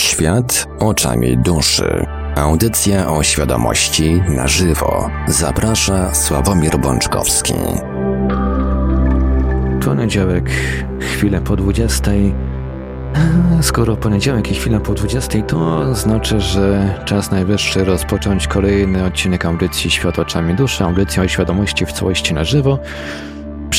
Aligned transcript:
Świat 0.00 0.66
oczami 0.78 1.38
duszy. 1.38 2.06
Audycja 2.36 3.12
o 3.12 3.22
świadomości 3.22 4.22
na 4.28 4.48
żywo. 4.48 5.10
Zaprasza 5.28 6.14
Sławomir 6.14 6.78
Bączkowski. 6.78 7.54
Poniedziałek, 9.84 10.50
chwilę 11.00 11.40
po 11.40 11.56
20. 11.56 12.10
Skoro 13.62 13.96
poniedziałek 13.96 14.50
i 14.50 14.54
chwila 14.54 14.80
po 14.80 14.94
20, 14.94 15.42
to 15.42 15.94
znaczy, 15.94 16.40
że 16.40 16.94
czas 17.04 17.30
najwyższy 17.30 17.84
rozpocząć 17.84 18.46
kolejny 18.46 19.04
odcinek 19.04 19.44
audycji 19.44 19.90
Świat 19.90 20.18
oczami 20.18 20.54
duszy, 20.54 20.84
audycja 20.84 21.22
o 21.22 21.28
świadomości 21.28 21.86
w 21.86 21.92
całości 21.92 22.34
na 22.34 22.44
żywo. 22.44 22.78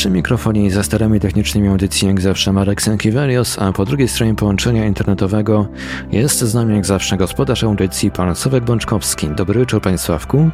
Przy 0.02 0.10
mikrofonie 0.10 0.64
i 0.64 0.70
za 0.70 0.82
starami 0.82 1.20
technicznymi 1.20 1.68
audycji 1.68 2.08
jak 2.08 2.20
zawsze 2.20 2.52
Marek 2.52 2.82
Sankiewelios, 2.82 3.58
a 3.58 3.72
po 3.72 3.84
drugiej 3.84 4.08
stronie 4.08 4.34
połączenia 4.34 4.86
internetowego 4.86 5.66
jest 6.12 6.38
z 6.38 6.54
nami 6.54 6.74
jak 6.74 6.86
zawsze 6.86 7.16
gospodarz 7.16 7.64
audycji 7.64 8.10
pan 8.10 8.34
Sławek 8.34 8.64
Bączkowski. 8.64 9.28
Dobry 9.36 9.60
wieczór 9.60 9.80
panie 9.80 9.98
Sławku. 9.98 10.50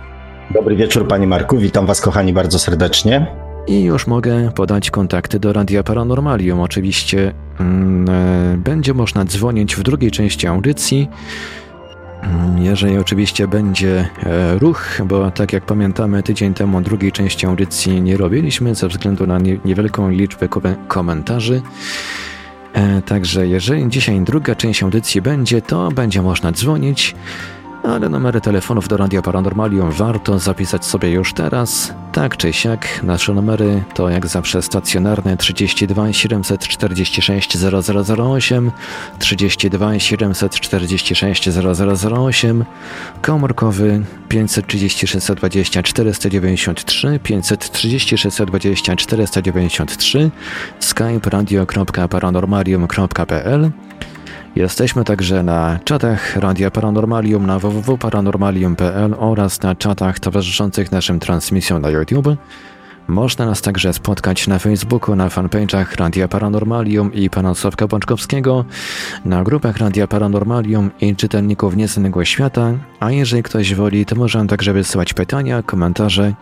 Dobry 0.50 0.76
wieczór 0.76 1.08
panie 1.08 1.26
Marku, 1.26 1.58
witam 1.58 1.86
was 1.86 2.00
kochani 2.00 2.32
bardzo 2.32 2.58
serdecznie. 2.58 3.26
I 3.66 3.82
już 3.82 4.06
mogę 4.06 4.52
podać 4.52 4.90
kontakty 4.90 5.40
do 5.40 5.52
Radia 5.52 5.82
Paranormalium. 5.82 6.60
Oczywiście 6.60 7.34
mm, 7.60 8.08
e, 8.08 8.56
będzie 8.56 8.94
można 8.94 9.24
dzwonić 9.24 9.76
w 9.76 9.82
drugiej 9.82 10.10
części 10.10 10.46
audycji. 10.46 11.08
Jeżeli 12.58 12.98
oczywiście 12.98 13.48
będzie 13.48 14.08
e, 14.22 14.58
ruch, 14.58 15.00
bo 15.04 15.30
tak 15.30 15.52
jak 15.52 15.64
pamiętamy, 15.64 16.22
tydzień 16.22 16.54
temu 16.54 16.80
drugiej 16.80 17.12
części 17.12 17.46
audycji 17.46 18.02
nie 18.02 18.16
robiliśmy 18.16 18.74
ze 18.74 18.88
względu 18.88 19.26
na 19.26 19.38
nie, 19.38 19.58
niewielką 19.64 20.10
liczbę 20.10 20.48
ko- 20.48 20.60
komentarzy. 20.88 21.62
E, 22.72 23.02
Także 23.02 23.46
jeżeli 23.46 23.88
dzisiaj 23.88 24.20
druga 24.20 24.54
część 24.54 24.82
audycji 24.82 25.22
będzie, 25.22 25.62
to 25.62 25.88
będzie 25.90 26.22
można 26.22 26.52
dzwonić, 26.52 27.14
ale 27.82 28.08
numery 28.08 28.40
telefonów 28.40 28.88
do 28.88 28.96
Radia 28.96 29.22
Paranormalium 29.22 29.90
warto 29.90 30.38
zapisać 30.38 30.84
sobie 30.84 31.10
już 31.10 31.32
teraz. 31.32 31.94
Tak 32.12 32.36
czy 32.36 32.52
siak, 32.52 33.02
nasze 33.02 33.32
numery 33.32 33.82
to 33.94 34.08
jak 34.08 34.26
zawsze 34.26 34.62
stacjonarne 34.62 35.36
32 35.36 36.12
746 36.12 37.58
0008, 37.58 38.70
32 39.18 39.98
746 39.98 41.48
0008, 41.48 42.64
komórkowy 43.22 44.02
530 44.28 45.06
620 45.06 45.82
493, 45.82 47.20
530 47.22 48.18
620 48.18 48.96
493, 48.96 50.30
skype 50.80 51.30
radio.paranormalium.pl 51.30 53.70
Jesteśmy 54.58 55.04
także 55.04 55.42
na 55.42 55.78
czatach 55.84 56.36
Radia 56.36 56.70
Paranormalium 56.70 57.46
na 57.46 57.58
www.paranormalium.pl 57.58 59.14
oraz 59.18 59.62
na 59.62 59.74
czatach 59.74 60.20
towarzyszących 60.20 60.92
naszym 60.92 61.20
transmisjom 61.20 61.82
na 61.82 61.90
YouTube. 61.90 62.28
Można 63.08 63.46
nas 63.46 63.62
także 63.62 63.92
spotkać 63.92 64.46
na 64.46 64.58
Facebooku, 64.58 65.16
na 65.16 65.28
fanpage'ach 65.28 65.96
Radia 65.96 66.28
Paranormalium 66.28 67.14
i 67.14 67.30
pana 67.30 67.54
Sławka 67.54 67.86
Bączkowskiego, 67.86 68.64
na 69.24 69.44
grupach 69.44 69.76
Radia 69.76 70.06
Paranormalium 70.06 70.90
i 71.00 71.16
czytelników 71.16 71.76
Nieznanego 71.76 72.24
Świata, 72.24 72.72
a 73.00 73.10
jeżeli 73.10 73.42
ktoś 73.42 73.74
woli, 73.74 74.06
to 74.06 74.16
może 74.16 74.46
także 74.46 74.72
wysyłać 74.72 75.14
pytania, 75.14 75.62
komentarze 75.62 76.34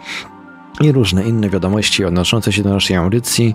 i 0.81 0.93
różne 0.93 1.25
inne 1.25 1.51
wiadomości 1.51 2.05
odnoszące 2.05 2.53
się 2.53 2.63
do 2.63 2.71
naszej 2.71 2.97
audycji 2.97 3.55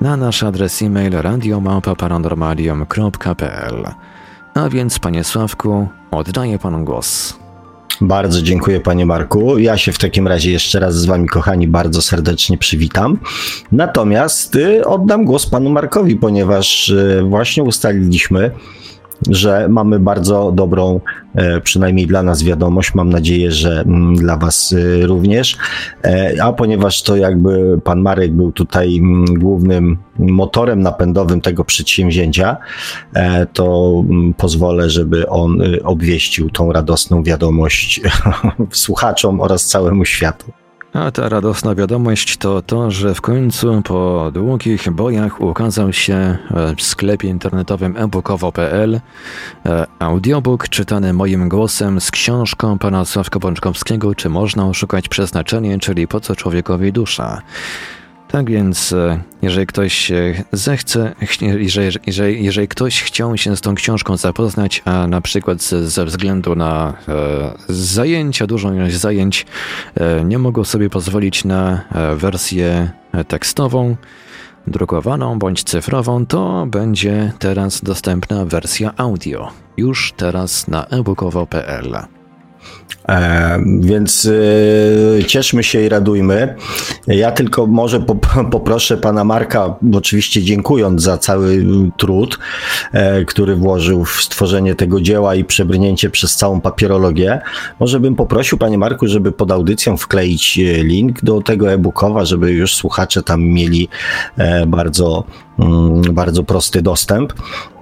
na 0.00 0.16
nasz 0.16 0.42
adres 0.42 0.82
e-mail 0.82 1.12
radiomałpa-paranormalium.pl. 1.12 3.94
A 4.54 4.68
więc, 4.68 4.98
panie 4.98 5.24
Sławku, 5.24 5.88
oddaję 6.10 6.58
panu 6.58 6.84
głos. 6.84 7.38
Bardzo 8.00 8.42
dziękuję 8.42 8.80
panie 8.80 9.06
Marku. 9.06 9.58
Ja 9.58 9.76
się 9.76 9.92
w 9.92 9.98
takim 9.98 10.28
razie 10.28 10.52
jeszcze 10.52 10.80
raz 10.80 10.94
z 10.94 11.06
wami 11.06 11.28
kochani 11.28 11.68
bardzo 11.68 12.02
serdecznie 12.02 12.58
przywitam. 12.58 13.18
Natomiast 13.72 14.56
y, 14.56 14.86
oddam 14.86 15.24
głos 15.24 15.46
panu 15.46 15.70
Markowi, 15.70 16.16
ponieważ 16.16 16.88
y, 16.88 17.22
właśnie 17.28 17.62
ustaliliśmy, 17.62 18.50
że 19.26 19.68
mamy 19.68 20.00
bardzo 20.00 20.52
dobrą, 20.52 21.00
e, 21.34 21.60
przynajmniej 21.60 22.06
dla 22.06 22.22
nas 22.22 22.42
wiadomość, 22.42 22.94
mam 22.94 23.08
nadzieję, 23.08 23.52
że 23.52 23.80
mm, 23.80 24.16
dla 24.16 24.36
Was 24.36 24.72
y, 24.72 25.06
również. 25.06 25.56
E, 26.04 26.34
A 26.42 26.52
ponieważ 26.52 27.02
to 27.02 27.16
jakby 27.16 27.80
pan 27.84 28.00
Marek 28.00 28.32
był 28.32 28.52
tutaj 28.52 28.98
mm, 28.98 29.24
głównym 29.24 29.96
motorem 30.18 30.80
napędowym 30.80 31.40
tego 31.40 31.64
przedsięwzięcia, 31.64 32.56
e, 33.14 33.46
to 33.46 33.92
mm, 34.10 34.34
pozwolę, 34.34 34.90
żeby 34.90 35.28
on 35.28 35.62
obwieścił 35.84 36.50
tą 36.50 36.72
radosną 36.72 37.22
wiadomość 37.22 38.00
słuchaczom 38.72 39.40
oraz 39.40 39.66
całemu 39.66 40.04
światu. 40.04 40.52
A 40.92 41.10
ta 41.10 41.28
radosna 41.28 41.74
wiadomość 41.74 42.36
to 42.36 42.62
to, 42.62 42.90
że 42.90 43.14
w 43.14 43.20
końcu 43.20 43.82
po 43.82 44.30
długich 44.34 44.90
bojach 44.90 45.40
ukazał 45.40 45.92
się 45.92 46.14
e, 46.14 46.38
w 46.76 46.82
sklepie 46.82 47.28
internetowym 47.28 47.96
ebookowo.pl 47.96 49.00
e, 49.66 49.86
audiobook 49.98 50.68
czytany 50.68 51.12
moim 51.12 51.48
głosem 51.48 52.00
z 52.00 52.10
książką 52.10 52.78
pana 52.78 53.04
Sławka 53.04 53.38
Bączkowskiego 53.38 54.14
Czy 54.14 54.28
można 54.28 54.66
oszukać 54.66 55.08
przeznaczenie, 55.08 55.78
czyli 55.78 56.08
po 56.08 56.20
co 56.20 56.36
człowiekowi 56.36 56.92
dusza. 56.92 57.42
Tak 58.30 58.50
więc, 58.50 58.92
e, 58.92 59.20
jeżeli 59.42 59.66
ktoś 59.66 60.10
e, 60.10 60.44
zechce, 60.52 61.14
jeżeli, 61.42 61.98
jeżeli, 62.06 62.44
jeżeli 62.44 62.68
ktoś 62.68 63.02
chciał 63.02 63.36
się 63.36 63.56
z 63.56 63.60
tą 63.60 63.74
książką 63.74 64.16
zapoznać, 64.16 64.82
a 64.84 65.06
na 65.06 65.20
przykład 65.20 65.62
ze, 65.62 66.04
względu 66.04 66.54
na 66.54 66.94
e, 67.08 67.52
zajęcia, 67.68 68.46
dużą 68.46 68.74
ilość 68.74 68.96
zajęć, 68.96 69.46
e, 69.94 70.24
nie 70.24 70.38
mogą 70.38 70.64
sobie 70.64 70.90
pozwolić 70.90 71.44
na 71.44 71.84
e, 71.92 72.16
wersję 72.16 72.90
tekstową, 73.28 73.96
drukowaną 74.66 75.38
bądź 75.38 75.62
cyfrową, 75.62 76.26
to 76.26 76.66
będzie 76.66 77.32
teraz 77.38 77.80
dostępna 77.84 78.44
wersja 78.44 78.92
audio. 78.96 79.50
Już 79.76 80.12
teraz 80.16 80.68
na 80.68 80.86
ebookowo.pl. 80.86 82.17
E, 83.08 83.58
więc 83.80 84.30
e, 85.20 85.24
cieszmy 85.24 85.64
się 85.64 85.80
i 85.80 85.88
radujmy. 85.88 86.54
Ja 87.06 87.32
tylko 87.32 87.66
może 87.66 88.00
pop- 88.00 88.50
poproszę 88.52 88.96
pana 88.96 89.24
Marka, 89.24 89.76
oczywiście 89.94 90.42
dziękując 90.42 91.02
za 91.02 91.18
cały 91.18 91.64
trud, 91.96 92.38
e, 92.92 93.24
który 93.24 93.56
włożył 93.56 94.04
w 94.04 94.22
stworzenie 94.22 94.74
tego 94.74 95.00
dzieła 95.00 95.34
i 95.34 95.44
przebrnięcie 95.44 96.10
przez 96.10 96.36
całą 96.36 96.60
papierologię. 96.60 97.40
Może 97.80 98.00
bym 98.00 98.16
poprosił 98.16 98.58
panie 98.58 98.78
Marku, 98.78 99.06
żeby 99.06 99.32
pod 99.32 99.52
audycją 99.52 99.96
wkleić 99.96 100.60
link 100.82 101.24
do 101.24 101.42
tego 101.42 101.72
e-bookowa, 101.72 102.24
żeby 102.24 102.52
już 102.52 102.74
słuchacze 102.74 103.22
tam 103.22 103.42
mieli 103.42 103.88
bardzo 104.66 105.24
bardzo 106.12 106.42
prosty 106.44 106.82
dostęp. 106.82 107.32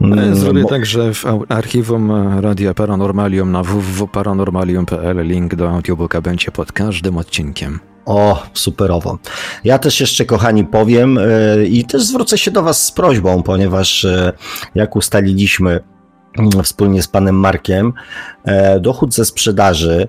Mm, 0.00 0.36
Zrobię 0.36 0.62
bo- 0.62 0.68
tak, 0.68 0.86
że 0.86 1.14
w 1.14 1.24
archiwum 1.48 2.12
Radia 2.40 2.74
Paranormalium 2.74 3.52
na 3.52 3.62
www.paranormalium.pl 3.62 5.26
link 5.26 5.54
do 5.54 5.70
audiobooka 5.70 6.20
będzie 6.20 6.50
pod 6.50 6.72
każdym 6.72 7.16
odcinkiem. 7.16 7.80
O, 8.06 8.42
superowo. 8.54 9.18
Ja 9.64 9.78
też 9.78 10.00
jeszcze, 10.00 10.24
kochani, 10.24 10.64
powiem 10.64 11.18
yy, 11.58 11.66
i 11.66 11.84
też 11.84 12.02
zwrócę 12.02 12.38
się 12.38 12.50
do 12.50 12.62
Was 12.62 12.84
z 12.84 12.92
prośbą, 12.92 13.42
ponieważ 13.42 14.04
yy, 14.04 14.32
jak 14.74 14.96
ustaliliśmy 14.96 15.80
yy, 16.56 16.62
wspólnie 16.62 17.02
z 17.02 17.08
panem 17.08 17.34
Markiem, 17.34 17.92
yy, 18.46 18.52
dochód 18.80 19.14
ze 19.14 19.24
sprzedaży 19.24 20.08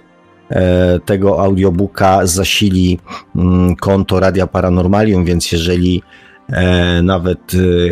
tego 1.05 1.41
audiobooka 1.43 2.25
zasili 2.27 2.99
mm, 3.35 3.75
konto 3.75 4.19
Radia 4.19 4.47
Paranormalium, 4.47 5.25
więc 5.25 5.51
jeżeli 5.51 6.03
e, 6.03 6.26
nawet 7.03 7.39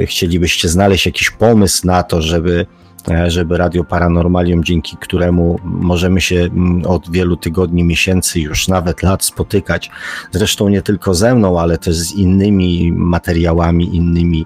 e, 0.02 0.06
chcielibyście 0.06 0.70
znaleźć 0.70 1.06
jakiś 1.06 1.32
pomysł 1.32 1.88
na 1.88 2.04
to, 2.04 2.22
żeby 2.22 2.66
e, 3.10 3.32
żeby 3.32 3.58
Radio 3.58 3.84
Paranormalium, 3.84 4.64
dzięki 4.64 4.98
któremu 4.98 5.60
możemy 5.64 6.22
się 6.22 6.36
mm, 6.36 6.86
od 6.86 7.12
wielu 7.12 7.38
tygodni, 7.38 7.84
miesięcy, 7.84 8.40
już 8.40 8.68
nawet 8.68 9.04
lat 9.04 9.26
spotykać. 9.26 9.92
Zresztą 10.32 10.70
nie 10.70 10.82
tylko 10.82 11.14
ze 11.14 11.36
mną, 11.36 11.60
ale 11.60 11.78
też 11.78 11.96
z 11.96 12.14
innymi 12.14 12.92
materiałami, 12.92 13.96
innymi 13.96 14.46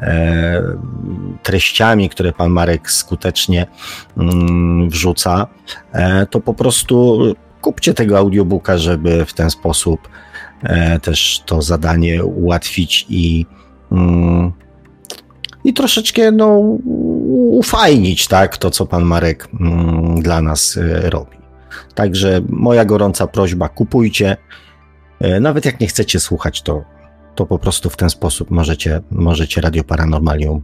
e, 0.00 0.62
treściami, 1.42 2.08
które 2.08 2.32
pan 2.32 2.50
Marek 2.50 2.90
skutecznie 2.90 3.66
mm, 4.16 4.90
wrzuca. 4.90 5.46
E, 5.92 6.26
to 6.26 6.40
po 6.40 6.54
prostu 6.54 7.22
kupcie 7.60 7.94
tego 7.94 8.18
audiobooka, 8.18 8.78
żeby 8.78 9.24
w 9.24 9.34
ten 9.34 9.50
sposób 9.50 10.08
e, 10.08 10.27
też 11.02 11.42
to 11.46 11.62
zadanie 11.62 12.24
ułatwić 12.24 13.06
i, 13.08 13.46
mm, 13.92 14.52
i 15.64 15.72
troszeczkę 15.72 16.32
no, 16.32 16.58
ufajnić 17.50 18.28
tak, 18.28 18.56
to, 18.56 18.70
co 18.70 18.86
pan 18.86 19.04
Marek 19.04 19.48
mm, 19.60 20.20
dla 20.20 20.42
nas 20.42 20.76
e, 20.76 21.10
robi. 21.10 21.36
Także 21.94 22.40
moja 22.48 22.84
gorąca 22.84 23.26
prośba, 23.26 23.68
kupujcie. 23.68 24.36
E, 25.20 25.40
Nawet 25.40 25.64
jak 25.64 25.80
nie 25.80 25.86
chcecie 25.86 26.20
słuchać, 26.20 26.62
to, 26.62 26.84
to 27.34 27.46
po 27.46 27.58
prostu 27.58 27.90
w 27.90 27.96
ten 27.96 28.10
sposób 28.10 28.50
możecie, 28.50 29.00
możecie 29.10 29.60
Radio 29.60 29.84
Paranormalium 29.84 30.62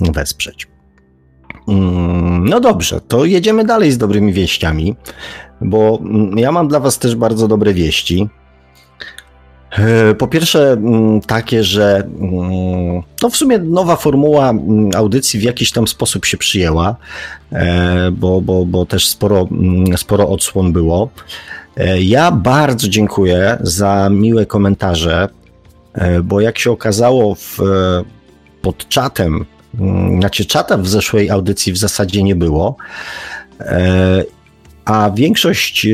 wesprzeć. 0.00 0.68
Mm, 1.68 2.48
No 2.48 2.60
dobrze, 2.60 3.00
to 3.00 3.24
jedziemy 3.24 3.64
dalej 3.64 3.92
z 3.92 3.98
dobrymi 3.98 4.32
wieściami, 4.32 4.96
bo 5.60 5.98
ja 6.36 6.52
mam 6.52 6.68
dla 6.68 6.80
Was 6.80 6.98
też 6.98 7.16
bardzo 7.16 7.48
dobre 7.48 7.74
wieści. 7.74 8.28
E, 9.70 10.14
po 10.14 10.28
pierwsze, 10.28 10.72
mm, 10.72 11.20
takie, 11.20 11.64
że 11.64 11.96
mm, 12.20 13.02
no 13.22 13.30
w 13.30 13.36
sumie 13.36 13.58
nowa 13.58 13.96
formuła 13.96 14.52
audycji 14.94 15.40
w 15.40 15.42
jakiś 15.42 15.72
tam 15.72 15.88
sposób 15.88 16.24
się 16.24 16.36
przyjęła, 16.36 16.96
e, 17.52 18.10
bo, 18.10 18.40
bo, 18.40 18.66
bo 18.66 18.86
też 18.86 19.08
sporo, 19.08 19.48
sporo 19.96 20.28
odsłon 20.28 20.72
było. 20.72 21.10
E, 21.76 22.02
ja 22.02 22.30
bardzo 22.30 22.88
dziękuję 22.88 23.58
za 23.60 24.08
miłe 24.10 24.46
komentarze, 24.46 25.28
bo 26.24 26.40
jak 26.40 26.58
się 26.58 26.70
okazało 26.70 27.34
w, 27.34 27.58
pod 28.62 28.88
czatem, 28.88 29.44
znaczy 30.18 30.44
czata 30.44 30.76
w 30.76 30.88
zeszłej 30.88 31.30
audycji 31.30 31.72
w 31.72 31.78
zasadzie 31.78 32.22
nie 32.22 32.34
było, 32.34 32.76
a 34.84 35.10
większość 35.14 35.86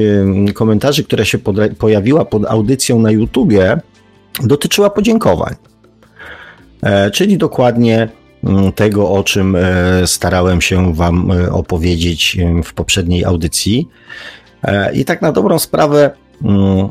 komentarzy, 0.55 1.05
która 1.05 1.25
się 1.25 1.39
pojawiła 1.79 2.25
pod 2.25 2.47
audycją 2.47 2.99
na 2.99 3.11
YouTubie, 3.11 3.81
dotyczyła 4.43 4.91
podziękowań. 4.91 5.55
E, 6.83 7.11
czyli 7.11 7.39
dokładnie 7.39 8.09
mm, 8.45 8.73
tego, 8.73 9.11
o 9.11 9.25
czym 9.25 9.57
e, 9.57 9.63
starałem 10.07 10.61
się 10.61 10.95
Wam 10.95 11.31
e, 11.31 11.53
opowiedzieć 11.53 12.37
w 12.65 12.75
poprzedniej 12.75 13.25
audycji. 13.25 13.89
I 14.95 15.05
tak 15.05 15.23
na 15.23 15.33
dobrą 15.33 15.59
sprawę, 15.59 16.11
mm, 16.45 16.89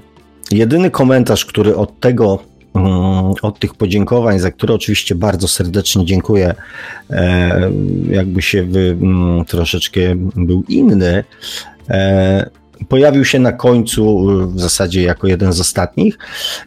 jedyny 0.52 0.92
komentarz, 0.92 1.46
który 1.46 1.76
od 1.76 2.00
tego, 2.00 2.40
mm, 2.76 3.34
od 3.42 3.60
tych 3.60 3.74
podziękowań, 3.74 4.40
za 4.40 4.52
które 4.52 4.74
oczywiście 4.74 5.16
bardzo 5.16 5.48
serdecznie 5.48 6.06
dziękuję, 6.06 6.56
jakby 8.10 8.42
się 8.42 8.68
troszeczkę 9.48 10.00
był 10.36 10.64
inny, 10.68 11.24
pojawił 12.90 13.26
się 13.26 13.40
na 13.40 13.52
końcu, 13.52 14.28
w 14.48 14.60
zasadzie 14.60 15.02
jako 15.02 15.28
jeden 15.28 15.54
z 15.54 15.60
ostatnich. 15.60 16.18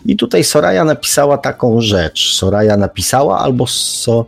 I 0.06 0.16
tutaj 0.16 0.44
Soraya 0.44 0.84
napisała 0.84 1.38
taką 1.38 1.80
rzecz. 1.80 2.34
Soraya 2.34 2.76
napisała 2.76 3.38
albo 3.38 3.66
so, 3.66 4.26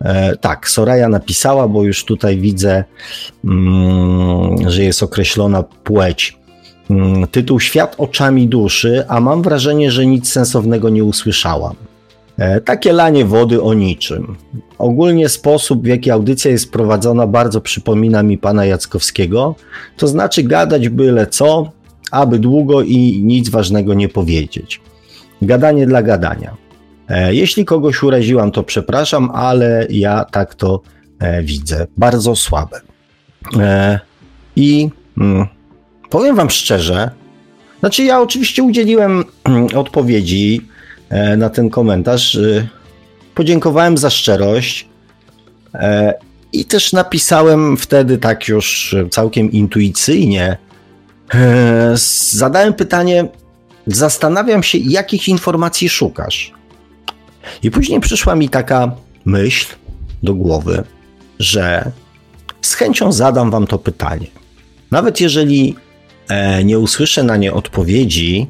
e, 0.00 0.36
tak, 0.36 0.68
Soraya 0.68 1.08
napisała, 1.08 1.68
bo 1.68 1.84
już 1.84 2.04
tutaj 2.04 2.38
widzę, 2.38 2.84
mm, 3.44 4.70
że 4.70 4.82
jest 4.82 5.02
określona 5.02 5.62
płeć. 5.62 6.38
Mm, 6.90 7.26
tytuł 7.26 7.60
Świat 7.60 7.94
oczami 7.98 8.48
duszy, 8.48 9.04
a 9.08 9.20
mam 9.20 9.42
wrażenie, 9.42 9.90
że 9.90 10.06
nic 10.06 10.32
sensownego 10.32 10.88
nie 10.88 11.04
usłyszałam. 11.04 11.89
E, 12.40 12.60
takie 12.60 12.92
lanie 12.92 13.24
wody 13.24 13.62
o 13.62 13.74
niczym. 13.74 14.36
Ogólnie 14.78 15.28
sposób, 15.28 15.82
w 15.82 15.86
jaki 15.86 16.10
audycja 16.10 16.50
jest 16.50 16.72
prowadzona, 16.72 17.26
bardzo 17.26 17.60
przypomina 17.60 18.22
mi 18.22 18.38
pana 18.38 18.64
Jackowskiego. 18.64 19.54
To 19.96 20.08
znaczy 20.08 20.42
gadać 20.42 20.88
byle 20.88 21.26
co, 21.26 21.72
aby 22.10 22.38
długo 22.38 22.82
i 22.82 23.20
nic 23.22 23.48
ważnego 23.48 23.94
nie 23.94 24.08
powiedzieć. 24.08 24.80
Gadanie 25.42 25.86
dla 25.86 26.02
gadania. 26.02 26.56
E, 27.08 27.34
jeśli 27.34 27.64
kogoś 27.64 28.02
uraziłam, 28.02 28.50
to 28.50 28.62
przepraszam, 28.62 29.30
ale 29.30 29.86
ja 29.90 30.24
tak 30.24 30.54
to 30.54 30.80
e, 31.18 31.42
widzę. 31.42 31.86
Bardzo 31.96 32.36
słabe. 32.36 32.80
I 34.56 34.88
mm, 35.18 35.46
powiem 36.10 36.36
wam 36.36 36.50
szczerze, 36.50 37.10
znaczy 37.80 38.04
ja 38.04 38.20
oczywiście 38.20 38.62
udzieliłem 38.62 39.24
mm, 39.44 39.66
odpowiedzi 39.76 40.69
na 41.36 41.50
ten 41.50 41.70
komentarz. 41.70 42.34
E, 42.34 42.68
podziękowałem 43.34 43.98
za 43.98 44.10
szczerość 44.10 44.88
e, 45.74 46.14
i 46.52 46.64
też 46.64 46.92
napisałem 46.92 47.76
wtedy 47.76 48.18
tak 48.18 48.48
już 48.48 48.96
całkiem 49.10 49.52
intuicyjnie. 49.52 50.56
Zadałem 52.30 52.74
pytanie, 52.74 53.28
zastanawiam 53.86 54.62
się, 54.62 54.78
jakich 54.78 55.28
informacji 55.28 55.88
szukasz. 55.88 56.52
I 57.62 57.70
później 57.70 58.00
przyszła 58.00 58.34
mi 58.34 58.48
taka 58.48 58.92
myśl 59.24 59.66
do 60.22 60.34
głowy, 60.34 60.84
że 61.38 61.90
z 62.62 62.74
chęcią 62.74 63.12
zadam 63.12 63.50
wam 63.50 63.66
to 63.66 63.78
pytanie. 63.78 64.26
Nawet 64.90 65.20
jeżeli 65.20 65.76
nie 66.64 66.78
usłyszę 66.78 67.22
na 67.22 67.36
nie 67.36 67.52
odpowiedzi, 67.52 68.46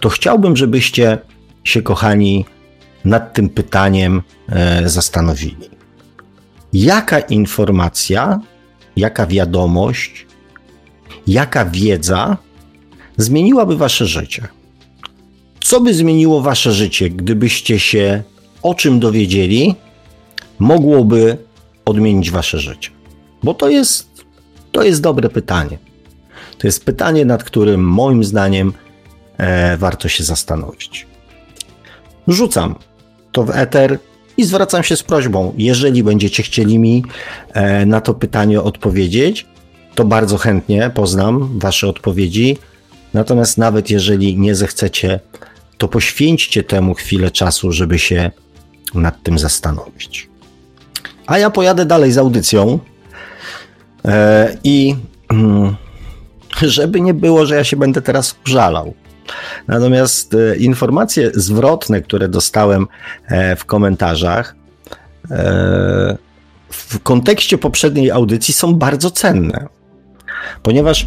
to 0.00 0.08
chciałbym, 0.08 0.56
żebyście 0.56 1.18
się, 1.64 1.82
kochani, 1.82 2.44
nad 3.04 3.34
tym 3.34 3.48
pytaniem 3.48 4.22
e, 4.48 4.88
zastanowili. 4.88 5.70
Jaka 6.72 7.20
informacja, 7.20 8.40
jaka 8.96 9.26
wiadomość, 9.26 10.26
jaka 11.26 11.64
wiedza 11.64 12.36
zmieniłaby 13.16 13.76
wasze 13.76 14.06
życie? 14.06 14.48
Co 15.60 15.80
by 15.80 15.94
zmieniło 15.94 16.40
wasze 16.42 16.72
życie, 16.72 17.10
gdybyście 17.10 17.78
się 17.78 18.22
o 18.62 18.74
czym 18.74 19.00
dowiedzieli, 19.00 19.74
mogłoby 20.58 21.38
odmienić 21.84 22.30
wasze 22.30 22.58
życie? 22.58 22.90
Bo 23.42 23.54
to 23.54 23.68
jest, 23.68 24.08
to 24.72 24.82
jest 24.82 25.02
dobre 25.02 25.28
pytanie. 25.28 25.78
To 26.58 26.66
jest 26.66 26.84
pytanie, 26.84 27.24
nad 27.24 27.44
którym 27.44 27.84
moim 27.84 28.24
zdaniem 28.24 28.72
e, 29.38 29.76
warto 29.76 30.08
się 30.08 30.24
zastanowić. 30.24 31.11
Rzucam 32.28 32.74
to 33.32 33.44
w 33.44 33.50
eter 33.50 33.98
i 34.36 34.44
zwracam 34.44 34.82
się 34.82 34.96
z 34.96 35.02
prośbą. 35.02 35.54
Jeżeli 35.56 36.02
będziecie 36.02 36.42
chcieli 36.42 36.78
mi 36.78 37.04
e, 37.52 37.86
na 37.86 38.00
to 38.00 38.14
pytanie 38.14 38.60
odpowiedzieć, 38.60 39.46
to 39.94 40.04
bardzo 40.04 40.36
chętnie 40.36 40.90
poznam 40.94 41.58
Wasze 41.58 41.88
odpowiedzi. 41.88 42.58
Natomiast 43.14 43.58
nawet 43.58 43.90
jeżeli 43.90 44.38
nie 44.38 44.54
zechcecie, 44.54 45.20
to 45.78 45.88
poświęćcie 45.88 46.62
temu 46.62 46.94
chwilę 46.94 47.30
czasu, 47.30 47.72
żeby 47.72 47.98
się 47.98 48.30
nad 48.94 49.22
tym 49.22 49.38
zastanowić. 49.38 50.28
A 51.26 51.38
ja 51.38 51.50
pojadę 51.50 51.86
dalej 51.86 52.12
z 52.12 52.18
audycją 52.18 52.78
e, 54.04 54.56
i 54.64 54.96
mm, 55.30 55.76
żeby 56.62 57.00
nie 57.00 57.14
było, 57.14 57.46
że 57.46 57.54
ja 57.54 57.64
się 57.64 57.76
będę 57.76 58.02
teraz 58.02 58.36
żalał. 58.44 58.94
Natomiast 59.68 60.34
e, 60.34 60.56
informacje 60.56 61.30
zwrotne, 61.34 62.00
które 62.00 62.28
dostałem 62.28 62.86
e, 63.28 63.56
w 63.56 63.64
komentarzach, 63.64 64.54
e, 65.30 66.16
w 66.68 67.00
kontekście 67.02 67.58
poprzedniej 67.58 68.10
audycji 68.10 68.54
są 68.54 68.74
bardzo 68.74 69.10
cenne. 69.10 69.66
Ponieważ, 70.62 71.06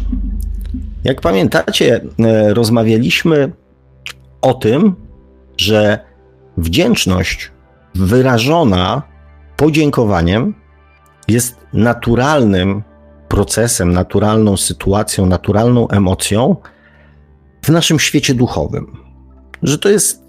jak 1.04 1.20
pamiętacie, 1.20 2.00
rozmawialiśmy 2.48 3.52
o 4.42 4.54
tym, 4.54 4.94
że 5.56 5.98
wdzięczność 6.56 7.50
wyrażona 7.94 9.02
podziękowaniem 9.56 10.54
jest 11.28 11.56
naturalnym 11.72 12.82
procesem, 13.28 13.92
naturalną 13.92 14.56
sytuacją, 14.56 15.26
naturalną 15.26 15.88
emocją, 15.88 16.56
w 17.66 17.68
naszym 17.68 17.98
świecie 17.98 18.34
duchowym. 18.34 18.96
Że 19.62 19.78
to 19.78 19.88
jest 19.88 20.22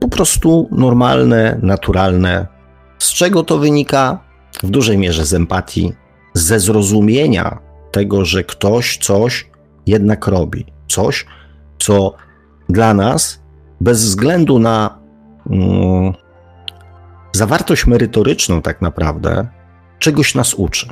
po 0.00 0.08
prostu 0.08 0.68
normalne, 0.70 1.58
naturalne. 1.62 2.46
Z 2.98 3.12
czego 3.12 3.42
to 3.42 3.58
wynika? 3.58 4.18
W 4.62 4.70
dużej 4.70 4.98
mierze 4.98 5.24
z 5.24 5.34
empatii, 5.34 5.92
ze 6.34 6.60
zrozumienia 6.60 7.58
tego, 7.90 8.24
że 8.24 8.44
ktoś 8.44 8.98
coś 8.98 9.50
jednak 9.86 10.26
robi. 10.26 10.66
Coś, 10.88 11.26
co 11.78 12.14
dla 12.68 12.94
nas, 12.94 13.42
bez 13.80 14.04
względu 14.04 14.58
na 14.58 14.98
mm, 15.50 16.12
zawartość 17.32 17.86
merytoryczną, 17.86 18.62
tak 18.62 18.82
naprawdę, 18.82 19.48
czegoś 19.98 20.34
nas 20.34 20.54
uczy, 20.54 20.88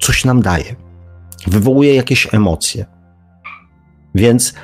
coś 0.00 0.24
nam 0.24 0.42
daje, 0.42 0.76
wywołuje 1.46 1.94
jakieś 1.94 2.34
emocje. 2.34 2.86
Więc 4.14 4.54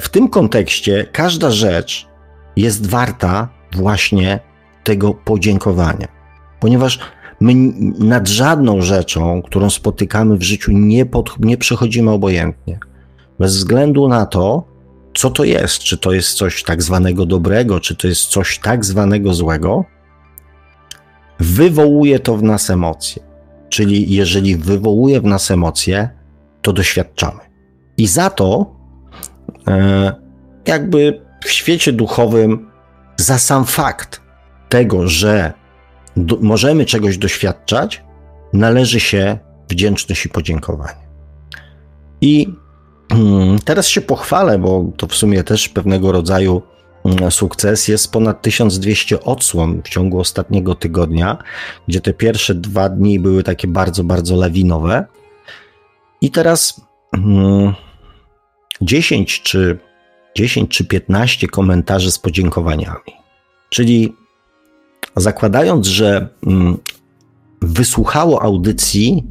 w 0.00 0.08
tym 0.08 0.28
kontekście 0.28 1.06
każda 1.12 1.50
rzecz 1.50 2.08
jest 2.56 2.86
warta 2.86 3.48
właśnie 3.72 4.40
tego 4.84 5.14
podziękowania, 5.14 6.08
ponieważ 6.60 6.98
my 7.40 7.54
nad 7.98 8.28
żadną 8.28 8.80
rzeczą, 8.80 9.42
którą 9.42 9.70
spotykamy 9.70 10.36
w 10.36 10.42
życiu, 10.42 10.72
nie, 10.72 11.06
pod, 11.06 11.38
nie 11.38 11.56
przechodzimy 11.56 12.10
obojętnie. 12.10 12.78
Bez 13.38 13.56
względu 13.56 14.08
na 14.08 14.26
to, 14.26 14.64
co 15.14 15.30
to 15.30 15.44
jest, 15.44 15.78
czy 15.78 15.98
to 15.98 16.12
jest 16.12 16.32
coś 16.32 16.62
tak 16.62 16.82
zwanego 16.82 17.26
dobrego, 17.26 17.80
czy 17.80 17.96
to 17.96 18.08
jest 18.08 18.22
coś 18.22 18.58
tak 18.58 18.84
zwanego 18.84 19.34
złego, 19.34 19.84
wywołuje 21.40 22.18
to 22.18 22.36
w 22.36 22.42
nas 22.42 22.70
emocje. 22.70 23.22
Czyli 23.68 24.14
jeżeli 24.14 24.56
wywołuje 24.56 25.20
w 25.20 25.24
nas 25.24 25.50
emocje, 25.50 26.08
to 26.62 26.72
doświadczamy. 26.72 27.40
I 27.96 28.06
za 28.06 28.30
to, 28.30 28.66
e, 28.66 28.81
jakby 30.66 31.20
w 31.44 31.50
świecie 31.50 31.92
duchowym, 31.92 32.70
za 33.16 33.38
sam 33.38 33.64
fakt 33.64 34.20
tego, 34.68 35.08
że 35.08 35.52
do, 36.16 36.38
możemy 36.40 36.84
czegoś 36.84 37.18
doświadczać, 37.18 38.02
należy 38.52 39.00
się 39.00 39.38
wdzięczność 39.68 40.26
i 40.26 40.28
podziękowanie. 40.28 41.02
I 42.20 42.46
mm, 43.10 43.58
teraz 43.58 43.88
się 43.88 44.00
pochwalę, 44.00 44.58
bo 44.58 44.84
to 44.96 45.06
w 45.06 45.14
sumie 45.14 45.44
też 45.44 45.68
pewnego 45.68 46.12
rodzaju 46.12 46.62
mm, 47.04 47.30
sukces. 47.30 47.88
Jest 47.88 48.12
ponad 48.12 48.42
1200 48.42 49.20
odsłon 49.20 49.82
w 49.84 49.88
ciągu 49.88 50.20
ostatniego 50.20 50.74
tygodnia, 50.74 51.38
gdzie 51.88 52.00
te 52.00 52.12
pierwsze 52.12 52.54
dwa 52.54 52.88
dni 52.88 53.20
były 53.20 53.42
takie 53.42 53.68
bardzo, 53.68 54.04
bardzo 54.04 54.36
lawinowe. 54.36 55.06
I 56.20 56.30
teraz 56.30 56.80
10 58.80 59.14
mm, 59.14 59.42
czy 59.44 59.78
10 60.36 60.70
czy 60.70 60.84
15 60.84 61.46
komentarzy 61.46 62.10
z 62.10 62.18
podziękowaniami. 62.18 63.12
Czyli 63.68 64.16
zakładając, 65.16 65.86
że 65.86 66.28
wysłuchało 67.60 68.42
audycji 68.42 69.24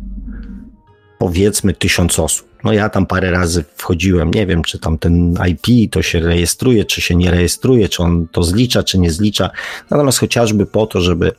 powiedzmy 1.19 1.73
tysiąc 1.73 2.19
osób. 2.19 2.51
No 2.63 2.73
ja 2.73 2.89
tam 2.89 3.05
parę 3.05 3.31
razy 3.31 3.63
wchodziłem, 3.75 4.31
nie 4.31 4.45
wiem, 4.47 4.63
czy 4.63 4.79
tam 4.79 4.97
ten 4.97 5.37
IP 5.49 5.91
to 5.91 6.01
się 6.01 6.19
rejestruje, 6.19 6.85
czy 6.85 7.01
się 7.01 7.15
nie 7.15 7.31
rejestruje, 7.31 7.89
czy 7.89 8.03
on 8.03 8.27
to 8.31 8.43
zlicza, 8.43 8.83
czy 8.83 8.99
nie 8.99 9.11
zlicza. 9.11 9.49
Natomiast 9.89 10.19
chociażby 10.19 10.65
po 10.65 10.85
to, 10.85 11.01
żeby 11.01 11.31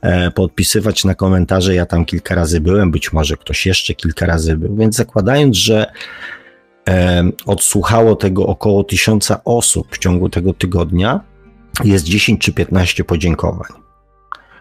e, 0.00 0.30
podpisywać 0.30 1.04
na 1.04 1.14
komentarze, 1.14 1.74
ja 1.74 1.86
tam 1.86 2.04
kilka 2.04 2.34
razy 2.34 2.60
byłem, 2.60 2.90
być 2.90 3.12
może 3.12 3.36
ktoś 3.36 3.66
jeszcze 3.66 3.94
kilka 3.94 4.26
razy 4.26 4.56
był, 4.56 4.76
więc 4.76 4.96
zakładając, 4.96 5.56
że 5.56 5.92
odsłuchało 7.46 8.16
tego 8.16 8.46
około 8.46 8.84
tysiąca 8.84 9.40
osób 9.44 9.86
w 9.90 9.98
ciągu 9.98 10.28
tego 10.28 10.52
tygodnia, 10.52 11.20
jest 11.84 12.04
10 12.04 12.40
czy 12.40 12.52
15 12.52 13.04
podziękowań. 13.04 13.70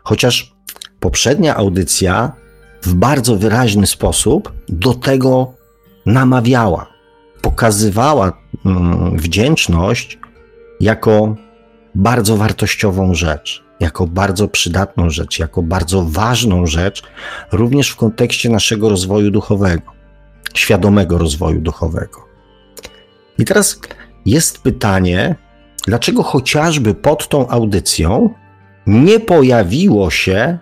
Chociaż 0.03 0.55
poprzednia 0.99 1.55
audycja 1.55 2.31
w 2.81 2.93
bardzo 2.93 3.35
wyraźny 3.35 3.87
sposób 3.87 4.53
do 4.69 4.93
tego 4.93 5.53
namawiała, 6.05 6.87
pokazywała 7.41 8.41
mm, 8.65 9.17
wdzięczność 9.17 10.19
jako 10.79 11.35
bardzo 11.95 12.37
wartościową 12.37 13.13
rzecz, 13.13 13.63
jako 13.79 14.07
bardzo 14.07 14.47
przydatną 14.47 15.09
rzecz, 15.09 15.39
jako 15.39 15.61
bardzo 15.61 16.05
ważną 16.05 16.65
rzecz, 16.65 17.03
również 17.51 17.89
w 17.89 17.95
kontekście 17.95 18.49
naszego 18.49 18.89
rozwoju 18.89 19.31
duchowego, 19.31 19.98
świadomego 20.53 21.17
rozwoju 21.17 21.61
duchowego. 21.61 22.25
I 23.37 23.45
teraz 23.45 23.81
jest 24.25 24.61
pytanie, 24.61 25.35
dlaczego 25.87 26.23
chociażby 26.23 26.93
pod 26.93 27.27
tą 27.27 27.47
audycją 27.47 28.29
nie 28.87 29.19
pojawiło 29.19 30.09
się 30.11 30.57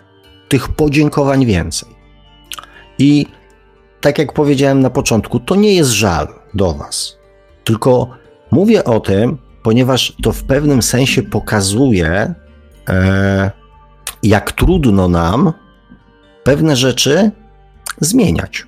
tych 0.48 0.68
podziękowań 0.68 1.46
więcej? 1.46 1.88
I 2.98 3.26
tak 4.00 4.18
jak 4.18 4.32
powiedziałem 4.32 4.80
na 4.80 4.90
początku, 4.90 5.40
to 5.40 5.54
nie 5.54 5.74
jest 5.74 5.90
żal 5.90 6.28
do 6.54 6.74
Was, 6.74 7.16
tylko 7.64 8.10
mówię 8.50 8.84
o 8.84 9.00
tym, 9.00 9.38
ponieważ 9.62 10.16
to 10.22 10.32
w 10.32 10.44
pewnym 10.44 10.82
sensie 10.82 11.22
pokazuje, 11.22 12.34
e, 12.88 13.50
jak 14.22 14.52
trudno 14.52 15.08
nam 15.08 15.52
pewne 16.44 16.76
rzeczy 16.76 17.30
zmieniać. 18.00 18.67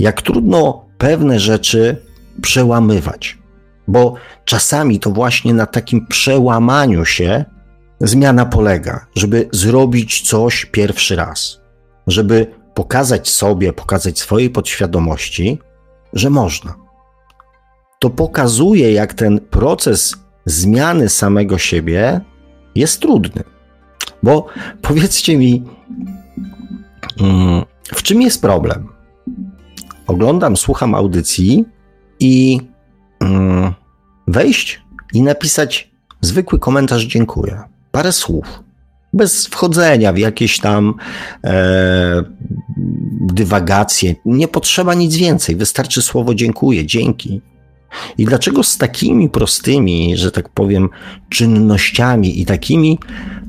Jak 0.00 0.22
trudno 0.22 0.84
pewne 0.98 1.40
rzeczy 1.40 1.96
przełamywać, 2.42 3.38
bo 3.88 4.14
czasami 4.44 5.00
to 5.00 5.10
właśnie 5.10 5.54
na 5.54 5.66
takim 5.66 6.06
przełamaniu 6.06 7.04
się 7.04 7.44
zmiana 8.00 8.46
polega, 8.46 9.06
żeby 9.14 9.48
zrobić 9.52 10.28
coś 10.28 10.64
pierwszy 10.64 11.16
raz 11.16 11.60
żeby 12.06 12.46
pokazać 12.74 13.28
sobie, 13.28 13.72
pokazać 13.72 14.18
swojej 14.18 14.50
podświadomości, 14.50 15.58
że 16.12 16.30
można. 16.30 16.74
To 17.98 18.10
pokazuje, 18.10 18.92
jak 18.92 19.14
ten 19.14 19.40
proces 19.40 20.16
zmiany 20.46 21.08
samego 21.08 21.58
siebie 21.58 22.20
jest 22.74 23.00
trudny. 23.00 23.42
Bo 24.22 24.46
powiedzcie 24.82 25.38
mi, 25.38 25.64
mm, 27.20 27.64
w 27.94 28.02
czym 28.02 28.22
jest 28.22 28.42
problem? 28.42 28.88
Oglądam, 30.10 30.56
słucham 30.56 30.94
audycji 30.94 31.64
i 32.20 32.60
mm, 33.20 33.72
wejść 34.26 34.82
i 35.14 35.22
napisać 35.22 35.90
zwykły 36.20 36.58
komentarz 36.58 37.02
dziękuję. 37.02 37.60
Parę 37.90 38.12
słów 38.12 38.62
bez 39.12 39.46
wchodzenia 39.46 40.12
w 40.12 40.18
jakieś 40.18 40.58
tam 40.58 40.94
e, 41.44 42.22
dywagacje. 43.20 44.14
Nie 44.24 44.48
potrzeba 44.48 44.94
nic 44.94 45.16
więcej, 45.16 45.56
wystarczy 45.56 46.02
słowo 46.02 46.34
dziękuję, 46.34 46.86
dzięki. 46.86 47.40
I 48.18 48.24
dlaczego 48.24 48.62
z 48.62 48.78
takimi 48.78 49.28
prostymi, 49.28 50.16
że 50.16 50.30
tak 50.32 50.48
powiem, 50.48 50.88
czynnościami 51.28 52.40
i 52.40 52.46
takimi 52.46 52.98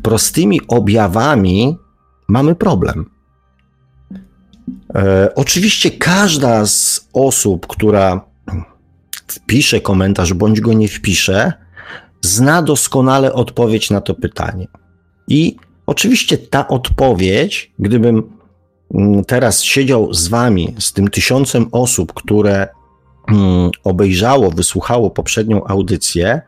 prostymi 0.04 0.62
objawami 0.68 1.78
mamy 2.28 2.56
problem? 2.56 3.21
E, 4.96 5.36
oczywiście 5.36 5.92
każda 5.92 6.66
z 6.66 7.08
osób, 7.14 7.68
która 7.68 8.26
wpisze 9.28 9.82
komentarz 9.82 10.34
bądź 10.34 10.62
go 10.62 10.74
nie 10.74 10.88
wpisze, 10.88 11.54
zna 12.22 12.62
doskonale 12.62 13.34
odpowiedź 13.34 13.90
na 13.90 14.02
to 14.02 14.14
pytanie. 14.14 14.68
I 15.28 15.56
oczywiście 15.86 16.38
ta 16.38 16.68
odpowiedź, 16.68 17.72
gdybym 17.80 18.24
mm, 18.94 19.26
teraz 19.26 19.64
siedział 19.64 20.14
z 20.14 20.28
wami, 20.28 20.76
z 20.80 20.94
tym 20.94 21.08
tysiącem 21.08 21.68
osób, 21.72 22.14
które 22.14 22.68
mm, 23.28 23.72
obejrzało, 23.84 24.52
wysłuchało 24.52 25.10
poprzednią 25.10 25.68
audycję, 25.68 26.42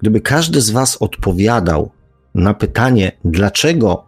gdyby 0.00 0.20
każdy 0.20 0.60
z 0.60 0.70
was 0.70 0.96
odpowiadał 0.96 1.90
na 2.34 2.54
pytanie, 2.54 3.12
dlaczego 3.24 4.07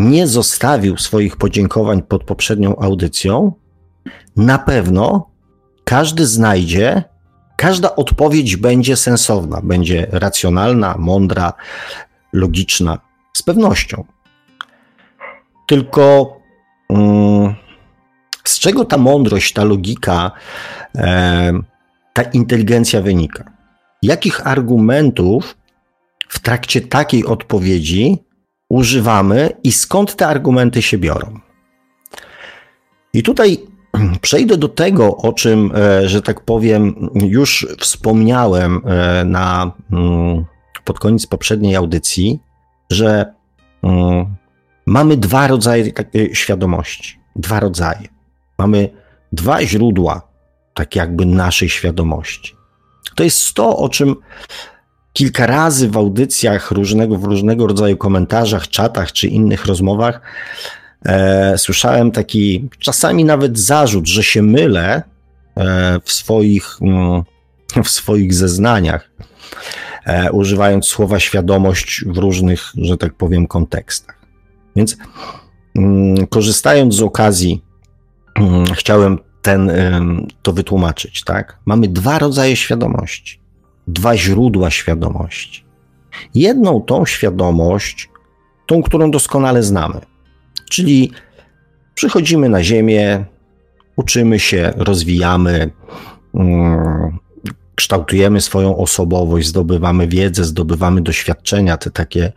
nie 0.00 0.26
zostawił 0.26 0.96
swoich 0.96 1.36
podziękowań 1.36 2.02
pod 2.02 2.24
poprzednią 2.24 2.76
audycją, 2.76 3.52
na 4.36 4.58
pewno 4.58 5.30
każdy 5.84 6.26
znajdzie, 6.26 7.02
każda 7.56 7.96
odpowiedź 7.96 8.56
będzie 8.56 8.96
sensowna, 8.96 9.60
będzie 9.62 10.06
racjonalna, 10.10 10.94
mądra, 10.98 11.52
logiczna. 12.32 12.98
Z 13.32 13.42
pewnością. 13.42 14.04
Tylko 15.66 16.36
um, 16.88 17.54
z 18.44 18.58
czego 18.58 18.84
ta 18.84 18.98
mądrość, 18.98 19.52
ta 19.52 19.64
logika, 19.64 20.30
e, 20.96 21.52
ta 22.12 22.22
inteligencja 22.22 23.02
wynika? 23.02 23.44
Jakich 24.02 24.46
argumentów 24.46 25.56
w 26.28 26.38
trakcie 26.38 26.80
takiej 26.80 27.24
odpowiedzi 27.24 28.18
używamy 28.70 29.50
i 29.64 29.72
skąd 29.72 30.16
te 30.16 30.26
argumenty 30.26 30.82
się 30.82 30.98
biorą? 30.98 31.40
I 33.12 33.22
tutaj 33.22 33.58
przejdę 34.20 34.56
do 34.56 34.68
tego, 34.68 35.16
o 35.16 35.32
czym, 35.32 35.72
e, 35.74 36.08
że 36.08 36.22
tak 36.22 36.40
powiem, 36.40 37.10
już 37.14 37.66
wspomniałem 37.78 38.80
e, 38.84 39.24
na, 39.24 39.72
mm, 39.92 40.44
pod 40.84 40.98
koniec 40.98 41.26
poprzedniej 41.26 41.76
audycji, 41.76 42.40
że 42.90 43.34
um, 43.82 44.36
mamy 44.86 45.16
dwa 45.16 45.46
rodzaje 45.46 45.92
takiej 45.92 46.34
świadomości. 46.34 47.20
Dwa 47.36 47.60
rodzaje. 47.60 48.08
Mamy 48.58 48.88
dwa 49.32 49.62
źródła, 49.62 50.22
tak 50.74 50.96
jakby 50.96 51.26
naszej 51.26 51.68
świadomości. 51.68 52.54
To 53.14 53.24
jest 53.24 53.54
to, 53.54 53.76
o 53.76 53.88
czym 53.88 54.16
kilka 55.12 55.46
razy 55.46 55.88
w 55.88 55.96
audycjach, 55.96 56.70
różnego, 56.70 57.16
w 57.16 57.24
różnego 57.24 57.66
rodzaju 57.66 57.96
komentarzach, 57.96 58.68
czatach 58.68 59.12
czy 59.12 59.28
innych 59.28 59.66
rozmowach 59.66 60.20
e, 61.06 61.58
słyszałem 61.58 62.10
taki 62.10 62.68
czasami 62.78 63.24
nawet 63.24 63.58
zarzut, 63.58 64.06
że 64.06 64.22
się 64.22 64.42
mylę 64.42 65.02
e, 65.56 66.00
w, 66.04 66.12
swoich, 66.12 66.76
mm, 66.82 67.22
w 67.84 67.88
swoich 67.88 68.34
zeznaniach. 68.34 69.10
E, 70.04 70.32
używając 70.32 70.86
słowa 70.86 71.20
świadomość 71.20 72.04
w 72.06 72.18
różnych, 72.18 72.72
że 72.76 72.96
tak 72.96 73.14
powiem, 73.14 73.46
kontekstach. 73.46 74.18
Więc 74.76 74.96
mm, 75.76 76.26
korzystając 76.26 76.94
z 76.94 77.02
okazji, 77.02 77.64
mm, 78.34 78.64
chciałem 78.66 79.18
ten, 79.42 79.72
to 80.42 80.52
wytłumaczyć, 80.52 81.24
tak? 81.24 81.58
Mamy 81.66 81.88
dwa 81.88 82.18
rodzaje 82.18 82.56
świadomości, 82.56 83.39
dwa 83.92 84.16
źródła 84.16 84.70
świadomości. 84.70 85.64
Jedną 86.34 86.80
tą 86.80 87.06
świadomość, 87.06 88.08
tą, 88.66 88.82
którą 88.82 89.10
doskonale 89.10 89.62
znamy, 89.62 90.00
czyli 90.70 91.10
przychodzimy 91.94 92.48
na 92.48 92.62
Ziemię, 92.62 93.24
uczymy 93.96 94.38
się, 94.38 94.72
rozwijamy, 94.76 95.70
mm, 96.34 97.18
kształtujemy 97.74 98.40
swoją 98.40 98.76
osobowość, 98.76 99.46
zdobywamy 99.46 100.08
wiedzę, 100.08 100.44
zdobywamy 100.44 101.02
doświadczenia, 101.02 101.76
te 101.76 101.90
takie, 101.90 102.32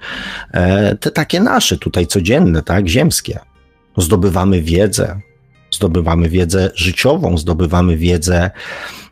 e, 0.52 0.96
te 0.96 1.12
takie 1.12 1.40
nasze 1.40 1.78
tutaj 1.78 2.08
codzienne, 2.08 2.62
tak, 2.62 2.88
ziemskie. 2.88 3.40
zdobywamy 3.98 4.62
wiedzę, 4.62 5.20
zdobywamy 5.72 6.30
wiedzę 6.30 6.72
życiową, 6.76 7.38
zdobywamy 7.38 7.98
wiedzę 7.98 8.52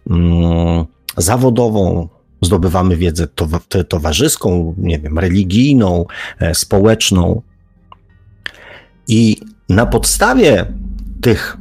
mm, 0.09 0.85
zawodową, 1.17 2.09
zdobywamy 2.41 2.97
wiedzę 2.97 3.27
to, 3.27 3.47
towarzyską, 3.89 4.75
nie 4.77 4.99
wiem, 4.99 5.19
religijną, 5.19 6.05
e, 6.39 6.55
społeczną. 6.55 7.41
I 9.07 9.37
na 9.69 9.85
podstawie 9.85 10.65
tych 11.21 11.57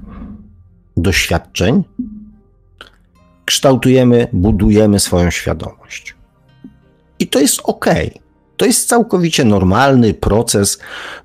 doświadczeń 0.96 1.84
kształtujemy, 3.44 4.28
budujemy 4.32 5.00
swoją 5.00 5.30
świadomość. 5.30 6.14
I 7.18 7.26
to 7.26 7.40
jest 7.40 7.60
ok. 7.64 7.86
To 8.56 8.66
jest 8.66 8.88
całkowicie 8.88 9.44
normalny 9.44 10.14
proces 10.14 10.78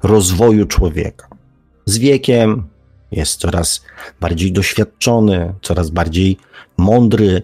rozwoju 0.03 0.65
człowieka. 0.65 1.27
Z 1.85 1.97
wiekiem 1.97 2.63
jest 3.11 3.39
coraz 3.39 3.85
bardziej 4.21 4.51
doświadczony, 4.51 5.53
coraz 5.61 5.89
bardziej 5.89 6.37
mądry, 6.77 7.43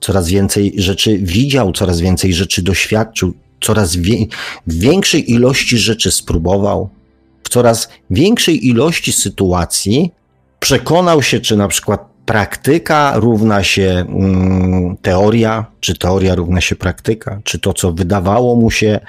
coraz 0.00 0.28
więcej 0.28 0.74
rzeczy 0.76 1.18
widział, 1.18 1.72
coraz 1.72 2.00
więcej 2.00 2.34
rzeczy 2.34 2.62
doświadczył, 2.62 3.34
coraz 3.60 3.96
wie, 3.96 4.26
większej 4.66 5.32
ilości 5.32 5.78
rzeczy 5.78 6.10
spróbował, 6.10 6.90
w 7.44 7.48
coraz 7.48 7.88
większej 8.10 8.66
ilości 8.66 9.12
sytuacji 9.12 10.12
przekonał 10.60 11.22
się, 11.22 11.40
czy 11.40 11.56
na 11.56 11.68
przykład 11.68 12.08
praktyka 12.28 13.12
równa 13.16 13.62
się 13.62 14.04
mm, 14.08 14.96
teoria, 15.02 15.66
czy 15.80 15.98
teoria 15.98 16.34
równa 16.34 16.60
się 16.60 16.76
praktyka, 16.76 17.40
czy 17.44 17.58
to, 17.58 17.72
co 17.72 17.92
wydawało 17.92 18.56
mu 18.56 18.70
się 18.70 19.00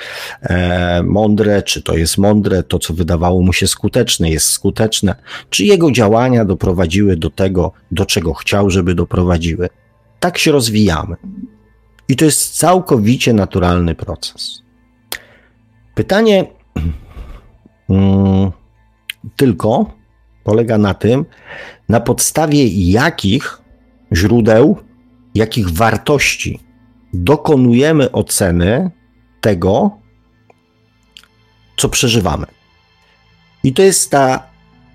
e, 0.41 1.03
mądre, 1.03 1.63
czy 1.63 1.81
to 1.81 1.97
jest 1.97 2.17
mądre, 2.17 2.63
to, 2.63 2.79
co 2.79 2.93
wydawało 2.93 3.41
mu 3.41 3.53
się 3.53 3.67
skuteczne, 3.67 4.29
jest 4.29 4.49
skuteczne, 4.49 5.15
czy 5.49 5.65
jego 5.65 5.91
działania 5.91 6.45
doprowadziły 6.45 7.17
do 7.17 7.29
tego, 7.29 7.71
do 7.91 8.05
czego 8.05 8.33
chciał, 8.33 8.69
żeby 8.69 8.95
doprowadziły. 8.95 9.69
Tak 10.19 10.37
się 10.37 10.51
rozwijamy. 10.51 11.15
I 12.07 12.15
to 12.15 12.25
jest 12.25 12.57
całkowicie 12.57 13.33
naturalny 13.33 13.95
proces. 13.95 14.61
Pytanie 15.95 16.45
mm, 17.89 18.51
tylko 19.35 19.91
polega 20.43 20.77
na 20.77 20.93
tym, 20.93 21.25
na 21.89 21.99
podstawie 21.99 22.67
jakich 22.91 23.61
źródeł, 24.13 24.77
jakich 25.35 25.69
wartości 25.69 26.59
dokonujemy 27.13 28.11
oceny 28.11 28.91
tego, 29.41 29.91
co 31.77 31.89
przeżywamy. 31.89 32.45
I 33.63 33.73
to 33.73 33.81
jest 33.81 34.11
ta 34.11 34.43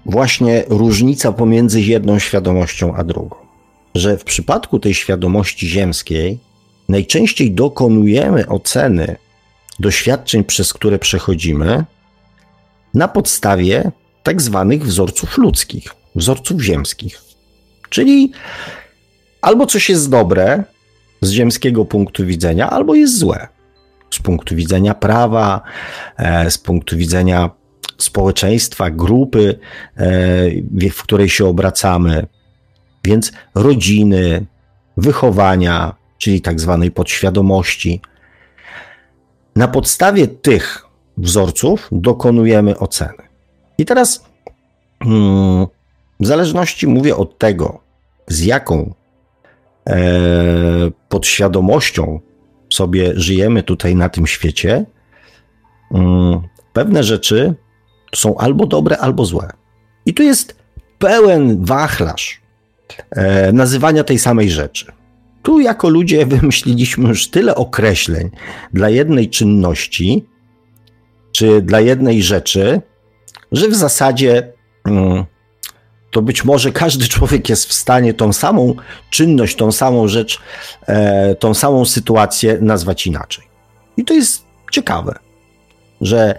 właśnie 0.07 0.65
różnica 0.69 1.33
pomiędzy 1.33 1.81
jedną 1.81 2.19
świadomością 2.19 2.95
a 2.95 3.05
drugą. 3.05 3.44
Że 3.95 4.19
w 4.19 4.25
przypadku 4.25 4.79
tej 4.79 4.95
świadomości 4.95 5.69
ziemskiej 5.69 6.39
najczęściej 6.89 7.53
dokonujemy 7.53 8.49
oceny 8.49 9.17
doświadczeń, 9.81 10.45
przez 10.45 10.73
które 10.73 10.99
przechodzimy, 10.99 11.85
na 12.95 13.09
podstawie 13.09 13.91
tak 14.23 14.43
zwanych 14.43 14.85
wzorców 14.85 15.39
ludzkich, 15.39 15.95
wzorców 16.15 16.61
ziemskich. 16.61 17.23
Czyli 17.89 18.33
albo 19.41 19.67
coś 19.67 19.89
jest 19.91 20.11
dobre 20.11 20.65
z 21.21 21.31
ziemskiego 21.31 21.85
punktu 21.85 22.27
widzenia, 22.27 22.71
albo 22.71 22.95
jest 22.95 23.19
złe 23.19 23.49
z 24.15 24.19
punktu 24.19 24.57
widzenia 24.57 24.95
prawa, 24.95 25.63
e, 26.17 26.51
z 26.51 26.59
punktu 26.59 26.97
widzenia 26.97 27.51
społeczeństwa, 27.99 28.91
grupy, 28.91 29.59
e, 29.97 30.91
w 30.91 31.03
której 31.03 31.29
się 31.29 31.47
obracamy. 31.47 32.27
Więc 33.05 33.33
rodziny, 33.55 34.47
wychowania, 34.97 35.95
czyli 36.19 36.41
tak 36.41 36.61
zwanej 36.61 36.91
podświadomości. 36.91 38.01
Na 39.57 39.69
podstawie 39.69 40.29
tych 40.29 40.87
wzorców 41.17 41.89
dokonujemy 41.93 42.79
oceny. 42.79 43.23
I 43.79 43.85
teraz 43.85 44.25
hmm, 45.03 45.67
w 46.21 46.27
zależności, 46.27 46.87
mówię, 46.87 47.17
od 47.17 47.39
tego, 47.39 47.81
z 48.29 48.41
jaką 48.41 48.95
e, 49.89 49.95
podświadomością 51.09 52.21
sobie 52.73 53.13
żyjemy 53.17 53.63
tutaj 53.63 53.97
na 53.97 54.09
tym 54.09 54.27
świecie, 54.27 54.85
hmm, 55.93 56.41
pewne 56.73 57.03
rzeczy 57.03 57.55
są 58.15 58.37
albo 58.37 58.67
dobre, 58.67 58.99
albo 58.99 59.25
złe. 59.25 59.51
I 60.07 60.15
tu 60.15 60.23
jest 60.23 60.57
pełen 60.99 61.65
wachlarz 61.65 62.44
nazywania 63.53 64.05
tej 64.05 64.19
samej 64.19 64.51
rzeczy. 64.51 64.93
Tu 65.43 65.61
jako 65.61 65.89
ludzie 65.89 66.27
wymyśliliśmy 66.37 67.09
już 67.09 67.29
tyle 67.29 67.55
określeń 67.55 68.31
dla 68.73 68.91
jednej 68.91 69.31
czynności, 69.31 70.27
czy 71.33 71.63
dla 71.63 71.81
jednej 71.81 72.23
rzeczy, 72.23 72.81
że 73.53 73.69
w 73.69 73.75
zasadzie 73.75 74.53
mm, 74.85 75.25
to 76.11 76.23
być 76.23 76.45
może 76.45 76.73
każdy 76.73 77.09
człowiek 77.09 77.49
jest 77.49 77.67
w 77.67 77.73
stanie 77.73 78.15
tą 78.15 78.33
samą 78.33 78.75
czynność, 79.11 79.57
tą 79.57 79.73
samą 79.73 80.09
rzecz, 80.09 80.41
e, 80.87 81.35
tą 81.35 81.55
samą 81.55 81.85
sytuację 81.85 82.59
nazwać 82.61 83.07
inaczej. 83.07 83.45
I 83.97 84.05
to 84.05 84.15
jest 84.15 84.45
ciekawe, 84.73 85.19
że 86.01 86.39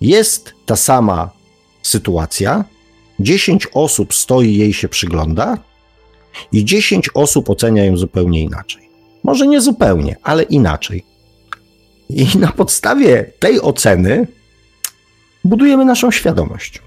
jest 0.00 0.54
ta 0.66 0.76
sama 0.76 1.30
sytuacja, 1.82 2.64
10 3.20 3.68
osób 3.74 4.14
stoi 4.14 4.56
jej 4.56 4.72
się 4.72 4.88
przygląda 4.88 5.58
i 6.52 6.64
10 6.64 7.10
osób 7.14 7.50
ocenia 7.50 7.84
ją 7.84 7.96
zupełnie 7.96 8.42
inaczej. 8.42 8.88
Może 9.24 9.46
nie 9.46 9.60
zupełnie, 9.60 10.16
ale 10.22 10.42
inaczej. 10.42 11.04
I 12.08 12.38
na 12.38 12.52
podstawie 12.52 13.30
tej 13.38 13.60
oceny 13.60 14.26
budujemy 15.44 15.84
naszą 15.84 16.10
świadomość. 16.10 16.82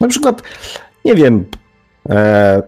Na 0.00 0.08
przykład, 0.08 0.42
nie 1.04 1.14
wiem, 1.14 1.44
e, 2.08 2.62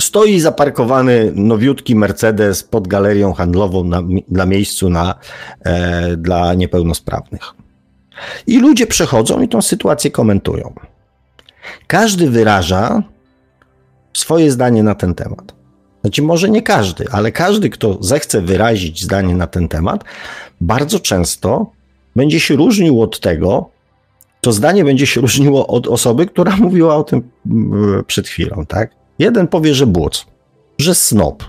stoi 0.00 0.40
zaparkowany 0.40 1.32
nowiutki 1.34 1.94
Mercedes 1.94 2.62
pod 2.62 2.88
galerią 2.88 3.32
handlową 3.32 3.84
na, 3.84 4.02
dla 4.28 4.46
miejscu 4.46 4.90
na, 4.90 5.14
e, 5.60 6.16
dla 6.16 6.54
niepełnosprawnych. 6.54 7.54
I 8.46 8.58
ludzie 8.58 8.86
przechodzą 8.86 9.42
i 9.42 9.48
tą 9.48 9.62
sytuację 9.62 10.10
komentują. 10.10 10.74
Każdy 11.86 12.30
wyraża 12.30 13.02
swoje 14.14 14.50
zdanie 14.50 14.82
na 14.82 14.94
ten 14.94 15.14
temat. 15.14 15.54
Znaczy, 16.00 16.22
może 16.22 16.50
nie 16.50 16.62
każdy, 16.62 17.04
ale 17.10 17.32
każdy, 17.32 17.70
kto 17.70 17.98
zechce 18.00 18.40
wyrazić 18.40 19.02
zdanie 19.02 19.34
na 19.34 19.46
ten 19.46 19.68
temat, 19.68 20.04
bardzo 20.60 21.00
często 21.00 21.72
będzie 22.16 22.40
się 22.40 22.56
różnił 22.56 23.02
od 23.02 23.20
tego, 23.20 23.70
to 24.40 24.52
zdanie 24.52 24.84
będzie 24.84 25.06
się 25.06 25.20
różniło 25.20 25.66
od 25.66 25.86
osoby, 25.86 26.26
która 26.26 26.56
mówiła 26.66 26.96
o 26.96 27.04
tym 27.04 27.22
mm, 27.46 28.04
przed 28.04 28.28
chwilą, 28.28 28.66
tak? 28.66 28.90
Jeden 29.18 29.48
powie, 29.48 29.74
że 29.74 29.86
błoc, 29.86 30.26
że 30.78 30.94
snop, 30.94 31.44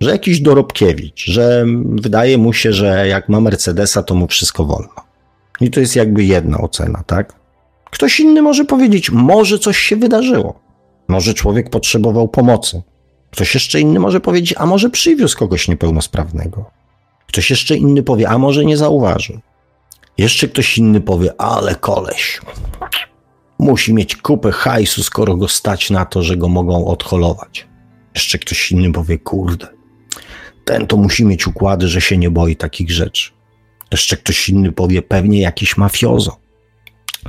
że 0.00 0.10
jakiś 0.10 0.40
dorobkiewicz, 0.40 1.24
że 1.26 1.64
wydaje 1.94 2.38
mu 2.38 2.52
się, 2.52 2.72
że 2.72 3.08
jak 3.08 3.28
ma 3.28 3.40
Mercedesa, 3.40 4.02
to 4.02 4.14
mu 4.14 4.26
wszystko 4.26 4.64
wolno. 4.64 4.94
I 5.60 5.70
to 5.70 5.80
jest 5.80 5.96
jakby 5.96 6.24
jedna 6.24 6.58
ocena, 6.58 7.02
tak? 7.06 7.32
Ktoś 7.90 8.20
inny 8.20 8.42
może 8.42 8.64
powiedzieć, 8.64 9.10
może 9.10 9.58
coś 9.58 9.78
się 9.78 9.96
wydarzyło. 9.96 10.60
Może 11.08 11.34
człowiek 11.34 11.70
potrzebował 11.70 12.28
pomocy. 12.28 12.82
Ktoś 13.30 13.54
jeszcze 13.54 13.80
inny 13.80 14.00
może 14.00 14.20
powiedzieć, 14.20 14.54
a 14.56 14.66
może 14.66 14.90
przywiózł 14.90 15.38
kogoś 15.38 15.68
niepełnosprawnego. 15.68 16.70
Ktoś 17.26 17.50
jeszcze 17.50 17.76
inny 17.76 18.02
powie, 18.02 18.28
a 18.28 18.38
może 18.38 18.64
nie 18.64 18.76
zauważył. 18.76 19.38
Jeszcze 20.18 20.48
ktoś 20.48 20.78
inny 20.78 21.00
powie, 21.00 21.40
ale 21.40 21.74
koleś 21.74 22.40
musi 23.62 23.94
mieć 23.94 24.16
kupę 24.16 24.52
hajsu, 24.52 25.02
skoro 25.02 25.36
go 25.36 25.48
stać 25.48 25.90
na 25.90 26.04
to, 26.04 26.22
że 26.22 26.36
go 26.36 26.48
mogą 26.48 26.86
odholować. 26.86 27.66
Jeszcze 28.14 28.38
ktoś 28.38 28.72
inny 28.72 28.92
powie, 28.92 29.18
kurde, 29.18 29.68
ten 30.64 30.86
to 30.86 30.96
musi 30.96 31.24
mieć 31.24 31.46
układy, 31.46 31.88
że 31.88 32.00
się 32.00 32.18
nie 32.18 32.30
boi 32.30 32.56
takich 32.56 32.90
rzeczy. 32.90 33.30
Jeszcze 33.90 34.16
ktoś 34.16 34.48
inny 34.48 34.72
powie, 34.72 35.02
pewnie 35.02 35.40
jakiś 35.40 35.76
mafiozo. 35.76 36.36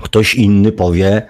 Ktoś 0.01 0.36
inny 0.36 0.71
powie, 0.71 1.27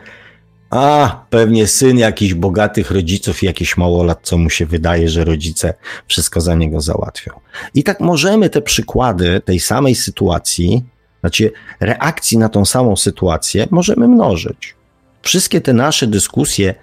a 0.73 1.25
pewnie 1.29 1.67
syn 1.67 1.97
jakichś 1.97 2.33
bogatych 2.33 2.91
rodziców 2.91 3.43
jakiś 3.43 3.77
małolat, 3.77 4.19
co 4.23 4.37
mu 4.37 4.49
się 4.49 4.65
wydaje, 4.65 5.09
że 5.09 5.23
rodzice 5.23 5.73
wszystko 6.07 6.41
za 6.41 6.55
niego 6.55 6.81
załatwią. 6.81 7.31
I 7.73 7.83
tak 7.83 7.99
możemy 7.99 8.49
te 8.49 8.61
przykłady 8.61 9.41
tej 9.45 9.59
samej 9.59 9.95
sytuacji 9.95 10.83
znaczy 11.23 11.51
reakcji 11.79 12.37
na 12.37 12.49
tą 12.49 12.65
samą 12.65 12.95
sytuację 12.95 13.67
możemy 13.71 14.07
mnożyć. 14.07 14.75
Wszystkie 15.21 15.61
te 15.61 15.73
nasze 15.73 16.07
dyskusje 16.07 16.75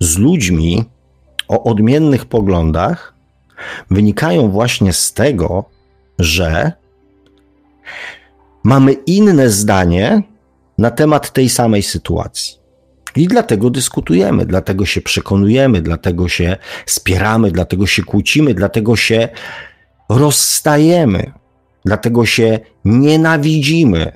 z 0.00 0.18
ludźmi 0.18 0.84
o 1.48 1.64
odmiennych 1.64 2.26
poglądach 2.26 3.14
wynikają 3.90 4.50
właśnie 4.50 4.92
z 4.92 5.12
tego, 5.12 5.64
że 6.18 6.72
mamy 8.62 8.92
inne 8.92 9.50
zdanie 9.50 10.22
na 10.78 10.90
temat 10.90 11.32
tej 11.32 11.48
samej 11.48 11.82
sytuacji. 11.82 12.57
I 13.18 13.28
dlatego 13.28 13.70
dyskutujemy, 13.70 14.46
dlatego 14.46 14.86
się 14.86 15.00
przekonujemy, 15.00 15.82
dlatego 15.82 16.28
się 16.28 16.56
spieramy, 16.86 17.50
dlatego 17.50 17.86
się 17.86 18.02
kłócimy, 18.02 18.54
dlatego 18.54 18.96
się 18.96 19.28
rozstajemy, 20.08 21.32
dlatego 21.84 22.26
się 22.26 22.60
nienawidzimy, 22.84 24.12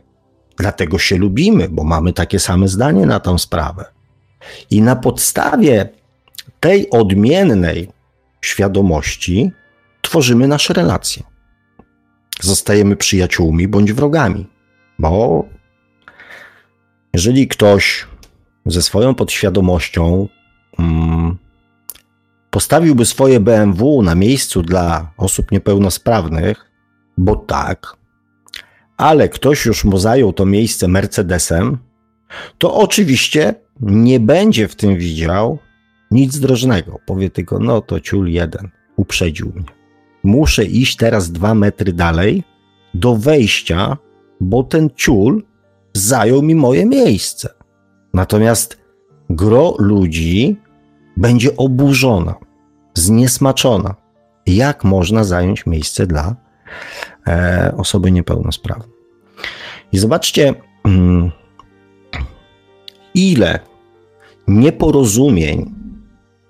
dlatego 0.57 0.99
się 0.99 1.17
lubimy, 1.17 1.69
bo 1.69 1.85
mamy 1.85 2.13
takie 2.13 2.39
same 2.39 2.69
zdanie 2.69 3.07
na 3.07 3.21
tą 3.21 3.39
sprawę. 3.39 3.85
I 4.71 4.83
na 4.83 4.97
podstawie 4.97 5.89
tej 6.61 6.91
odmiennej 6.91 7.89
świadomości 8.41 9.53
tworzymy 10.03 10.49
nasze 10.49 10.75
relacje. 10.75 11.23
Zostajemy 12.41 12.97
przyjaciółmi 12.97 13.69
bądź 13.69 13.93
wrogami, 13.93 14.47
bo 14.99 15.45
jeżeli 17.15 17.49
ktoś 17.49 18.12
ze 18.67 18.83
swoją 18.83 19.15
podświadomością 19.15 20.29
mm, 20.79 21.37
postawiłby 22.51 23.05
swoje 23.05 23.41
BMW 23.41 24.03
na 24.03 24.15
miejscu 24.15 24.63
dla 24.63 25.13
osób 25.17 25.53
niepełnosprawnych, 25.53 26.71
bo 27.19 27.37
tak, 27.37 27.97
ale 28.97 29.29
ktoś 29.29 29.67
już 29.67 29.85
mu 29.85 29.99
zajął 29.99 30.33
to 30.33 30.47
miejsce 30.47 30.89
Mercedesem, 30.89 31.79
to 32.59 32.75
oczywiście 32.75 33.55
nie 33.81 34.21
będzie 34.21 34.69
w 34.69 34.77
tym 34.77 34.97
widział 34.97 35.59
nic 36.11 36.39
drożnego. 36.39 36.99
Powie 37.07 37.31
tylko, 37.31 37.59
no 37.59 37.81
to 37.81 38.01
ciul 38.01 38.29
jeden, 38.29 38.71
uprzedził 38.97 39.53
mnie. 39.55 39.65
Muszę 40.25 40.65
iść 40.65 40.97
teraz 40.97 41.33
dwa 41.33 41.55
metry 41.55 41.93
dalej 41.93 42.45
do 42.95 43.17
wejścia, 43.17 43.97
bo 44.41 44.63
ten 44.63 44.91
ciul 44.97 45.45
zajął 45.95 46.43
mi 46.43 46.55
moje 46.55 46.87
miejsce. 46.87 47.49
Natomiast 48.15 48.79
gro 49.31 49.75
ludzi 49.79 50.57
będzie 51.17 51.57
oburzona, 51.57 52.35
zniesmaczona. 52.95 53.95
Jak 54.47 54.85
można 54.85 55.25
zająć 55.25 55.67
miejsce 55.67 56.07
dla 56.07 56.37
e, 57.27 57.73
osoby 57.77 58.13
niepełnosprawnej? 58.13 58.89
I 59.93 59.99
zobaczcie, 59.99 60.55
mm, 60.85 61.31
ile 63.15 63.59
nieporozumień, 64.49 65.75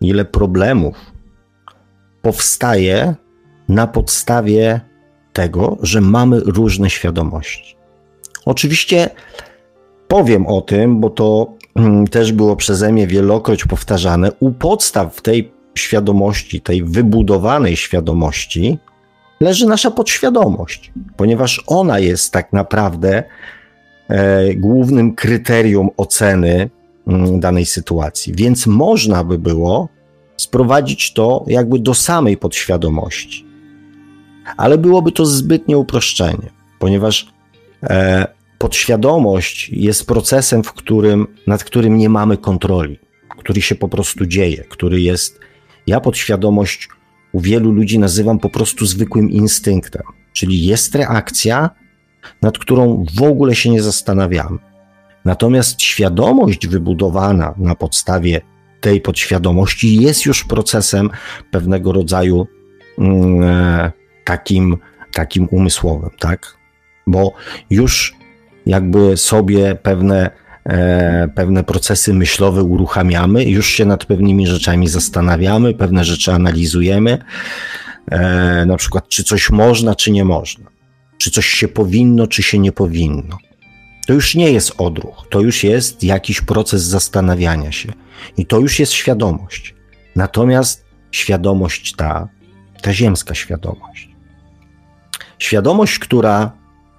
ile 0.01 0.25
problemów 0.25 0.97
powstaje 2.23 3.15
na 3.69 3.87
podstawie 3.87 4.81
tego, 5.33 5.79
że 5.83 6.01
mamy 6.01 6.41
różne 6.41 6.91
świadomości. 6.91 7.77
Oczywiście 8.45 9.11
powiem 10.13 10.47
o 10.47 10.61
tym, 10.61 11.01
bo 11.01 11.11
to 11.11 11.55
mm, 11.77 12.07
też 12.07 12.33
było 12.33 12.57
przeze 12.57 12.93
mnie 12.93 13.07
wielokroć 13.07 13.65
powtarzane. 13.65 14.33
U 14.41 14.53
podstaw 14.53 15.23
tej 15.23 15.53
świadomości, 15.75 16.61
tej 16.61 16.85
wybudowanej 16.85 17.77
świadomości, 17.77 18.79
leży 19.41 19.67
nasza 19.67 19.91
podświadomość, 19.91 20.93
ponieważ 21.17 21.65
ona 21.67 21.99
jest 21.99 22.33
tak 22.33 22.53
naprawdę 22.53 23.23
e, 24.09 24.55
głównym 24.55 25.15
kryterium 25.15 25.91
oceny 25.97 26.71
mm, 27.07 27.41
danej 27.41 27.67
sytuacji. 27.67 28.33
Więc 28.37 28.67
można 28.67 29.25
by 29.25 29.39
było 29.39 29.89
sprowadzić 30.37 31.13
to 31.13 31.45
jakby 31.47 31.79
do 31.79 31.95
samej 31.95 32.37
podświadomości. 32.37 33.47
Ale 34.57 34.79
byłoby 34.79 35.13
to 35.13 35.27
zbytnie 35.27 35.79
uproszczenie, 35.79 36.51
ponieważ 36.79 37.33
e, 37.83 38.42
podświadomość 38.63 39.69
jest 39.69 40.07
procesem, 40.07 40.65
w 40.65 40.73
którym, 40.73 41.27
nad 41.47 41.65
którym 41.65 41.99
nie 41.99 42.09
mamy 42.09 42.37
kontroli, 42.37 42.99
który 43.39 43.63
się 43.63 43.75
po 43.75 43.89
prostu 43.89 44.27
dzieje, 44.27 44.65
który 44.69 45.01
jest. 45.01 45.41
Ja 45.87 46.01
podświadomość 46.01 46.89
u 47.33 47.41
wielu 47.41 47.73
ludzi 47.73 47.99
nazywam 47.99 48.39
po 48.39 48.51
prostu 48.51 48.87
zwykłym 48.87 49.31
instynktem, 49.31 50.03
czyli 50.33 50.67
jest 50.67 50.95
reakcja, 50.95 51.71
nad 52.43 52.59
którą 52.59 53.05
w 53.19 53.23
ogóle 53.23 53.55
się 53.55 53.71
nie 53.71 53.83
zastanawiamy. 53.83 54.59
Natomiast 55.25 55.83
świadomość 55.83 56.67
wybudowana 56.67 57.55
na 57.59 57.75
podstawie 57.75 58.41
tej 58.81 59.01
podświadomości 59.01 60.03
jest 60.03 60.27
już 60.27 60.45
procesem 60.45 61.11
pewnego 61.51 61.93
rodzaju 61.93 62.47
mm, 62.99 63.43
e, 63.43 63.93
takim, 64.25 64.77
takim 65.13 65.49
umysłowym, 65.51 66.11
tak? 66.19 66.57
Bo 67.07 67.33
już 67.71 68.22
jakby 68.67 69.17
sobie 69.17 69.75
pewne, 69.75 70.31
e, 70.65 71.29
pewne 71.35 71.65
procesy 71.65 72.15
myślowe 72.15 72.63
uruchamiamy, 72.63 73.45
już 73.45 73.67
się 73.67 73.85
nad 73.85 74.05
pewnymi 74.05 74.47
rzeczami 74.47 74.89
zastanawiamy, 74.89 75.75
pewne 75.75 76.05
rzeczy 76.05 76.33
analizujemy, 76.33 77.19
e, 78.11 78.67
na 78.67 78.77
przykład 78.77 79.09
czy 79.09 79.25
coś 79.25 79.51
można, 79.51 79.95
czy 79.95 80.11
nie 80.11 80.25
można, 80.25 80.71
czy 81.19 81.31
coś 81.31 81.47
się 81.47 81.69
powinno, 81.69 82.27
czy 82.27 82.43
się 82.43 82.59
nie 82.59 82.73
powinno. 82.73 83.39
To 84.07 84.13
już 84.13 84.35
nie 84.35 84.51
jest 84.51 84.73
odruch, 84.79 85.27
to 85.31 85.41
już 85.41 85.65
jest 85.65 86.05
jakiś 86.05 86.41
proces 86.41 86.83
zastanawiania 86.83 87.73
się 87.73 87.93
i 88.37 88.47
to 88.47 88.59
już 88.59 88.79
jest 88.79 88.93
świadomość. 88.93 89.75
Natomiast 90.17 90.85
świadomość 91.11 91.95
ta, 91.97 92.29
ta 92.83 92.93
ziemska 92.93 93.35
świadomość, 93.35 94.09
świadomość, 95.39 95.99
która 95.99 96.53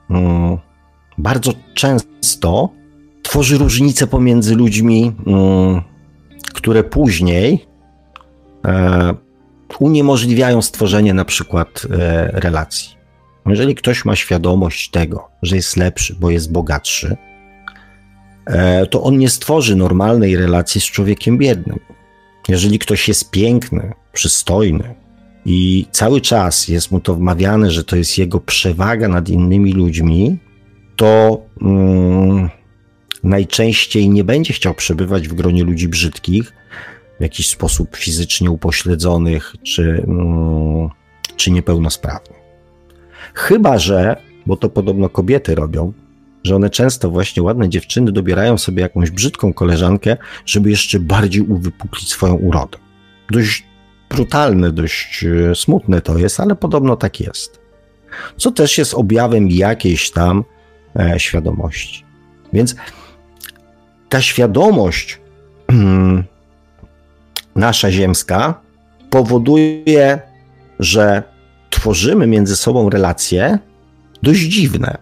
mm, 0.10 0.58
bardzo 1.18 1.52
często 1.74 2.70
tworzy 3.24 3.58
różnice 3.58 4.08
pomiędzy 4.08 4.56
ludźmi, 4.56 5.12
mm, 5.28 5.82
które 6.54 6.84
później 6.84 7.66
e, 8.66 9.14
uniemożliwiają 9.80 10.62
stworzenie 10.62 11.14
na 11.14 11.26
przykład 11.26 11.88
e, 11.92 12.28
relacji. 12.40 13.04
Jeżeli 13.46 13.76
ktoś 13.76 14.06
ma 14.06 14.16
świadomość 14.16 14.90
tego, 14.90 15.30
że 15.42 15.56
jest 15.56 15.78
lepszy, 15.78 16.16
bo 16.20 16.30
jest 16.30 16.52
bogatszy, 16.52 17.18
e, 18.46 18.86
to 18.86 19.04
on 19.04 19.18
nie 19.18 19.30
stworzy 19.30 19.76
normalnej 19.76 20.38
relacji 20.38 20.82
z 20.82 20.84
człowiekiem 20.84 21.38
biednym. 21.38 21.80
Jeżeli 22.48 22.80
ktoś 22.80 23.08
jest 23.08 23.32
piękny, 23.32 23.94
przystojny 24.14 24.96
i 25.46 25.88
cały 25.92 26.22
czas 26.22 26.68
jest 26.68 26.92
mu 26.92 27.00
to 27.00 27.16
wmawiane, 27.16 27.72
że 27.72 27.84
to 27.84 27.96
jest 27.96 28.18
jego 28.18 28.40
przewaga 28.40 29.08
nad 29.08 29.30
innymi 29.30 29.74
ludźmi, 29.74 30.38
to 30.96 31.42
mm, 31.62 32.50
najczęściej 33.24 34.10
nie 34.10 34.24
będzie 34.24 34.54
chciał 34.54 34.74
przebywać 34.74 35.28
w 35.28 35.34
gronie 35.34 35.64
ludzi 35.64 35.88
brzydkich, 35.88 36.54
w 37.20 37.22
jakiś 37.22 37.48
sposób 37.48 37.96
fizycznie 37.96 38.52
upośledzonych 38.52 39.56
czy, 39.64 40.04
mm, 40.08 40.90
czy 41.36 41.52
niepełnosprawnych. 41.52 42.40
Chyba, 43.34 43.78
że, 43.78 44.16
bo 44.46 44.58
to 44.58 44.70
podobno 44.70 45.10
kobiety 45.10 45.56
robią, 45.56 45.94
że 46.44 46.56
one 46.56 46.70
często 46.70 47.10
właśnie 47.10 47.44
ładne 47.44 47.70
dziewczyny 47.70 48.12
dobierają 48.12 48.58
sobie 48.58 48.82
jakąś 48.82 49.12
brzydką 49.12 49.54
koleżankę, 49.54 50.18
żeby 50.46 50.70
jeszcze 50.70 51.00
bardziej 51.00 51.42
uwypuklić 51.42 52.10
swoją 52.10 52.34
urodę. 52.36 52.78
Dość 53.32 53.66
brutalne, 54.10 54.72
dość 54.72 55.26
e, 55.52 55.56
smutne 55.56 56.02
to 56.02 56.18
jest, 56.18 56.40
ale 56.40 56.56
podobno 56.56 56.96
tak 56.96 57.20
jest. 57.20 57.60
Co 58.38 58.52
też 58.52 58.78
jest 58.78 58.94
objawem 58.94 59.50
jakiejś 59.50 60.12
tam 60.12 60.44
świadomości. 61.18 62.06
Więc 62.54 62.76
ta 64.10 64.22
świadomość 64.22 65.20
hmm, 65.72 66.24
nasza 67.56 67.92
ziemska 67.92 68.62
powoduje, 69.10 70.22
że 70.80 71.24
tworzymy 71.70 72.28
między 72.28 72.56
sobą 72.56 72.90
relacje 72.90 73.60
dość 74.24 74.42
dziwne, 74.42 74.98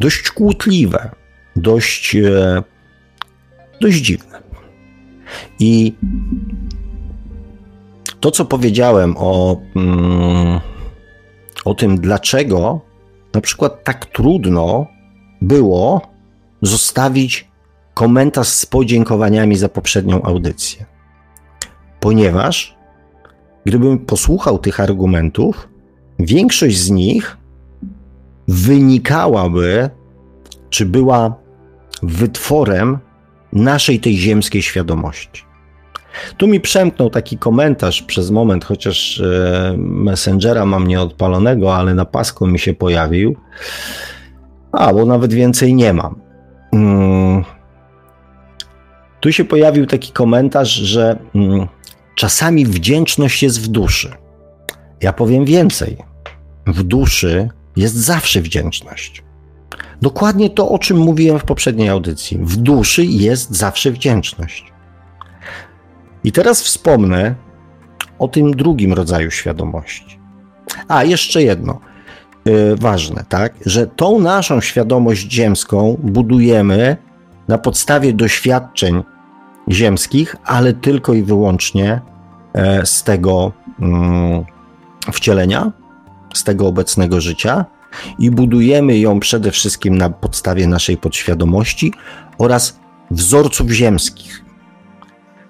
dość 0.00 0.30
kłótliwe, 0.30 1.10
dość, 1.56 2.16
e, 2.16 2.62
dość 3.80 3.98
dziwne. 3.98 4.42
I 5.58 5.94
to, 8.20 8.30
co 8.30 8.44
powiedziałem 8.44 9.14
o, 9.18 9.60
mm, 9.76 10.60
o 11.64 11.74
tym, 11.74 12.00
dlaczego 12.00 12.80
na 13.34 13.40
przykład 13.40 13.84
tak 13.84 14.06
trudno 14.06 14.86
było 15.42 16.00
zostawić 16.62 17.48
komentarz 17.94 18.48
z 18.48 18.66
podziękowaniami 18.66 19.56
za 19.56 19.68
poprzednią 19.68 20.22
audycję. 20.22 20.84
Ponieważ 22.00 22.76
gdybym 23.66 23.98
posłuchał 23.98 24.58
tych 24.58 24.80
argumentów, 24.80 25.68
większość 26.18 26.78
z 26.78 26.90
nich 26.90 27.36
wynikałaby, 28.48 29.90
czy 30.70 30.86
była 30.86 31.34
wytworem 32.02 32.98
naszej 33.52 34.00
tej 34.00 34.16
ziemskiej 34.16 34.62
świadomości. 34.62 35.42
Tu 36.36 36.46
mi 36.46 36.60
przemknął 36.60 37.10
taki 37.10 37.38
komentarz 37.38 38.02
przez 38.02 38.30
moment, 38.30 38.64
chociaż 38.64 39.20
e, 39.20 39.74
Messengera 39.78 40.66
mam 40.66 40.86
nieodpalonego, 40.86 41.76
ale 41.76 41.94
na 41.94 42.04
pasku 42.04 42.46
mi 42.46 42.58
się 42.58 42.74
pojawił. 42.74 43.36
A, 44.72 44.92
bo 44.92 45.06
nawet 45.06 45.32
więcej 45.32 45.74
nie 45.74 45.92
mam. 45.92 46.20
Mm. 46.72 47.44
Tu 49.20 49.32
się 49.32 49.44
pojawił 49.44 49.86
taki 49.86 50.12
komentarz, 50.12 50.72
że 50.72 51.18
mm, 51.34 51.66
czasami 52.14 52.66
wdzięczność 52.66 53.42
jest 53.42 53.60
w 53.60 53.68
duszy. 53.68 54.10
Ja 55.02 55.12
powiem 55.12 55.44
więcej. 55.44 55.96
W 56.66 56.82
duszy 56.82 57.48
jest 57.76 57.94
zawsze 57.94 58.40
wdzięczność. 58.40 59.22
Dokładnie 60.02 60.50
to, 60.50 60.68
o 60.68 60.78
czym 60.78 60.98
mówiłem 60.98 61.38
w 61.38 61.44
poprzedniej 61.44 61.88
audycji. 61.88 62.38
W 62.42 62.56
duszy 62.56 63.04
jest 63.04 63.50
zawsze 63.50 63.90
wdzięczność. 63.90 64.73
I 66.24 66.32
teraz 66.32 66.62
wspomnę 66.62 67.34
o 68.18 68.28
tym 68.28 68.50
drugim 68.50 68.92
rodzaju 68.92 69.30
świadomości. 69.30 70.18
A, 70.88 71.04
jeszcze 71.04 71.42
jedno 71.42 71.80
yy, 72.44 72.76
ważne, 72.76 73.24
tak, 73.28 73.54
że 73.66 73.86
tą 73.86 74.18
naszą 74.18 74.60
świadomość 74.60 75.32
ziemską 75.32 75.96
budujemy 76.02 76.96
na 77.48 77.58
podstawie 77.58 78.12
doświadczeń 78.12 79.02
ziemskich, 79.70 80.36
ale 80.44 80.72
tylko 80.72 81.14
i 81.14 81.22
wyłącznie 81.22 82.00
e, 82.52 82.86
z 82.86 83.02
tego 83.02 83.52
mm, 83.80 84.44
wcielenia, 85.12 85.72
z 86.34 86.44
tego 86.44 86.66
obecnego 86.66 87.20
życia 87.20 87.64
i 88.18 88.30
budujemy 88.30 88.98
ją 88.98 89.20
przede 89.20 89.50
wszystkim 89.50 89.98
na 89.98 90.10
podstawie 90.10 90.66
naszej 90.66 90.96
podświadomości 90.96 91.92
oraz 92.38 92.78
wzorców 93.10 93.70
ziemskich. 93.70 94.43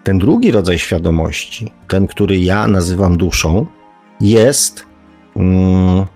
Ten 0.04 0.18
drugi 0.18 0.50
rodzaj 0.50 0.78
świadomości, 0.78 1.72
ten, 1.88 2.06
który 2.06 2.38
ja 2.38 2.68
nazywam 2.68 3.16
duszą, 3.16 3.66
jest 4.20 4.86
mm, 5.36 6.06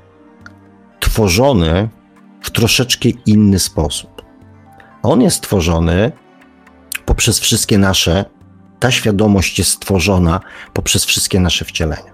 tworzony 1.01 1.89
w 2.41 2.51
troszeczkę 2.51 3.09
inny 3.27 3.59
sposób. 3.59 4.23
On 5.03 5.23
jest 5.23 5.41
tworzony 5.43 6.13
poprzez 7.05 7.41
wszystkie 7.41 7.79
nasze, 7.79 8.25
ta 8.79 8.91
świadomość 8.91 9.59
jest 9.59 9.71
stworzona 9.71 10.41
poprzez 10.73 11.05
wszystkie 11.05 11.41
nasze 11.41 11.65
wcielenia. 11.65 12.13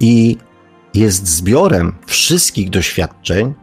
I 0.00 0.36
jest 0.94 1.26
zbiorem 1.26 1.94
wszystkich 2.06 2.70
doświadczeń, 2.70 3.54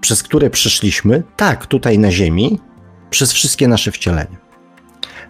przez 0.00 0.22
które 0.22 0.50
przeszliśmy, 0.50 1.22
tak, 1.36 1.66
tutaj 1.66 1.98
na 1.98 2.10
Ziemi, 2.10 2.60
przez 3.10 3.32
wszystkie 3.32 3.68
nasze 3.68 3.92
wcielenia. 3.92 4.43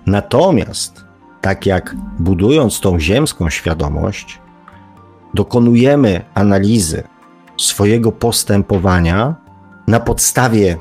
Natomiast, 0.07 1.05
tak 1.41 1.67
jak 1.67 1.97
budując 2.19 2.81
tą 2.81 3.01
ziemską 3.01 3.51
świadomość, 3.51 4.39
dokonujemy 5.35 6.25
analizy 6.35 7.03
swojego 7.57 8.13
postępowania 8.13 9.35
na 9.89 10.01
podstawie 10.01 10.77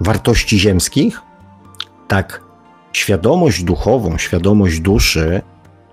wartości 0.00 0.58
ziemskich, 0.58 1.20
tak 2.08 2.42
świadomość 2.92 3.64
duchową, 3.64 4.18
świadomość 4.18 4.80
duszy 4.80 5.42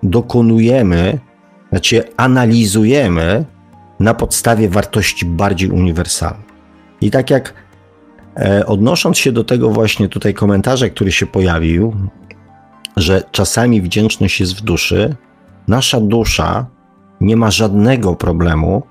dokonujemy, 0.02 1.18
znaczy 1.70 2.04
analizujemy 2.16 3.44
na 4.00 4.14
podstawie 4.14 4.68
wartości 4.68 5.26
bardziej 5.26 5.70
uniwersalnych. 5.70 6.50
I 7.00 7.10
tak 7.10 7.30
jak 7.30 7.54
e, 8.36 8.66
odnosząc 8.66 9.18
się 9.18 9.32
do 9.32 9.44
tego 9.44 9.70
właśnie 9.70 10.08
tutaj 10.08 10.34
komentarza, 10.34 10.88
który 10.88 11.12
się 11.12 11.26
pojawił, 11.26 11.94
że 12.96 13.22
czasami 13.32 13.82
wdzięczność 13.82 14.40
jest 14.40 14.58
w 14.58 14.60
duszy, 14.60 15.16
nasza 15.68 16.00
dusza 16.00 16.66
nie 17.20 17.36
ma 17.36 17.50
żadnego 17.50 18.16
problemu 18.16 18.82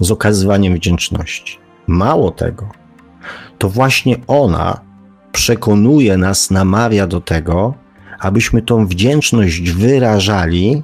z 0.00 0.10
okazywaniem 0.10 0.74
wdzięczności. 0.74 1.58
Mało 1.86 2.30
tego, 2.30 2.68
to 3.58 3.68
właśnie 3.68 4.16
ona 4.26 4.80
przekonuje 5.32 6.16
nas, 6.16 6.50
namawia 6.50 7.06
do 7.06 7.20
tego, 7.20 7.74
abyśmy 8.20 8.62
tą 8.62 8.86
wdzięczność 8.86 9.70
wyrażali 9.70 10.82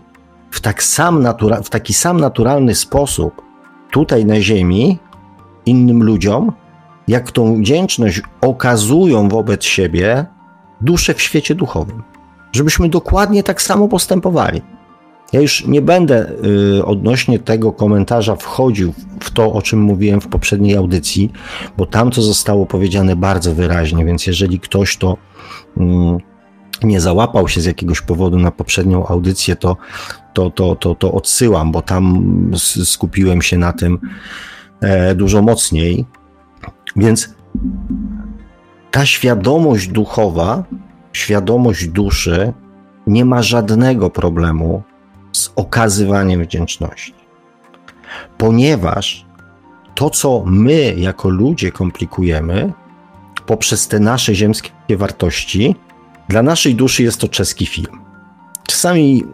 w, 0.51 0.61
tak 0.61 0.83
sam 0.83 1.23
natura- 1.23 1.63
w 1.63 1.71
taki 1.71 1.95
sam 1.95 2.21
naturalny 2.21 2.75
sposób 2.75 3.43
tutaj 3.91 4.25
na 4.25 4.41
Ziemi 4.41 4.99
innym 5.67 6.03
ludziom, 6.03 6.53
jak 7.09 7.33
tą 7.33 7.57
wdzięczność 7.57 8.23
okazują 8.41 9.29
wobec 9.29 9.65
siebie 9.65 10.27
dusze 10.81 11.15
w 11.15 11.23
świecie 11.23 11.55
duchowym. 11.55 12.03
Żebyśmy 12.57 12.89
dokładnie 12.89 13.43
tak 13.43 13.63
samo 13.63 13.89
postępowali. 13.89 14.63
Ja 15.33 15.41
już 15.41 15.67
nie 15.67 15.83
będę 15.83 16.31
y, 16.79 16.85
odnośnie 16.85 17.39
tego 17.39 17.73
komentarza 17.73 18.37
wchodził 18.37 18.93
w 19.21 19.31
to, 19.31 19.53
o 19.53 19.63
czym 19.63 19.81
mówiłem 19.81 20.21
w 20.21 20.29
poprzedniej 20.29 20.77
audycji, 20.77 21.33
bo 21.77 21.87
tam 21.87 22.11
to 22.11 22.23
zostało 22.23 22.67
powiedziane 22.67 23.17
bardzo 23.17 23.55
wyraźnie, 23.55 24.05
więc 24.05 24.27
jeżeli 24.27 24.61
ktoś 24.61 24.97
to 24.97 25.17
y, 25.77 25.81
nie 26.83 27.01
załapał 27.01 27.49
się 27.49 27.61
z 27.61 27.65
jakiegoś 27.65 28.01
powodu 28.01 28.39
na 28.39 28.51
poprzednią 28.51 29.07
audycję, 29.07 29.57
to, 29.57 29.77
to, 30.35 30.51
to, 30.51 30.77
to, 30.77 30.95
to 30.95 31.13
odsyłam, 31.13 31.73
bo 31.73 31.83
tam 31.83 32.25
skupiłem 32.85 33.43
się 33.43 33.59
na 33.59 33.73
tym 33.73 33.99
e, 34.81 35.15
dużo 35.15 35.43
mocniej. 35.43 36.05
Więc 36.97 37.35
ta 38.91 39.07
świadomość 39.07 39.89
duchowa, 39.89 40.65
świadomość 41.17 41.89
duszy 41.89 42.53
nie 43.07 43.25
ma 43.25 43.43
żadnego 43.43 44.11
problemu 44.11 44.83
z 45.33 45.53
okazywaniem 45.57 46.43
wdzięczności. 46.43 47.15
Ponieważ 48.39 49.27
to, 49.95 50.11
co 50.11 50.45
my 50.47 50.95
jako 50.97 51.29
ludzie 51.29 51.73
komplikujemy 51.73 52.73
poprzez 53.47 53.89
te 53.89 54.01
nasze 54.01 54.35
ziemskie 54.35 54.97
wartości, 54.97 55.77
dla 56.29 56.43
naszej 56.43 56.75
duszy 56.75 57.03
jest 57.03 57.21
to 57.21 57.29
czeski 57.29 57.67
film. 57.67 58.01
Czasami 58.67 59.25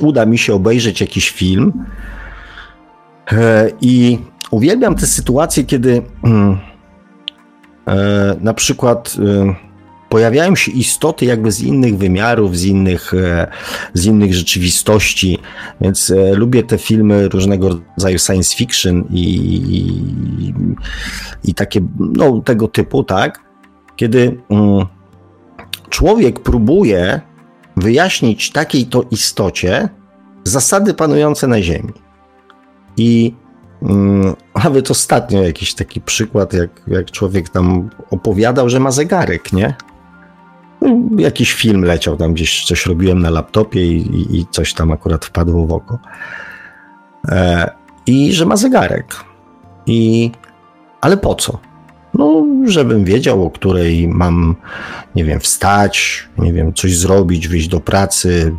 uda 0.00 0.26
mi 0.26 0.38
się 0.38 0.54
obejrzeć 0.54 1.00
jakiś 1.00 1.30
film 1.30 1.84
e, 3.32 3.70
i 3.80 4.18
uwielbiam 4.50 4.94
te 4.94 5.06
sytuacje, 5.06 5.64
kiedy 5.64 6.02
mm, 6.24 6.58
e, 7.86 8.36
na 8.40 8.54
przykład 8.54 9.16
e, 9.18 9.69
pojawiają 10.10 10.56
się 10.56 10.72
istoty 10.72 11.24
jakby 11.24 11.52
z 11.52 11.60
innych 11.60 11.98
wymiarów, 11.98 12.56
z 12.56 12.64
innych, 12.64 13.14
e, 13.14 13.46
z 13.94 14.04
innych 14.06 14.34
rzeczywistości, 14.34 15.38
więc 15.80 16.10
e, 16.10 16.34
lubię 16.34 16.62
te 16.62 16.78
filmy 16.78 17.28
różnego 17.28 17.68
rodzaju 17.68 18.18
science 18.18 18.56
fiction 18.56 19.04
i, 19.10 19.22
i, 19.76 20.54
i 21.44 21.54
takie, 21.54 21.80
no, 21.98 22.40
tego 22.40 22.68
typu, 22.68 23.04
tak? 23.04 23.44
Kiedy 23.96 24.40
mm, 24.50 24.86
człowiek 25.88 26.40
próbuje 26.40 27.20
wyjaśnić 27.76 28.50
takiej 28.50 28.86
to 28.86 29.04
istocie 29.10 29.88
zasady 30.44 30.94
panujące 30.94 31.46
na 31.46 31.62
Ziemi. 31.62 31.92
I 32.96 33.34
mm, 33.82 34.34
nawet 34.64 34.90
ostatnio 34.90 35.42
jakiś 35.42 35.74
taki 35.74 36.00
przykład, 36.00 36.52
jak, 36.52 36.70
jak 36.86 37.10
człowiek 37.10 37.48
tam 37.48 37.90
opowiadał, 38.10 38.68
że 38.68 38.80
ma 38.80 38.90
zegarek, 38.90 39.52
nie? 39.52 39.74
Jakiś 41.16 41.52
film 41.52 41.84
leciał 41.84 42.16
tam 42.16 42.34
gdzieś, 42.34 42.64
coś 42.64 42.86
robiłem 42.86 43.18
na 43.18 43.30
laptopie 43.30 43.86
i, 43.86 44.38
i 44.38 44.46
coś 44.50 44.74
tam 44.74 44.92
akurat 44.92 45.24
wpadło 45.24 45.66
w 45.66 45.72
oko. 45.72 45.98
E, 47.28 47.70
I 48.06 48.32
że 48.32 48.46
ma 48.46 48.56
zegarek. 48.56 49.14
I 49.86 50.30
ale 51.00 51.16
po 51.16 51.34
co? 51.34 51.58
No, 52.14 52.46
żebym 52.64 53.04
wiedział, 53.04 53.44
o 53.44 53.50
której 53.50 54.08
mam, 54.08 54.56
nie 55.14 55.24
wiem, 55.24 55.40
wstać, 55.40 56.28
nie 56.38 56.52
wiem, 56.52 56.74
coś 56.74 56.96
zrobić, 56.96 57.48
wyjść 57.48 57.68
do 57.68 57.80
pracy 57.80 58.56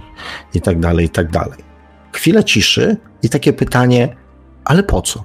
i 0.54 0.62
tak 0.62 0.80
dalej, 0.80 1.06
i 1.06 1.10
tak 1.10 1.32
dalej. 1.32 1.60
Chwila 2.12 2.44
ciszy 2.44 2.98
i 3.24 3.30
takie 3.30 3.54
pytanie, 3.54 4.16
ale 4.66 4.84
po 4.84 5.02
co? 5.02 5.24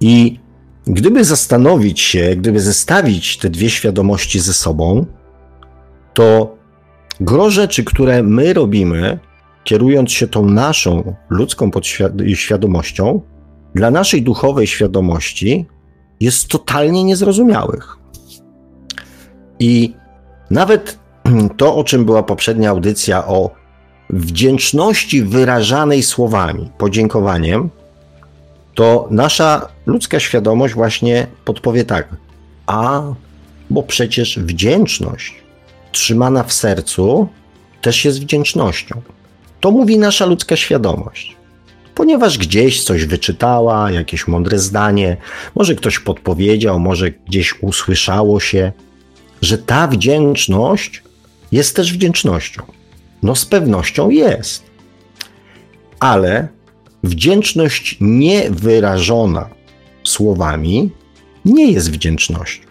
I 0.00 0.38
gdyby 0.86 1.24
zastanowić 1.24 2.00
się, 2.00 2.36
gdyby 2.36 2.60
zestawić 2.60 3.38
te 3.38 3.50
dwie 3.50 3.70
świadomości 3.70 4.40
ze 4.40 4.54
sobą, 4.54 5.06
to 6.16 6.56
gro 7.20 7.50
rzeczy, 7.50 7.84
które 7.84 8.22
my 8.22 8.52
robimy, 8.52 9.18
kierując 9.64 10.12
się 10.12 10.26
tą 10.26 10.46
naszą 10.46 11.14
ludzką 11.28 11.70
świadomością, 12.34 13.20
dla 13.74 13.90
naszej 13.90 14.22
duchowej 14.22 14.66
świadomości 14.66 15.66
jest 16.20 16.48
totalnie 16.48 17.04
niezrozumiałych. 17.04 17.96
I 19.58 19.94
nawet 20.50 20.98
to, 21.58 21.76
o 21.76 21.84
czym 21.84 22.04
była 22.04 22.22
poprzednia 22.22 22.70
audycja, 22.70 23.26
o 23.26 23.50
wdzięczności 24.10 25.22
wyrażanej 25.22 26.02
słowami, 26.02 26.70
podziękowaniem, 26.78 27.70
to 28.74 29.08
nasza 29.10 29.68
ludzka 29.86 30.20
świadomość 30.20 30.74
właśnie 30.74 31.26
podpowie 31.44 31.84
tak: 31.84 32.08
A, 32.66 33.02
bo 33.70 33.82
przecież 33.82 34.38
wdzięczność 34.38 35.45
trzymana 35.96 36.44
w 36.44 36.52
sercu 36.52 37.28
też 37.82 38.04
jest 38.04 38.20
wdzięcznością. 38.20 39.02
To 39.60 39.70
mówi 39.70 39.98
nasza 39.98 40.26
ludzka 40.26 40.56
świadomość. 40.56 41.36
Ponieważ 41.94 42.38
gdzieś 42.38 42.84
coś 42.84 43.04
wyczytała, 43.04 43.90
jakieś 43.90 44.28
mądre 44.28 44.58
zdanie, 44.58 45.16
może 45.54 45.74
ktoś 45.74 45.98
podpowiedział, 45.98 46.80
może 46.80 47.10
gdzieś 47.10 47.54
usłyszało 47.62 48.40
się, 48.40 48.72
że 49.42 49.58
ta 49.58 49.88
wdzięczność 49.88 51.02
jest 51.52 51.76
też 51.76 51.92
wdzięcznością. 51.92 52.62
No 53.22 53.34
z 53.34 53.46
pewnością 53.46 54.10
jest. 54.10 54.62
Ale 56.00 56.48
wdzięczność 57.04 57.96
niewyrażona 58.00 59.48
słowami 60.04 60.90
nie 61.44 61.72
jest 61.72 61.90
wdzięcznością. 61.90 62.65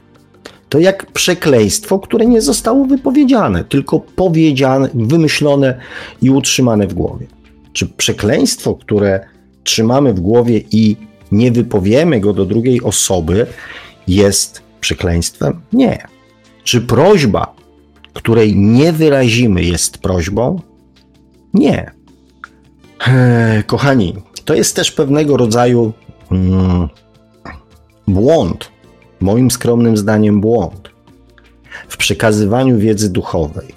To 0.69 0.79
jak 0.79 1.11
przekleństwo, 1.11 1.99
które 1.99 2.25
nie 2.25 2.41
zostało 2.41 2.85
wypowiedziane, 2.85 3.63
tylko 3.63 3.99
powiedziane, 3.99 4.89
wymyślone 4.93 5.79
i 6.21 6.29
utrzymane 6.29 6.87
w 6.87 6.93
głowie. 6.93 7.27
Czy 7.73 7.87
przekleństwo, 7.87 8.75
które 8.75 9.19
trzymamy 9.63 10.13
w 10.13 10.19
głowie 10.19 10.61
i 10.71 10.95
nie 11.31 11.51
wypowiemy 11.51 12.19
go 12.19 12.33
do 12.33 12.45
drugiej 12.45 12.81
osoby, 12.81 13.47
jest 14.07 14.61
przekleństwem? 14.81 15.61
Nie. 15.73 16.07
Czy 16.63 16.81
prośba, 16.81 17.53
której 18.13 18.55
nie 18.55 18.93
wyrazimy, 18.93 19.63
jest 19.63 19.97
prośbą? 19.97 20.61
Nie. 21.53 21.91
Eee, 23.07 23.63
kochani, 23.63 24.15
to 24.45 24.53
jest 24.53 24.75
też 24.75 24.91
pewnego 24.91 25.37
rodzaju 25.37 25.93
mm, 26.31 26.87
błąd, 28.07 28.71
moim 29.25 29.51
skromnym 29.51 29.97
zdaniem 29.97 30.41
błąd 30.41 30.89
w 31.87 31.97
przekazywaniu 31.97 32.77
wiedzy 32.77 33.09
duchowej, 33.09 33.67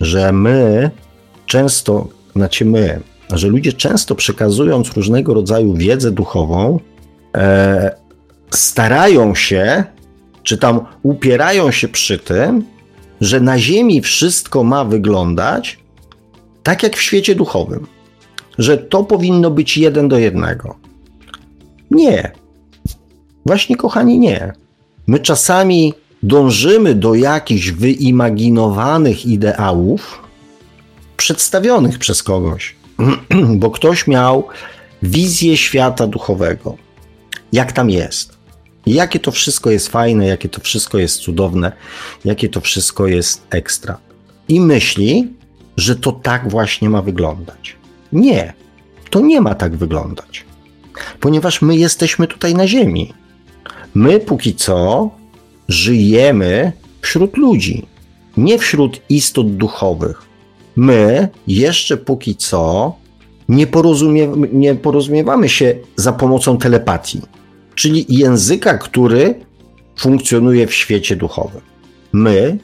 że 0.00 0.32
my 0.32 0.90
często, 1.46 2.08
znaczy 2.36 2.64
my, 2.64 3.00
że 3.32 3.48
ludzie 3.48 3.72
często 3.72 4.14
przekazując 4.14 4.92
różnego 4.92 5.34
rodzaju 5.34 5.74
wiedzę 5.74 6.10
duchową, 6.10 6.80
e, 7.36 7.96
starają 8.50 9.34
się, 9.34 9.84
czy 10.42 10.58
tam 10.58 10.80
upierają 11.02 11.70
się 11.70 11.88
przy 11.88 12.18
tym, 12.18 12.64
że 13.20 13.40
na 13.40 13.58
Ziemi 13.58 14.00
wszystko 14.00 14.64
ma 14.64 14.84
wyglądać 14.84 15.78
tak 16.62 16.82
jak 16.82 16.96
w 16.96 17.02
świecie 17.02 17.34
duchowym, 17.34 17.86
że 18.58 18.78
to 18.78 19.04
powinno 19.04 19.50
być 19.50 19.78
jeden 19.78 20.08
do 20.08 20.18
jednego. 20.18 20.76
Nie. 21.90 22.32
Właśnie, 23.46 23.76
kochani, 23.76 24.18
nie. 24.18 24.52
My 25.06 25.20
czasami 25.20 25.94
dążymy 26.22 26.94
do 26.94 27.14
jakichś 27.14 27.70
wyimaginowanych 27.70 29.26
ideałów 29.26 30.22
przedstawionych 31.16 31.98
przez 31.98 32.22
kogoś, 32.22 32.76
bo 33.60 33.70
ktoś 33.70 34.06
miał 34.06 34.48
wizję 35.02 35.56
świata 35.56 36.06
duchowego. 36.06 36.76
Jak 37.52 37.72
tam 37.72 37.90
jest? 37.90 38.38
Jakie 38.86 39.20
to 39.20 39.30
wszystko 39.30 39.70
jest 39.70 39.88
fajne, 39.88 40.26
jakie 40.26 40.48
to 40.48 40.60
wszystko 40.60 40.98
jest 40.98 41.20
cudowne, 41.20 41.72
jakie 42.24 42.48
to 42.48 42.60
wszystko 42.60 43.06
jest 43.06 43.46
ekstra. 43.50 43.98
I 44.48 44.60
myśli, 44.60 45.32
że 45.76 45.96
to 45.96 46.12
tak 46.12 46.50
właśnie 46.50 46.90
ma 46.90 47.02
wyglądać. 47.02 47.76
Nie, 48.12 48.52
to 49.10 49.20
nie 49.20 49.40
ma 49.40 49.54
tak 49.54 49.76
wyglądać, 49.76 50.44
ponieważ 51.20 51.62
my 51.62 51.76
jesteśmy 51.76 52.26
tutaj 52.26 52.54
na 52.54 52.68
Ziemi. 52.68 53.12
My 53.94 54.20
póki 54.20 54.54
co 54.54 55.10
żyjemy 55.68 56.72
wśród 57.00 57.36
ludzi, 57.36 57.86
nie 58.36 58.58
wśród 58.58 59.00
istot 59.08 59.56
duchowych. 59.56 60.22
My 60.76 61.28
jeszcze 61.46 61.96
póki 61.96 62.36
co 62.36 62.94
nie, 63.48 63.66
porozumie, 63.66 64.32
nie 64.52 64.74
porozumiewamy 64.74 65.48
się 65.48 65.74
za 65.96 66.12
pomocą 66.12 66.58
telepatii, 66.58 67.20
czyli 67.74 68.06
języka, 68.08 68.78
który 68.78 69.34
funkcjonuje 69.98 70.66
w 70.66 70.74
świecie 70.74 71.16
duchowym. 71.16 71.60
My 72.12 72.58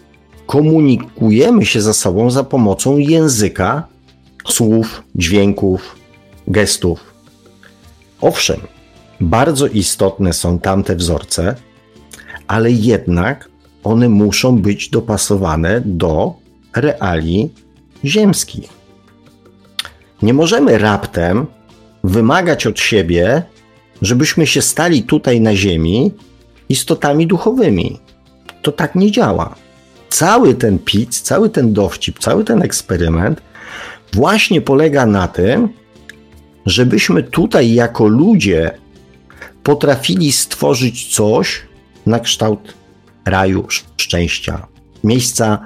komunikujemy 0.47 1.67
się 1.67 1.81
ze 1.81 1.95
sobą 1.95 2.31
za 2.31 2.45
pomocą 2.45 2.99
języka 2.99 3.87
słów, 4.49 5.03
dźwięków, 5.15 5.97
gestów. 6.47 7.15
Owszem, 8.21 8.61
bardzo 9.21 9.67
istotne 9.67 10.33
są 10.33 10.59
tamte 10.59 10.97
wzorce, 10.97 11.55
ale 12.47 12.71
jednak 12.71 13.49
one 13.85 14.09
muszą 14.09 14.59
być 14.59 14.89
dopasowane 14.89 15.83
do 15.85 16.35
realiii 16.77 17.51
ziemskich. 18.05 18.69
Nie 20.23 20.35
możemy 20.35 20.79
raptem 20.79 21.47
wymagać 22.05 22.67
od 22.67 22.81
siebie, 22.81 23.43
żebyśmy 24.03 24.47
się 24.47 24.63
stali 24.63 25.03
tutaj 25.03 25.41
na 25.41 25.57
Ziemi 25.57 26.13
istotami 26.69 27.27
duchowymi. 27.27 27.99
To 28.63 28.73
tak 28.73 28.95
nie 28.95 29.11
działa. 29.11 29.55
Cały 30.09 30.55
ten 30.55 30.79
pic, 30.79 31.21
cały 31.21 31.51
ten 31.51 31.73
dowcip, 31.73 32.19
cały 32.19 32.45
ten 32.45 32.63
eksperyment 32.63 33.43
właśnie 34.13 34.61
polega 34.61 35.07
na 35.07 35.29
tym, 35.29 35.69
żebyśmy 36.67 37.23
tutaj 37.23 37.75
jako 37.75 38.07
ludzie 38.07 38.71
potrafili 39.63 40.33
stworzyć 40.33 41.15
coś 41.15 41.63
na 42.07 42.21
kształt 42.21 42.75
raju, 43.25 43.67
szczęścia, 43.97 44.67
miejsca, 45.05 45.59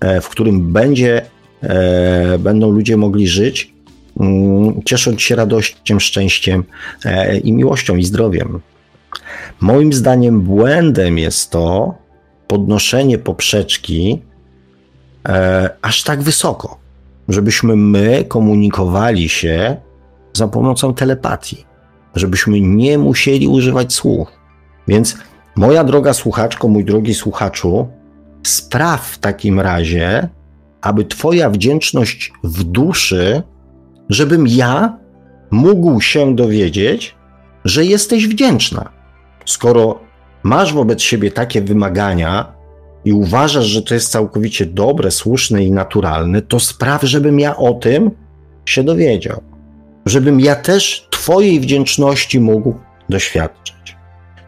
e, 0.00 0.20
w 0.20 0.28
którym 0.28 0.72
będzie, 0.72 1.26
e, 1.62 2.38
będą 2.38 2.70
ludzie 2.70 2.96
mogli 2.96 3.28
żyć, 3.28 3.74
mm, 4.20 4.82
ciesząc 4.84 5.22
się 5.22 5.36
radością, 5.36 5.98
szczęściem 5.98 6.64
e, 7.04 7.38
i 7.38 7.52
miłością 7.52 7.96
i 7.96 8.04
zdrowiem. 8.04 8.60
Moim 9.60 9.92
zdaniem 9.92 10.40
błędem 10.40 11.18
jest 11.18 11.50
to 11.50 11.94
podnoszenie 12.46 13.18
poprzeczki 13.18 14.22
aż 15.82 16.02
tak 16.02 16.22
wysoko, 16.22 16.78
żebyśmy 17.28 17.76
my 17.76 18.24
komunikowali 18.28 19.28
się 19.28 19.76
za 20.32 20.48
pomocą 20.48 20.94
telepatii, 20.94 21.64
żebyśmy 22.16 22.60
nie 22.60 22.98
musieli 22.98 23.48
używać 23.48 23.92
słów. 23.92 24.28
Więc 24.88 25.16
moja 25.56 25.84
droga 25.84 26.12
słuchaczko, 26.12 26.68
mój 26.68 26.84
drogi 26.84 27.14
słuchaczu, 27.14 27.88
spraw 28.42 29.06
w 29.06 29.18
takim 29.18 29.60
razie, 29.60 30.28
aby 30.80 31.04
Twoja 31.04 31.50
wdzięczność 31.50 32.32
w 32.44 32.64
duszy, 32.64 33.42
żebym 34.08 34.46
ja 34.46 34.98
mógł 35.50 36.00
się 36.00 36.36
dowiedzieć, 36.36 37.14
że 37.64 37.84
jesteś 37.84 38.28
wdzięczna. 38.28 38.92
Skoro 39.44 40.00
masz 40.42 40.72
wobec 40.72 41.02
siebie 41.02 41.30
takie 41.30 41.62
wymagania 41.62 42.52
i 43.04 43.12
uważasz, 43.12 43.66
że 43.66 43.82
to 43.82 43.94
jest 43.94 44.10
całkowicie 44.10 44.66
dobre, 44.66 45.10
słuszne 45.10 45.64
i 45.64 45.70
naturalne, 45.70 46.42
to 46.42 46.60
spraw, 46.60 47.02
żebym 47.02 47.40
ja 47.40 47.56
o 47.56 47.74
tym 47.74 48.10
się 48.64 48.84
dowiedział 48.84 49.42
żebym 50.06 50.40
ja 50.40 50.56
też 50.56 51.05
Twojej 51.26 51.60
wdzięczności 51.60 52.40
mógł 52.40 52.74
doświadczyć. 53.08 53.96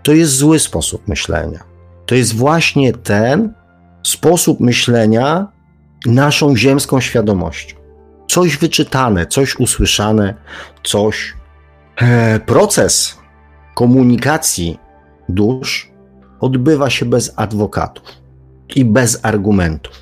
To 0.02 0.12
jest 0.12 0.36
zły 0.36 0.58
sposób 0.58 1.08
myślenia. 1.08 1.64
To 2.06 2.14
jest 2.14 2.34
właśnie 2.34 2.92
ten 2.92 3.54
sposób 4.02 4.60
myślenia 4.60 5.48
naszą 6.06 6.56
ziemską 6.56 7.00
świadomością. 7.00 7.76
Coś 8.28 8.56
wyczytane, 8.56 9.26
coś 9.26 9.60
usłyszane, 9.60 10.34
coś. 10.84 11.34
E, 11.96 12.40
proces 12.40 13.18
komunikacji 13.74 14.78
dusz 15.28 15.92
odbywa 16.40 16.90
się 16.90 17.06
bez 17.06 17.32
adwokatów 17.36 18.04
i 18.76 18.84
bez 18.84 19.24
argumentów, 19.24 19.92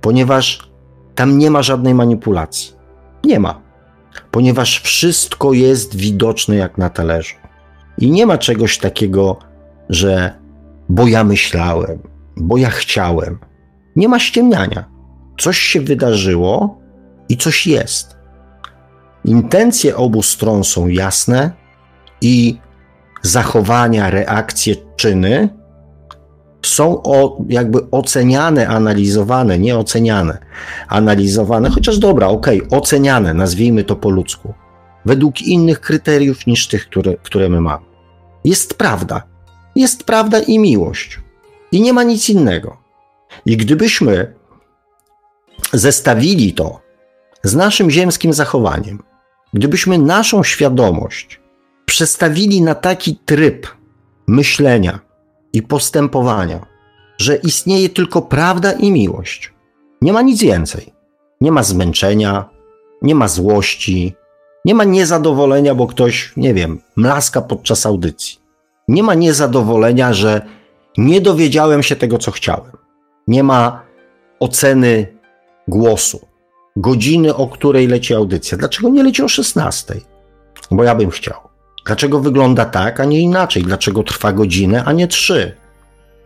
ponieważ 0.00 0.70
tam 1.14 1.38
nie 1.38 1.50
ma 1.50 1.62
żadnej 1.62 1.94
manipulacji. 1.94 2.72
Nie 3.24 3.40
ma 3.40 3.69
ponieważ 4.30 4.80
wszystko 4.80 5.52
jest 5.52 5.96
widoczne 5.96 6.56
jak 6.56 6.78
na 6.78 6.90
talerzu. 6.90 7.34
I 7.98 8.10
nie 8.10 8.26
ma 8.26 8.38
czegoś 8.38 8.78
takiego, 8.78 9.38
że 9.88 10.34
bo 10.88 11.06
ja 11.06 11.24
myślałem, 11.24 11.98
bo 12.36 12.56
ja 12.56 12.70
chciałem. 12.70 13.38
Nie 13.96 14.08
ma 14.08 14.18
ściemniania. 14.18 14.84
Coś 15.38 15.58
się 15.58 15.80
wydarzyło 15.80 16.78
i 17.28 17.36
coś 17.36 17.66
jest. 17.66 18.16
Intencje 19.24 19.96
obu 19.96 20.22
stron 20.22 20.64
są 20.64 20.88
jasne 20.88 21.50
i 22.20 22.58
zachowania, 23.22 24.10
reakcje, 24.10 24.74
czyny 24.96 25.59
są 26.62 27.02
o, 27.02 27.38
jakby 27.48 27.90
oceniane, 27.90 28.68
analizowane, 28.68 29.58
nie 29.58 29.78
oceniane, 29.78 30.38
analizowane, 30.88 31.70
chociaż 31.70 31.98
dobra, 31.98 32.28
okej, 32.28 32.62
okay, 32.62 32.78
oceniane, 32.78 33.34
nazwijmy 33.34 33.84
to 33.84 33.96
po 33.96 34.10
ludzku, 34.10 34.54
według 35.04 35.42
innych 35.42 35.80
kryteriów 35.80 36.46
niż 36.46 36.68
tych, 36.68 36.86
które, 36.86 37.16
które 37.16 37.48
my 37.48 37.60
mamy. 37.60 37.84
Jest 38.44 38.74
prawda. 38.74 39.22
Jest 39.74 40.04
prawda 40.04 40.40
i 40.40 40.58
miłość. 40.58 41.20
I 41.72 41.80
nie 41.80 41.92
ma 41.92 42.02
nic 42.02 42.28
innego. 42.28 42.76
I 43.46 43.56
gdybyśmy 43.56 44.34
zestawili 45.72 46.52
to 46.52 46.80
z 47.42 47.54
naszym 47.54 47.90
ziemskim 47.90 48.32
zachowaniem, 48.32 49.02
gdybyśmy 49.54 49.98
naszą 49.98 50.42
świadomość 50.42 51.40
przestawili 51.86 52.62
na 52.62 52.74
taki 52.74 53.16
tryb 53.16 53.66
myślenia, 54.26 55.00
i 55.52 55.62
postępowania, 55.62 56.66
że 57.18 57.36
istnieje 57.36 57.88
tylko 57.88 58.22
prawda 58.22 58.72
i 58.72 58.92
miłość, 58.92 59.52
Nie 60.02 60.12
ma 60.12 60.22
nic 60.22 60.42
więcej. 60.42 60.92
Nie 61.40 61.52
ma 61.52 61.62
zmęczenia, 61.62 62.48
nie 63.02 63.14
ma 63.14 63.28
złości, 63.28 64.14
nie 64.64 64.74
ma 64.74 64.84
niezadowolenia, 64.84 65.74
bo 65.74 65.86
ktoś, 65.86 66.32
nie 66.36 66.54
wiem, 66.54 66.80
mlaska 66.96 67.42
podczas 67.42 67.86
audycji. 67.86 68.38
Nie 68.88 69.02
ma 69.02 69.14
niezadowolenia, 69.14 70.12
że 70.12 70.42
nie 70.98 71.20
dowiedziałem 71.20 71.82
się 71.82 71.96
tego, 71.96 72.18
co 72.18 72.30
chciałem. 72.30 72.72
Nie 73.26 73.42
ma 73.42 73.82
oceny 74.40 75.06
głosu, 75.68 76.20
godziny, 76.76 77.34
o 77.34 77.46
której 77.46 77.86
leci 77.86 78.14
audycja. 78.14 78.58
Dlaczego 78.58 78.88
nie 78.88 79.02
leci 79.02 79.22
o 79.22 79.28
16? 79.28 79.94
Bo 80.70 80.84
ja 80.84 80.94
bym 80.94 81.10
chciał. 81.10 81.49
Dlaczego 81.86 82.20
wygląda 82.20 82.64
tak, 82.64 83.00
a 83.00 83.04
nie 83.04 83.20
inaczej? 83.20 83.62
Dlaczego 83.62 84.02
trwa 84.02 84.32
godzinę, 84.32 84.84
a 84.84 84.92
nie 84.92 85.08
trzy? 85.08 85.56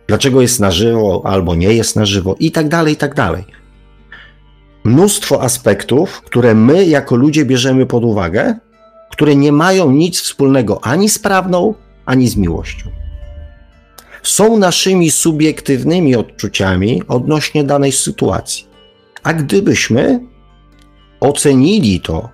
Dlaczego 0.07 0.41
jest 0.41 0.59
na 0.59 0.71
żywo 0.71 1.21
albo 1.25 1.55
nie 1.55 1.73
jest 1.73 1.95
na 1.95 2.05
żywo? 2.05 2.35
I 2.39 2.51
tak 2.51 2.67
dalej, 2.67 2.93
i 2.93 2.97
tak 2.97 3.15
dalej. 3.15 3.45
Mnóstwo 4.83 5.41
aspektów, 5.41 6.21
które 6.21 6.55
my 6.55 6.85
jako 6.85 7.15
ludzie 7.15 7.45
bierzemy 7.45 7.85
pod 7.85 8.03
uwagę, 8.03 8.55
które 9.11 9.35
nie 9.35 9.51
mają 9.51 9.91
nic 9.91 10.21
wspólnego 10.21 10.85
ani 10.85 11.09
z 11.09 11.19
prawdą, 11.19 11.73
ani 12.05 12.27
z 12.27 12.35
miłością. 12.35 12.89
Są 14.23 14.57
naszymi 14.57 15.11
subiektywnymi 15.11 16.15
odczuciami 16.15 17.03
odnośnie 17.07 17.63
danej 17.63 17.91
sytuacji. 17.91 18.67
A 19.23 19.33
gdybyśmy 19.33 20.19
ocenili 21.19 22.01
to, 22.01 22.29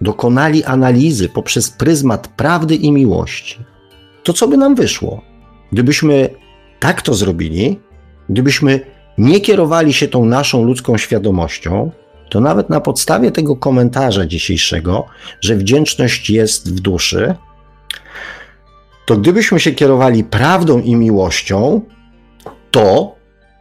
dokonali 0.00 0.64
analizy 0.64 1.28
poprzez 1.28 1.70
pryzmat 1.70 2.28
prawdy 2.28 2.74
i 2.74 2.92
miłości, 2.92 3.58
to 4.22 4.32
co 4.32 4.48
by 4.48 4.56
nam 4.56 4.74
wyszło? 4.74 5.22
Gdybyśmy 5.72 6.30
tak 6.80 7.02
to 7.02 7.14
zrobili, 7.14 7.80
gdybyśmy 8.28 8.80
nie 9.18 9.40
kierowali 9.40 9.92
się 9.92 10.08
tą 10.08 10.24
naszą 10.24 10.64
ludzką 10.64 10.98
świadomością, 10.98 11.90
to 12.30 12.40
nawet 12.40 12.70
na 12.70 12.80
podstawie 12.80 13.30
tego 13.30 13.56
komentarza 13.56 14.26
dzisiejszego, 14.26 15.06
że 15.40 15.56
wdzięczność 15.56 16.30
jest 16.30 16.74
w 16.74 16.80
duszy, 16.80 17.34
to 19.06 19.16
gdybyśmy 19.16 19.60
się 19.60 19.72
kierowali 19.72 20.24
prawdą 20.24 20.80
i 20.80 20.96
miłością, 20.96 21.80
to 22.70 23.14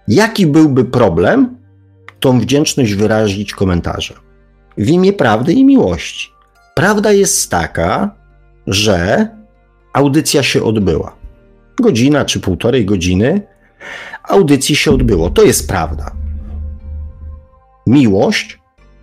jaki 0.08 0.48
byłby 0.48 0.86
problem 0.86 1.58
tą 2.20 2.40
wdzięczność 2.40 2.94
wyrazić 2.94 3.54
komentarzem? 3.54 4.23
W 4.78 4.90
imię 4.90 5.14
prawdy 5.14 5.54
i 5.54 5.66
miłości. 5.66 6.30
Prawda 6.76 7.12
jest 7.12 7.52
taka, 7.52 8.16
że 8.68 9.28
audycja 9.94 10.44
się 10.44 10.64
odbyła. 10.64 11.16
Godzina 11.82 12.26
czy 12.26 12.40
półtorej 12.40 12.86
godziny 12.86 13.42
audycji 14.24 14.76
się 14.76 14.92
odbyło. 14.92 15.30
To 15.30 15.44
jest 15.44 15.68
prawda. 15.68 16.12
Miłość 17.88 18.60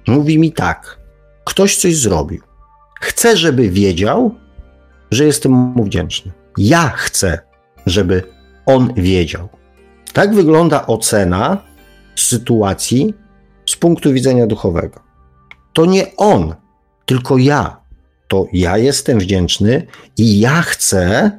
mówi 0.07 0.39
mi 0.39 0.53
tak: 0.53 0.99
ktoś 1.45 1.77
coś 1.77 1.97
zrobił. 1.97 2.41
Chcę, 3.01 3.37
żeby 3.37 3.71
wiedział, 3.71 4.35
że 5.11 5.25
jestem 5.25 5.53
mu 5.53 5.85
wdzięczny. 5.85 6.33
Ja 6.59 6.89
chcę, 6.89 7.39
żeby 7.87 8.23
on 8.67 8.95
wiedział. 8.95 9.49
Tak 10.13 10.35
wygląda 10.35 10.87
ocena 10.87 11.63
sytuacji 12.17 13.15
z 13.67 13.77
punktu 13.77 14.13
widzenia 14.13 14.47
duchowego. 14.47 15.10
To 15.73 15.87
nie 15.87 16.17
on, 16.17 16.55
tylko 17.07 17.39
ja. 17.39 17.81
To 18.29 18.47
ja 18.53 18.79
jestem 18.79 19.19
wdzięczny 19.19 19.87
i 20.17 20.41
ja 20.41 20.63
chcę 20.63 21.31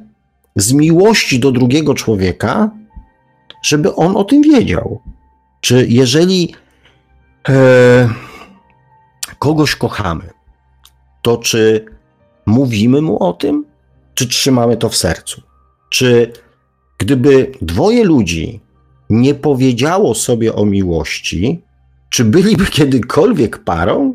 z 0.56 0.72
miłości 0.72 1.40
do 1.40 1.52
drugiego 1.52 1.94
człowieka, 1.94 2.70
żeby 3.62 3.94
on 3.94 4.16
o 4.16 4.24
tym 4.24 4.42
wiedział. 4.42 5.00
Czy 5.60 5.86
jeżeli 5.88 6.54
e, 7.48 8.08
kogoś 9.38 9.76
kochamy, 9.76 10.30
to 11.22 11.36
czy 11.36 11.84
mówimy 12.46 13.02
mu 13.02 13.22
o 13.22 13.32
tym, 13.32 13.64
czy 14.14 14.28
trzymamy 14.28 14.76
to 14.76 14.88
w 14.88 14.96
sercu? 14.96 15.42
Czy 15.90 16.32
gdyby 16.98 17.52
dwoje 17.62 18.04
ludzi 18.04 18.60
nie 19.10 19.34
powiedziało 19.34 20.14
sobie 20.14 20.54
o 20.54 20.64
miłości, 20.64 21.62
czy 22.10 22.24
byliby 22.24 22.66
kiedykolwiek 22.66 23.58
parą? 23.58 24.14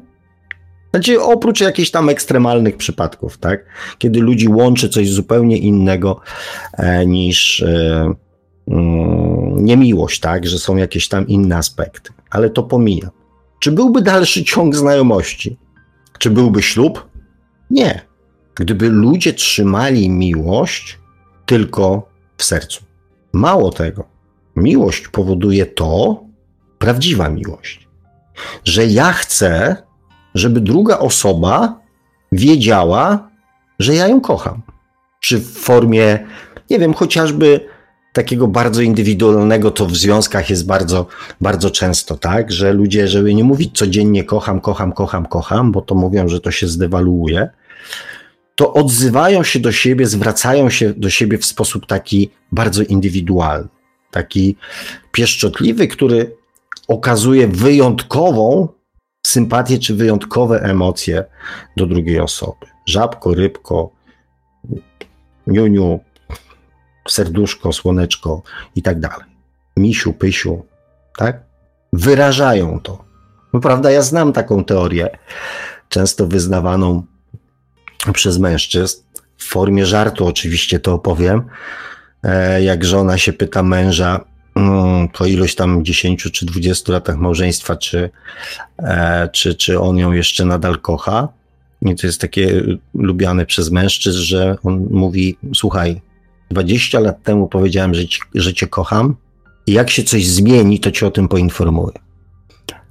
Znaczy, 0.98 1.22
oprócz 1.22 1.62
jakichś 1.62 1.92
tam 1.92 2.10
ekstremalnych 2.10 2.78
przypadków, 2.78 3.38
tak? 3.38 3.66
Kiedy 3.98 4.20
ludzi 4.20 4.50
łączy 4.50 4.90
coś 4.90 5.10
zupełnie 5.10 5.58
innego 5.58 6.20
e, 6.74 7.06
niż 7.06 7.62
e, 7.62 8.14
mm, 8.68 9.66
niemiłość, 9.66 10.20
tak? 10.20 10.48
Że 10.48 10.60
są 10.60 10.76
jakieś 10.76 11.08
tam 11.08 11.28
inne 11.28 11.58
aspekty. 11.58 12.14
Ale 12.30 12.50
to 12.50 12.64
pomijam. 12.64 13.12
Czy 13.60 13.72
byłby 13.72 14.02
dalszy 14.02 14.44
ciąg 14.44 14.76
znajomości? 14.76 15.58
Czy 16.20 16.30
byłby 16.30 16.62
ślub? 16.62 17.10
Nie. 17.70 18.02
Gdyby 18.56 18.90
ludzie 18.90 19.34
trzymali 19.34 20.10
miłość 20.10 21.00
tylko 21.46 22.10
w 22.38 22.44
sercu. 22.44 22.84
Mało 23.34 23.72
tego. 23.72 24.04
Miłość 24.56 25.08
powoduje 25.08 25.66
to, 25.66 26.24
prawdziwa 26.80 27.30
miłość, 27.30 27.88
że 28.64 28.86
ja 28.86 29.14
chcę, 29.14 29.87
żeby 30.38 30.62
druga 30.62 31.00
osoba 31.00 31.80
wiedziała, 32.32 33.30
że 33.80 33.96
ja 33.96 34.08
ją 34.08 34.22
kocham. 34.22 34.62
Czy 35.20 35.38
w 35.40 35.52
formie, 35.52 36.20
nie 36.70 36.80
wiem, 36.80 36.94
chociażby 36.94 37.68
takiego 38.14 38.48
bardzo 38.48 38.82
indywidualnego, 38.82 39.72
to 39.72 39.86
w 39.86 39.96
związkach 39.96 40.50
jest 40.50 40.66
bardzo, 40.66 41.06
bardzo 41.42 41.72
często 41.72 42.18
tak, 42.18 42.52
że 42.52 42.74
ludzie, 42.74 43.08
żeby 43.08 43.36
nie 43.36 43.44
mówić 43.44 43.78
codziennie 43.78 44.24
kocham, 44.24 44.62
kocham, 44.62 44.94
kocham, 44.94 45.26
kocham, 45.26 45.72
bo 45.72 45.82
to 45.82 45.96
mówią, 45.96 46.28
że 46.28 46.42
to 46.42 46.52
się 46.52 46.68
zdewaluuje, 46.68 47.50
to 48.56 48.74
odzywają 48.74 49.44
się 49.44 49.60
do 49.60 49.72
siebie, 49.72 50.06
zwracają 50.06 50.70
się 50.70 50.94
do 50.94 51.10
siebie 51.10 51.38
w 51.38 51.46
sposób 51.46 51.86
taki 51.86 52.30
bardzo 52.52 52.84
indywidualny, 52.84 53.68
taki 54.12 54.56
pieszczotliwy, 55.12 55.88
który 55.88 56.36
okazuje 56.88 57.48
wyjątkową 57.48 58.68
sympatię 59.28 59.80
czy 59.80 59.96
wyjątkowe 59.96 60.62
emocje 60.62 61.24
do 61.78 61.86
drugiej 61.86 62.20
osoby. 62.20 62.66
Żabko, 62.86 63.34
rybko, 63.34 63.92
niuniu, 65.48 66.00
serduszko, 67.08 67.74
słoneczko 67.74 68.42
i 68.76 68.82
tak 68.82 69.00
dalej. 69.00 69.28
Misiu, 69.78 70.14
pysiu, 70.14 70.66
tak? 71.18 71.40
Wyrażają 71.94 72.80
to. 72.80 73.06
No, 73.54 73.60
prawda, 73.60 73.92
ja 73.92 74.02
znam 74.02 74.34
taką 74.34 74.64
teorię, 74.64 75.10
często 75.90 76.28
wyznawaną 76.28 77.04
przez 78.14 78.40
mężczyzn. 78.40 79.02
W 79.38 79.44
formie 79.44 79.86
żartu 79.86 80.28
oczywiście 80.28 80.80
to 80.80 80.94
opowiem. 80.94 81.44
E, 82.24 82.64
jak 82.64 82.86
żona 82.86 83.18
się 83.18 83.34
pyta 83.34 83.64
męża 83.64 84.26
po 85.14 85.26
ilość 85.26 85.56
tam 85.56 85.86
10 85.86 86.24
czy 86.24 86.46
20 86.46 86.94
latach 86.94 87.18
małżeństwa, 87.18 87.76
czy, 87.76 88.10
e, 88.80 89.30
czy, 89.34 89.56
czy 89.56 89.80
on 89.80 89.98
ją 89.98 90.12
jeszcze 90.12 90.46
nadal 90.46 90.80
kocha. 90.80 91.28
I 91.82 91.96
to 91.96 92.08
jest 92.08 92.22
takie 92.22 92.64
lubiane 92.94 93.46
przez 93.46 93.72
mężczyzn, 93.72 94.20
że 94.20 94.56
on 94.64 94.88
mówi: 94.92 95.38
Słuchaj, 95.56 96.02
20 96.52 97.00
lat 97.00 97.24
temu 97.24 97.48
powiedziałem, 97.48 97.94
że, 97.94 98.08
ci, 98.08 98.20
że 98.36 98.54
cię 98.54 98.68
kocham, 98.68 99.16
i 99.68 99.74
jak 99.74 99.90
się 99.90 100.04
coś 100.04 100.28
zmieni, 100.28 100.80
to 100.80 100.92
cię 100.92 101.08
o 101.08 101.12
tym 101.12 101.28
poinformuję. 101.28 102.00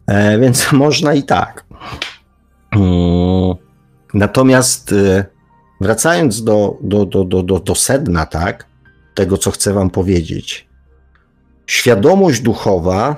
E, 0.06 0.38
więc 0.38 0.72
można 0.72 1.14
i 1.14 1.22
tak. 1.22 1.64
Mm. 2.70 3.54
Natomiast 4.14 4.92
y, 4.92 5.24
wracając 5.80 6.44
do, 6.44 6.78
do, 6.82 7.04
do, 7.04 7.24
do, 7.24 7.42
do 7.42 7.74
sedna, 7.74 8.26
tak, 8.26 8.66
tego, 9.14 9.38
co 9.38 9.50
chcę 9.50 9.72
Wam 9.72 9.90
powiedzieć. 9.90 10.65
Świadomość 11.66 12.40
duchowa 12.40 13.16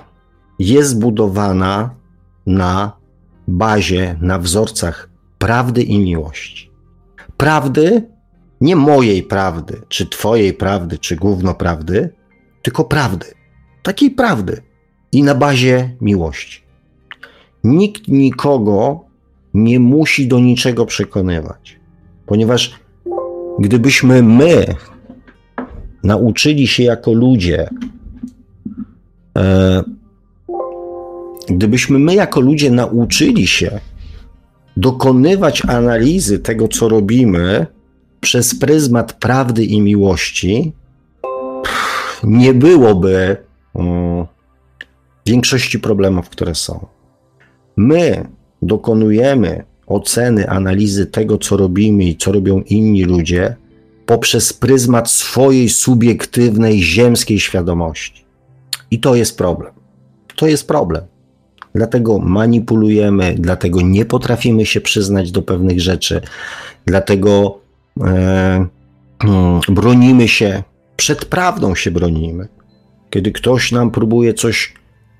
jest 0.59 1.01
budowana 1.01 1.95
na 2.47 2.93
bazie, 3.49 4.17
na 4.21 4.39
wzorcach 4.39 5.09
prawdy 5.39 5.83
i 5.83 5.99
miłości. 5.99 6.71
Prawdy, 7.37 8.03
nie 8.61 8.77
mojej 8.77 9.23
prawdy, 9.23 9.83
czy 9.89 10.07
Twojej 10.07 10.55
prawdy, 10.55 10.99
czy 10.99 11.17
gówno 11.17 11.55
prawdy, 11.55 12.11
tylko 12.63 12.85
prawdy. 12.85 13.27
Takiej 13.83 14.11
prawdy. 14.11 14.63
I 15.13 15.23
na 15.23 15.35
bazie 15.35 15.97
miłości. 16.01 16.63
Nikt 17.65 18.09
nikogo 18.09 19.05
nie 19.55 19.81
musi 19.81 20.29
do 20.29 20.39
niczego 20.39 20.87
przekonywać, 20.87 21.81
ponieważ 22.27 22.81
gdybyśmy 23.59 24.23
my 24.23 24.65
nauczyli 26.05 26.67
się 26.67 26.83
jako 26.83 27.13
ludzie, 27.13 27.69
gdybyśmy 31.49 31.99
my 31.99 32.15
jako 32.15 32.41
ludzie 32.41 32.71
nauczyli 32.71 33.47
się 33.47 33.81
dokonywać 34.77 35.63
analizy 35.69 36.39
tego, 36.39 36.69
co 36.69 36.89
robimy 36.89 37.67
przez 38.21 38.59
pryzmat 38.59 39.13
prawdy 39.13 39.65
i 39.65 39.81
miłości, 39.81 40.73
nie 42.25 42.55
byłoby 42.55 43.37
um, 43.75 44.27
większości 45.27 45.79
problemów, 45.79 46.29
które 46.29 46.55
są. 46.55 46.87
My 47.77 48.29
dokonujemy 48.63 49.65
oceny, 49.87 50.49
analizy 50.49 51.07
tego, 51.07 51.39
co 51.39 51.57
robimy 51.57 52.05
i 52.05 52.17
co 52.17 52.33
robią 52.33 52.61
inni 52.61 53.05
ludzie, 53.05 53.57
poprzez 54.07 54.53
pryzmat 54.53 55.11
swojej 55.11 55.69
subiektywnej, 55.69 56.83
ziemskiej 56.83 57.41
świadomości. 57.41 58.28
I 58.91 59.01
to 59.01 59.15
jest 59.15 59.39
problem. 59.39 59.73
To 60.37 60.47
jest 60.47 60.69
problem. 60.69 61.05
Dlatego 61.75 62.19
manipulujemy, 62.19 63.35
dlatego 63.39 63.81
nie 63.81 64.05
potrafimy 64.05 64.67
się 64.67 64.81
przyznać 64.81 65.33
do 65.33 65.43
pewnych 65.43 65.81
rzeczy, 65.81 66.21
dlatego 66.87 67.59
e, 68.01 68.67
mm, 69.25 69.61
bronimy 69.69 70.29
się, 70.29 70.63
przed 70.97 71.25
prawdą 71.25 71.75
się 71.75 71.91
bronimy. 71.91 72.49
Kiedy 73.11 73.33
ktoś 73.33 73.73
nam 73.73 73.91
próbuje 73.91 74.35
coś 74.35 74.75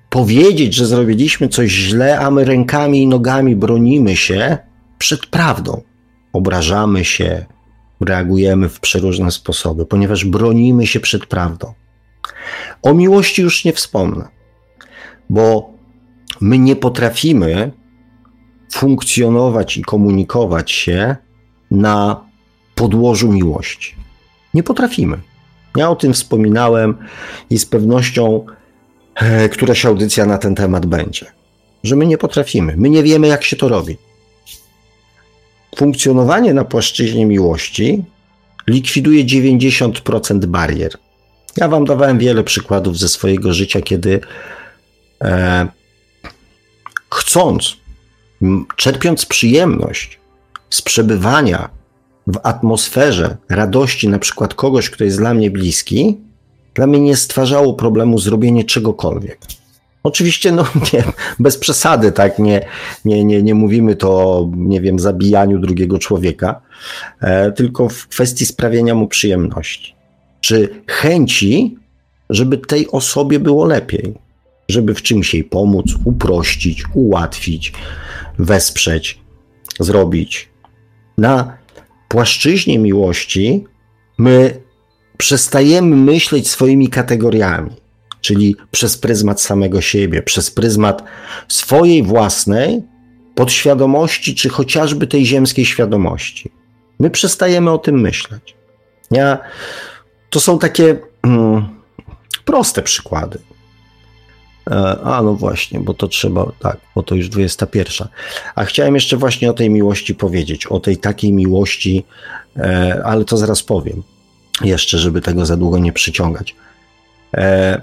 powiedzieć, 0.09 0.73
że 0.73 0.85
zrobiliśmy 0.85 1.47
coś 1.47 1.71
źle, 1.71 2.19
a 2.19 2.31
my 2.31 2.45
rękami 2.45 3.01
i 3.01 3.07
nogami 3.07 3.55
bronimy 3.55 4.15
się 4.15 4.57
przed 4.97 5.25
prawdą. 5.25 5.81
Obrażamy 6.33 7.05
się, 7.05 7.45
reagujemy 8.01 8.69
w 8.69 8.79
przeróżne 8.79 9.31
sposoby, 9.31 9.85
ponieważ 9.85 10.25
bronimy 10.25 10.87
się 10.87 10.99
przed 10.99 11.25
prawdą. 11.25 11.73
O 12.81 12.93
miłości 12.93 13.41
już 13.41 13.65
nie 13.65 13.73
wspomnę, 13.73 14.27
bo 15.29 15.73
my 16.41 16.59
nie 16.59 16.75
potrafimy 16.75 17.71
funkcjonować 18.71 19.77
i 19.77 19.81
komunikować 19.81 20.71
się 20.71 21.15
na 21.71 22.25
podłożu 22.75 23.31
miłości. 23.31 23.95
Nie 24.53 24.63
potrafimy. 24.63 25.17
Ja 25.77 25.89
o 25.89 25.95
tym 25.95 26.13
wspominałem 26.13 26.97
i 27.49 27.59
z 27.59 27.65
pewnością 27.65 28.45
e, 29.15 29.49
któraś 29.49 29.85
audycja 29.85 30.25
na 30.25 30.37
ten 30.37 30.55
temat 30.55 30.85
będzie. 30.85 31.25
Że 31.83 31.95
my 31.95 32.07
nie 32.07 32.17
potrafimy, 32.17 32.73
my 32.77 32.89
nie 32.89 33.03
wiemy, 33.03 33.27
jak 33.27 33.43
się 33.43 33.55
to 33.55 33.67
robi. 33.67 33.97
Funkcjonowanie 35.75 36.53
na 36.53 36.65
płaszczyźnie 36.65 37.25
miłości 37.25 38.03
likwiduje 38.67 39.25
90% 39.25 40.45
barier. 40.45 40.91
Ja 41.59 41.67
Wam 41.67 41.85
dawałem 41.85 42.17
wiele 42.17 42.43
przykładów 42.43 42.97
ze 42.97 43.09
swojego 43.09 43.53
życia, 43.53 43.81
kiedy 43.81 44.19
e, 45.23 45.67
chcąc, 47.13 47.77
czerpiąc 48.75 49.25
przyjemność 49.25 50.19
z 50.69 50.81
przebywania 50.81 51.69
w 52.27 52.39
atmosferze 52.43 53.37
radości, 53.49 54.09
na 54.09 54.19
przykład 54.19 54.53
kogoś, 54.53 54.89
kto 54.89 55.03
jest 55.03 55.17
dla 55.17 55.33
mnie 55.33 55.51
bliski, 55.51 56.17
dla 56.73 56.87
mnie 56.87 56.99
nie 56.99 57.15
stwarzało 57.15 57.73
problemu 57.73 58.19
zrobienie 58.19 58.63
czegokolwiek. 58.63 59.39
Oczywiście, 60.03 60.51
no 60.51 60.65
nie, 60.93 61.03
bez 61.39 61.57
przesady, 61.57 62.11
tak, 62.11 62.39
nie, 62.39 62.65
nie, 63.05 63.25
nie, 63.25 63.43
nie 63.43 63.55
mówimy 63.55 63.95
to 63.95 64.11
o, 64.11 64.51
nie 64.55 64.81
wiem, 64.81 64.99
zabijaniu 64.99 65.59
drugiego 65.59 65.97
człowieka, 65.97 66.61
e, 67.21 67.51
tylko 67.51 67.89
w 67.89 68.07
kwestii 68.07 68.45
sprawienia 68.45 68.95
mu 68.95 69.07
przyjemności. 69.07 69.98
Czy 70.41 70.83
chęci, 70.87 71.77
żeby 72.29 72.57
tej 72.57 72.87
osobie 72.91 73.39
było 73.39 73.65
lepiej, 73.65 74.13
żeby 74.69 74.95
w 74.95 75.01
czymś 75.01 75.33
jej 75.33 75.43
pomóc, 75.43 75.85
uprościć, 76.05 76.83
ułatwić, 76.93 77.73
wesprzeć, 78.39 79.19
zrobić. 79.79 80.49
Na 81.17 81.57
płaszczyźnie 82.07 82.79
miłości 82.79 83.63
my 84.17 84.61
przestajemy 85.17 85.95
myśleć 85.95 86.49
swoimi 86.49 86.87
kategoriami 86.87 87.71
czyli 88.21 88.55
przez 88.71 88.97
pryzmat 88.97 89.41
samego 89.41 89.81
siebie, 89.81 90.21
przez 90.21 90.51
pryzmat 90.51 91.03
swojej 91.47 92.03
własnej 92.03 92.83
podświadomości, 93.35 94.35
czy 94.35 94.49
chociażby 94.49 95.07
tej 95.07 95.25
ziemskiej 95.25 95.65
świadomości. 95.65 96.51
My 96.99 97.09
przestajemy 97.09 97.71
o 97.71 97.77
tym 97.77 98.01
myśleć. 98.01 98.55
Ja, 99.11 99.37
to 100.29 100.39
są 100.39 100.59
takie 100.59 100.97
mm, 101.23 101.67
proste 102.45 102.81
przykłady. 102.81 103.39
E, 104.71 104.97
a 105.03 105.21
no 105.21 105.33
właśnie, 105.33 105.79
bo 105.79 105.93
to 105.93 106.07
trzeba, 106.07 106.51
tak, 106.59 106.77
bo 106.95 107.03
to 107.03 107.15
już 107.15 107.29
21. 107.29 108.07
A 108.55 108.65
chciałem 108.65 108.95
jeszcze 108.95 109.17
właśnie 109.17 109.49
o 109.49 109.53
tej 109.53 109.69
miłości 109.69 110.15
powiedzieć, 110.15 110.65
o 110.65 110.79
tej 110.79 110.97
takiej 110.97 111.33
miłości, 111.33 112.05
e, 112.57 113.01
ale 113.05 113.25
to 113.25 113.37
zaraz 113.37 113.63
powiem, 113.63 114.03
jeszcze, 114.61 114.97
żeby 114.97 115.21
tego 115.21 115.45
za 115.45 115.57
długo 115.57 115.77
nie 115.77 115.93
przyciągać. 115.93 116.55
E, 117.33 117.81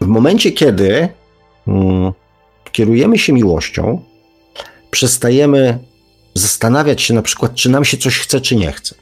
w 0.00 0.06
momencie, 0.06 0.52
kiedy 0.52 1.08
mm, 1.68 2.12
kierujemy 2.72 3.18
się 3.18 3.32
miłością, 3.32 4.02
przestajemy 4.90 5.78
zastanawiać 6.34 7.02
się 7.02 7.14
na 7.14 7.22
przykład, 7.22 7.54
czy 7.54 7.68
nam 7.68 7.84
się 7.84 7.96
coś 7.96 8.18
chce, 8.18 8.40
czy 8.40 8.56
nie 8.56 8.72
chce. 8.72 8.94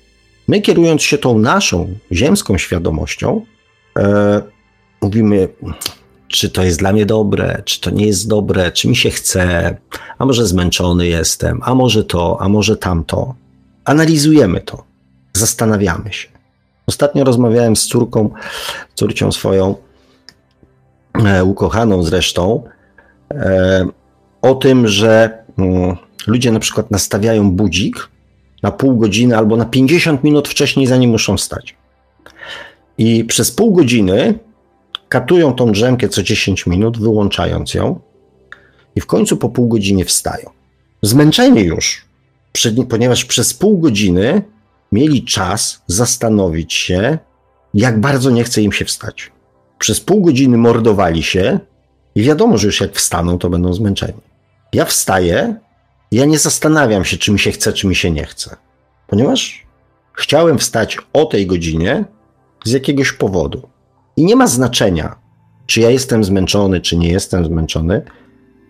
My, 0.48 0.60
kierując 0.60 1.02
się 1.02 1.18
tą 1.18 1.38
naszą 1.38 1.94
ziemską 2.12 2.58
świadomością, 2.58 3.44
e, 3.98 4.42
mówimy, 5.02 5.48
czy 6.28 6.50
to 6.50 6.62
jest 6.62 6.78
dla 6.78 6.92
mnie 6.92 7.06
dobre, 7.06 7.62
czy 7.64 7.80
to 7.80 7.90
nie 7.90 8.06
jest 8.06 8.28
dobre, 8.28 8.72
czy 8.72 8.88
mi 8.88 8.96
się 8.96 9.10
chce, 9.10 9.76
a 10.18 10.24
może 10.24 10.46
zmęczony 10.46 11.06
jestem, 11.06 11.60
a 11.64 11.74
może 11.74 12.04
to, 12.04 12.36
a 12.40 12.48
może 12.48 12.76
tamto. 12.76 13.34
Analizujemy 13.84 14.60
to, 14.60 14.84
zastanawiamy 15.32 16.12
się. 16.12 16.28
Ostatnio 16.86 17.24
rozmawiałem 17.24 17.76
z 17.76 17.86
córką, 17.86 18.30
córcią 18.94 19.32
swoją, 19.32 19.74
E, 21.14 21.44
ukochaną 21.44 22.02
zresztą, 22.02 22.64
e, 23.30 23.86
o 24.42 24.54
tym, 24.54 24.88
że 24.88 25.44
mm, 25.58 25.96
ludzie 26.26 26.52
na 26.52 26.60
przykład 26.60 26.90
nastawiają 26.90 27.50
budzik 27.50 28.08
na 28.62 28.70
pół 28.70 28.96
godziny 28.96 29.36
albo 29.36 29.56
na 29.56 29.64
50 29.64 30.24
minut 30.24 30.48
wcześniej, 30.48 30.86
zanim 30.86 31.10
muszą 31.10 31.36
wstać. 31.36 31.76
I 32.98 33.24
przez 33.24 33.52
pół 33.52 33.72
godziny 33.72 34.38
katują 35.08 35.54
tą 35.54 35.72
drzemkę 35.72 36.08
co 36.08 36.22
10 36.22 36.66
minut, 36.66 36.98
wyłączając 36.98 37.74
ją, 37.74 38.00
i 38.96 39.00
w 39.00 39.06
końcu 39.06 39.36
po 39.36 39.48
pół 39.48 39.68
godzinie 39.68 40.04
wstają. 40.04 40.50
Zmęczeni 41.02 41.60
już, 41.60 42.04
ponieważ 42.88 43.24
przez 43.24 43.54
pół 43.54 43.78
godziny 43.78 44.42
mieli 44.92 45.24
czas 45.24 45.82
zastanowić 45.86 46.74
się, 46.74 47.18
jak 47.74 48.00
bardzo 48.00 48.30
nie 48.30 48.44
chce 48.44 48.62
im 48.62 48.72
się 48.72 48.84
wstać 48.84 49.32
przez 49.82 50.00
pół 50.00 50.20
godziny 50.20 50.58
mordowali 50.58 51.22
się 51.22 51.58
i 52.14 52.22
wiadomo, 52.22 52.58
że 52.58 52.66
już 52.66 52.80
jak 52.80 52.94
wstaną, 52.94 53.38
to 53.38 53.50
będą 53.50 53.72
zmęczeni. 53.72 54.20
Ja 54.72 54.84
wstaję, 54.84 55.54
ja 56.12 56.24
nie 56.24 56.38
zastanawiam 56.38 57.04
się, 57.04 57.16
czy 57.16 57.32
mi 57.32 57.38
się 57.38 57.50
chce, 57.50 57.72
czy 57.72 57.86
mi 57.86 57.94
się 57.94 58.10
nie 58.10 58.24
chce, 58.24 58.56
ponieważ 59.06 59.66
chciałem 60.12 60.58
wstać 60.58 60.98
o 61.12 61.24
tej 61.24 61.46
godzinie 61.46 62.04
z 62.64 62.70
jakiegoś 62.70 63.12
powodu. 63.12 63.68
I 64.16 64.24
nie 64.24 64.36
ma 64.36 64.46
znaczenia, 64.46 65.16
czy 65.66 65.80
ja 65.80 65.90
jestem 65.90 66.24
zmęczony, 66.24 66.80
czy 66.80 66.96
nie 66.96 67.08
jestem 67.08 67.44
zmęczony, 67.44 68.02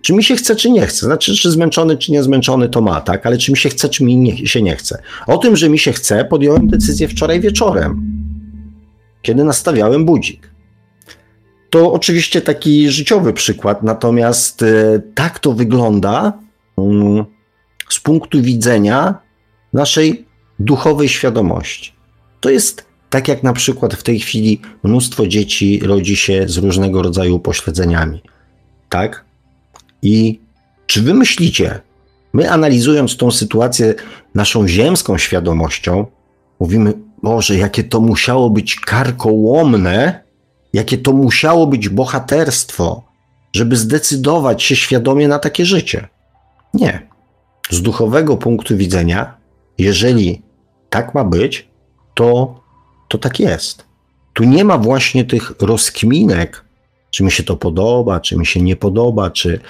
czy 0.02 0.12
mi 0.12 0.24
się 0.24 0.36
chce, 0.36 0.56
czy 0.56 0.70
nie 0.70 0.86
chce. 0.86 1.06
Znaczy, 1.06 1.34
czy 1.34 1.50
zmęczony, 1.50 1.96
czy 1.96 2.12
nie 2.12 2.22
zmęczony, 2.22 2.68
to 2.68 2.80
ma, 2.80 3.00
tak? 3.00 3.26
Ale 3.26 3.38
czy 3.38 3.50
mi 3.52 3.58
się 3.58 3.68
chce, 3.68 3.88
czy 3.88 4.04
mi 4.04 4.16
nie, 4.16 4.46
się 4.46 4.62
nie 4.62 4.76
chce. 4.76 5.02
O 5.26 5.38
tym, 5.38 5.56
że 5.56 5.68
mi 5.68 5.78
się 5.78 5.92
chce, 5.92 6.24
podjąłem 6.24 6.68
decyzję 6.68 7.08
wczoraj 7.08 7.40
wieczorem, 7.40 8.02
kiedy 9.22 9.44
nastawiałem 9.44 10.04
budzik. 10.04 10.50
To 11.70 11.92
oczywiście 11.92 12.40
taki 12.40 12.90
życiowy 12.90 13.32
przykład, 13.32 13.82
natomiast 13.82 14.62
e, 14.62 15.00
tak 15.14 15.38
to 15.38 15.52
wygląda 15.52 16.32
z 17.88 18.00
punktu 18.00 18.42
widzenia 18.42 19.18
naszej 19.72 20.26
duchowej 20.58 21.08
świadomości. 21.08 21.92
To 22.40 22.50
jest 22.50 22.86
tak 23.10 23.28
jak 23.28 23.42
na 23.42 23.52
przykład 23.52 23.94
w 23.94 24.02
tej 24.02 24.20
chwili 24.20 24.60
mnóstwo 24.82 25.26
dzieci 25.26 25.80
rodzi 25.84 26.16
się 26.16 26.44
z 26.48 26.56
różnego 26.56 27.02
rodzaju 27.02 27.38
pośledzeniami. 27.38 28.22
Tak? 28.88 29.24
I 30.02 30.40
czy 30.86 31.02
wy 31.02 31.14
myślicie, 31.14 31.80
my 32.32 32.50
analizując 32.50 33.16
tą 33.16 33.30
sytuację 33.30 33.94
naszą 34.34 34.68
ziemską 34.68 35.18
świadomością, 35.18 36.06
mówimy, 36.60 36.92
Boże, 37.22 37.56
jakie 37.56 37.84
to 37.84 38.00
musiało 38.00 38.50
być 38.50 38.74
karkołomne, 38.74 40.24
jakie 40.72 40.98
to 40.98 41.12
musiało 41.12 41.66
być 41.66 41.88
bohaterstwo, 41.88 43.02
żeby 43.52 43.76
zdecydować 43.76 44.62
się 44.62 44.76
świadomie 44.76 45.28
na 45.28 45.38
takie 45.38 45.64
życie. 45.64 46.08
Nie. 46.74 47.08
Z 47.70 47.82
duchowego 47.82 48.36
punktu 48.36 48.76
widzenia, 48.76 49.36
jeżeli 49.78 50.42
tak 50.90 51.14
ma 51.14 51.24
być, 51.24 51.68
to, 52.14 52.60
to 53.08 53.18
tak 53.18 53.40
jest. 53.40 53.86
Tu 54.32 54.44
nie 54.44 54.64
ma 54.64 54.78
właśnie 54.78 55.24
tych 55.24 55.52
rozkminek, 55.60 56.64
czy 57.10 57.24
mi 57.24 57.30
się 57.30 57.42
to 57.42 57.56
podoba, 57.56 58.20
czy 58.20 58.36
mi 58.36 58.46
się 58.46 58.62
nie 58.62 58.76
podoba, 58.76 59.30
czy, 59.30 59.60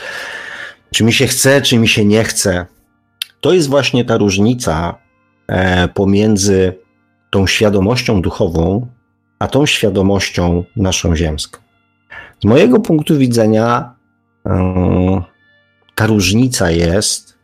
czy 0.93 1.05
mi 1.05 1.13
się 1.13 1.27
chce, 1.27 1.63
czy 1.63 1.79
mi 1.79 1.89
się 1.89 2.05
nie 2.05 2.25
chce. 2.25 2.67
To 3.41 3.53
jest 3.53 3.69
właśnie 3.69 4.05
ta 4.05 4.17
różnica 4.17 4.95
e, 5.47 5.89
pomiędzy 5.89 6.75
tą 7.31 7.47
świadomością 7.47 8.23
duchową, 8.23 8.87
a 9.39 9.49
tą 9.49 9.67
świadomością 9.67 10.65
naszą 10.77 11.17
ziemską. 11.17 11.61
Z 12.43 12.45
mojego 12.45 12.81
punktu 12.81 13.19
widzenia, 13.19 13.95
ta 15.95 16.07
różnica 16.07 16.71
jest 16.71 17.39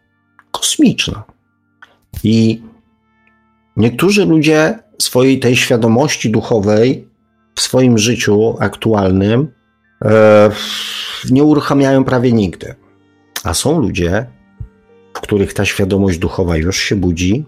kosmiczna. 0.50 1.24
I 2.24 2.62
niektórzy 3.76 4.26
ludzie 4.26 4.78
swojej 4.98 5.38
tej 5.38 5.56
świadomości 5.56 6.30
duchowej 6.30 7.08
w 7.54 7.60
swoim 7.60 7.98
życiu 7.98 8.56
aktualnym 8.60 9.48
e, 10.04 10.50
nie 11.30 11.44
uruchamiają 11.44 12.04
prawie 12.04 12.32
nigdy. 12.32 12.74
A 13.44 13.54
są 13.54 13.80
ludzie, 13.80 14.26
w 15.14 15.20
których 15.20 15.54
ta 15.54 15.64
świadomość 15.64 16.18
duchowa 16.18 16.56
już 16.56 16.76
się 16.76 16.96
budzi, 16.96 17.44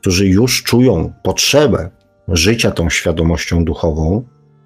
którzy 0.00 0.26
już 0.26 0.62
czują 0.62 1.12
potrzebę 1.22 1.90
życia 2.28 2.70
tą 2.70 2.90
świadomością 2.90 3.64
duchową, 3.64 4.24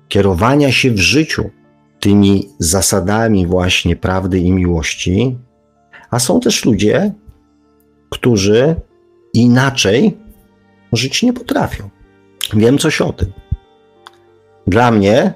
kierowania 0.08 0.72
się 0.72 0.90
w 0.90 0.98
życiu 0.98 1.50
tymi 2.04 2.48
zasadami 2.58 3.46
właśnie 3.46 3.96
prawdy 3.96 4.38
i 4.38 4.52
miłości, 4.52 5.38
a 6.10 6.18
są 6.18 6.40
też 6.40 6.64
ludzie, 6.64 7.12
którzy 8.10 8.74
inaczej 9.34 10.16
żyć 10.92 11.22
nie 11.22 11.32
potrafią. 11.32 11.90
Wiem 12.54 12.78
coś 12.78 13.00
o 13.00 13.12
tym. 13.12 13.32
Dla 14.66 14.90
mnie, 14.90 15.34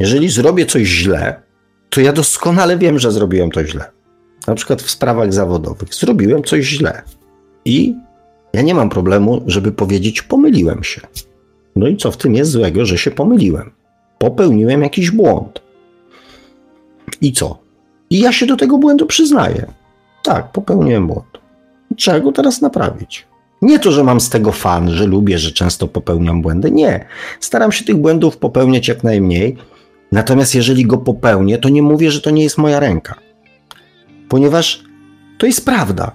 jeżeli 0.00 0.28
zrobię 0.28 0.66
coś 0.66 0.82
źle, 0.82 1.42
to 1.90 2.00
ja 2.00 2.12
doskonale 2.12 2.78
wiem, 2.78 2.98
że 2.98 3.12
zrobiłem 3.12 3.50
to 3.50 3.64
źle. 3.64 3.84
Na 4.46 4.54
przykład 4.54 4.82
w 4.82 4.90
sprawach 4.90 5.32
zawodowych. 5.32 5.94
Zrobiłem 5.94 6.42
coś 6.42 6.64
źle. 6.64 7.02
I 7.64 7.94
ja 8.52 8.62
nie 8.62 8.74
mam 8.74 8.90
problemu, 8.90 9.42
żeby 9.46 9.72
powiedzieć, 9.72 10.22
pomyliłem 10.22 10.84
się. 10.84 11.00
No 11.76 11.86
i 11.86 11.96
co 11.96 12.10
w 12.10 12.16
tym 12.16 12.34
jest 12.34 12.50
złego, 12.50 12.86
że 12.86 12.98
się 12.98 13.10
pomyliłem? 13.10 13.70
Popełniłem 14.18 14.82
jakiś 14.82 15.10
błąd. 15.10 15.63
I 17.20 17.32
co? 17.32 17.58
I 18.10 18.20
ja 18.20 18.32
się 18.32 18.46
do 18.46 18.56
tego 18.56 18.78
błędu 18.78 19.06
przyznaję. 19.06 19.66
Tak, 20.22 20.52
popełniłem 20.52 21.06
błąd. 21.06 21.38
Trzeba 21.96 22.20
go 22.20 22.32
teraz 22.32 22.60
naprawić. 22.60 23.26
Nie 23.62 23.78
to, 23.78 23.92
że 23.92 24.04
mam 24.04 24.20
z 24.20 24.30
tego 24.30 24.52
fan, 24.52 24.90
że 24.90 25.06
lubię, 25.06 25.38
że 25.38 25.50
często 25.50 25.88
popełniam 25.88 26.42
błędy. 26.42 26.70
Nie. 26.70 27.06
Staram 27.40 27.72
się 27.72 27.84
tych 27.84 27.96
błędów 27.96 28.36
popełniać 28.36 28.88
jak 28.88 29.04
najmniej. 29.04 29.56
Natomiast 30.12 30.54
jeżeli 30.54 30.86
go 30.86 30.98
popełnię, 30.98 31.58
to 31.58 31.68
nie 31.68 31.82
mówię, 31.82 32.10
że 32.10 32.20
to 32.20 32.30
nie 32.30 32.42
jest 32.42 32.58
moja 32.58 32.80
ręka. 32.80 33.14
Ponieważ 34.28 34.84
to 35.38 35.46
jest 35.46 35.64
prawda. 35.64 36.12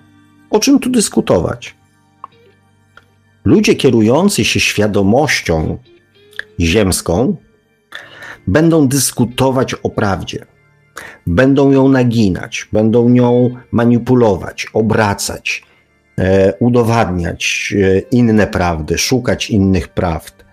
O 0.50 0.60
czym 0.60 0.80
tu 0.80 0.90
dyskutować? 0.90 1.76
Ludzie 3.46 3.76
kierujący 3.76 4.46
się 4.46 4.60
świadomością 4.60 5.78
ziemską 6.60 7.36
będą 8.48 8.88
dyskutować 8.88 9.74
o 9.74 9.90
prawdzie. 9.90 10.46
Będą 11.28 11.72
ją 11.72 11.90
naginać, 11.90 12.68
będą 12.74 13.10
nią 13.10 13.50
manipulować, 13.72 14.68
obracać, 14.74 15.64
e, 16.20 16.54
udowadniać 16.60 17.74
e, 17.78 18.00
inne 18.00 18.48
prawdy, 18.48 18.98
szukać 18.98 19.50
innych 19.50 19.88
prawd, 19.88 20.46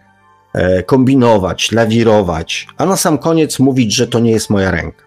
e, 0.55 0.83
kombinować, 0.83 1.73
lawirować, 1.73 2.67
a 2.77 2.87
na 2.87 2.97
sam 2.97 3.19
koniec 3.19 3.59
mówić, 3.59 3.95
że 3.95 4.07
to 4.07 4.21
nie 4.21 4.31
jest 4.31 4.51
moja 4.51 4.71
ręka. 4.71 5.07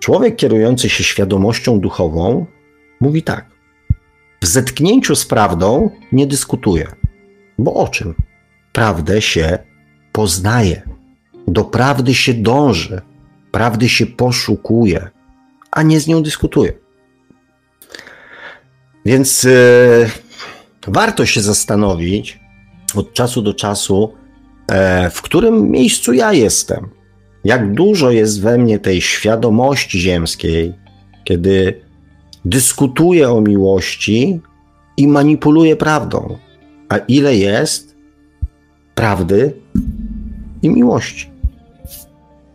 Człowiek 0.00 0.36
kierujący 0.36 0.88
się 0.88 1.04
świadomością 1.04 1.80
duchową 1.80 2.46
mówi 3.00 3.22
tak: 3.22 3.46
w 4.42 4.46
zetknięciu 4.46 5.16
z 5.16 5.26
prawdą 5.26 5.90
nie 6.12 6.26
dyskutuje. 6.26 6.86
Bo 7.58 7.74
o 7.74 7.88
czym? 7.88 8.14
Prawdę 8.72 9.22
się 9.22 9.58
poznaje. 10.12 10.82
Do 11.48 11.64
prawdy 11.64 12.14
się 12.14 12.34
dąży. 12.34 13.00
Prawdy 13.52 13.88
się 13.88 14.06
poszukuje, 14.06 15.10
a 15.70 15.82
nie 15.82 16.00
z 16.00 16.06
nią 16.06 16.22
dyskutuje. 16.22 16.72
Więc 19.04 19.42
yy, 19.42 20.10
warto 20.86 21.26
się 21.26 21.40
zastanowić 21.40 22.40
od 22.94 23.12
czasu 23.12 23.42
do 23.42 23.54
czasu, 23.54 24.14
e, 24.68 25.10
w 25.10 25.22
którym 25.22 25.70
miejscu 25.70 26.12
ja 26.12 26.32
jestem. 26.32 26.88
Jak 27.44 27.74
dużo 27.74 28.10
jest 28.10 28.42
we 28.42 28.58
mnie 28.58 28.78
tej 28.78 29.00
świadomości 29.00 30.00
ziemskiej, 30.00 30.72
kiedy 31.24 31.80
dyskutuje 32.44 33.30
o 33.30 33.40
miłości 33.40 34.40
i 34.96 35.08
manipuluje 35.08 35.76
prawdą. 35.76 36.38
A 36.88 36.96
ile 36.98 37.36
jest 37.36 37.96
prawdy 38.94 39.54
i 40.62 40.68
miłości 40.68 41.30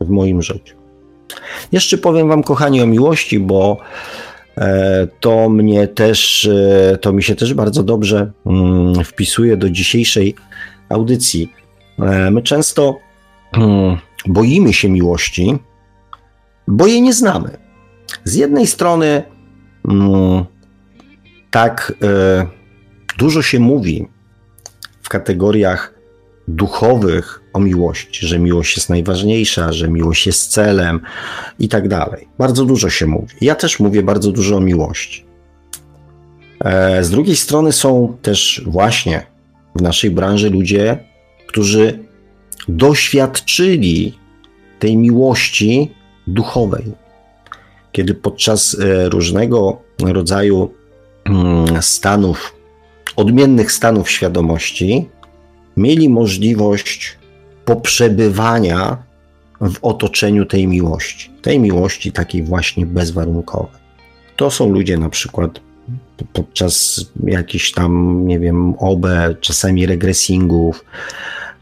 w 0.01 0.09
moim 0.09 0.41
życiu? 0.41 0.76
Jeszcze 1.71 1.97
powiem 1.97 2.27
Wam, 2.27 2.43
kochani, 2.43 2.81
o 2.81 2.87
miłości, 2.87 3.39
bo 3.39 3.77
e, 4.57 5.07
to 5.19 5.49
mnie 5.49 5.87
też, 5.87 6.45
e, 6.45 6.97
to 6.97 7.13
mi 7.13 7.23
się 7.23 7.35
też 7.35 7.53
bardzo 7.53 7.83
dobrze 7.83 8.31
mm, 8.45 9.03
wpisuje 9.03 9.57
do 9.57 9.69
dzisiejszej 9.69 10.35
audycji. 10.89 11.53
E, 11.99 12.31
my 12.31 12.41
często 12.41 12.99
mm, 13.53 13.97
boimy 14.25 14.73
się 14.73 14.89
miłości, 14.89 15.57
bo 16.67 16.87
jej 16.87 17.01
nie 17.01 17.13
znamy. 17.13 17.57
Z 18.23 18.35
jednej 18.35 18.67
strony 18.67 19.23
Mm, 19.87 20.45
tak 21.51 21.93
dużo 23.17 23.41
się 23.41 23.59
mówi 23.59 24.07
w 25.01 25.09
kategoriach 25.09 25.93
duchowych 26.47 27.41
o 27.57 27.59
miłości, 27.59 28.27
że 28.27 28.39
miłość 28.39 28.77
jest 28.77 28.89
najważniejsza, 28.89 29.71
że 29.73 29.89
miłość 29.89 30.25
jest 30.25 30.51
celem 30.51 30.99
i 31.59 31.67
tak 31.69 31.87
dalej. 31.87 32.27
Bardzo 32.37 32.65
dużo 32.65 32.89
się 32.89 33.05
mówi. 33.05 33.35
Ja 33.41 33.55
też 33.55 33.79
mówię 33.79 34.03
bardzo 34.03 34.31
dużo 34.31 34.57
o 34.57 34.59
miłości. 34.59 35.25
E, 36.59 37.03
z 37.03 37.09
drugiej 37.09 37.35
strony 37.35 37.71
są 37.71 38.17
też 38.21 38.61
właśnie 38.65 39.25
w 39.75 39.81
naszej 39.81 40.11
branży 40.11 40.49
ludzie, 40.49 40.97
którzy 41.47 41.99
doświadczyli 42.67 44.13
tej 44.79 44.97
miłości 44.97 45.91
duchowej, 46.27 46.83
kiedy 47.91 48.13
podczas 48.13 48.77
e, 48.79 49.09
różnego 49.09 49.81
rodzaju 49.99 50.73
mm, 51.25 51.81
stanów, 51.81 52.55
odmiennych 53.15 53.71
stanów 53.71 54.09
świadomości, 54.09 55.09
mieli 55.77 56.09
możliwość 56.09 57.17
poprzebywania 57.67 58.97
w 59.61 59.77
otoczeniu 59.81 60.45
tej 60.45 60.67
miłości, 60.67 61.31
tej 61.41 61.59
miłości 61.59 62.11
takiej 62.11 62.43
właśnie 62.43 62.85
bezwarunkowej. 62.85 63.81
To 64.35 64.51
są 64.51 64.69
ludzie 64.69 64.97
na 64.97 65.09
przykład 65.09 65.59
podczas 66.33 67.05
jakichś 67.23 67.71
tam, 67.71 68.21
nie 68.27 68.39
wiem, 68.39 68.73
OB, 68.79 69.05
czasami 69.41 69.85
regresingów, 69.85 70.85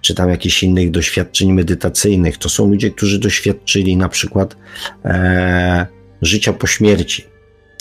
czy 0.02 0.16
tam 0.16 0.30
jakichś 0.30 0.64
innych 0.64 0.92
doświadczeń 0.92 1.54
medytacyjnych. 1.54 2.38
To 2.38 2.50
są 2.50 2.68
ludzie, 2.68 2.92
którzy 2.92 3.20
doświadczyli 3.20 3.98
na 3.98 4.10
przykład 4.10 4.58
e, 5.06 5.88
życia 6.22 6.54
po 6.54 6.68
śmierci, 6.68 7.26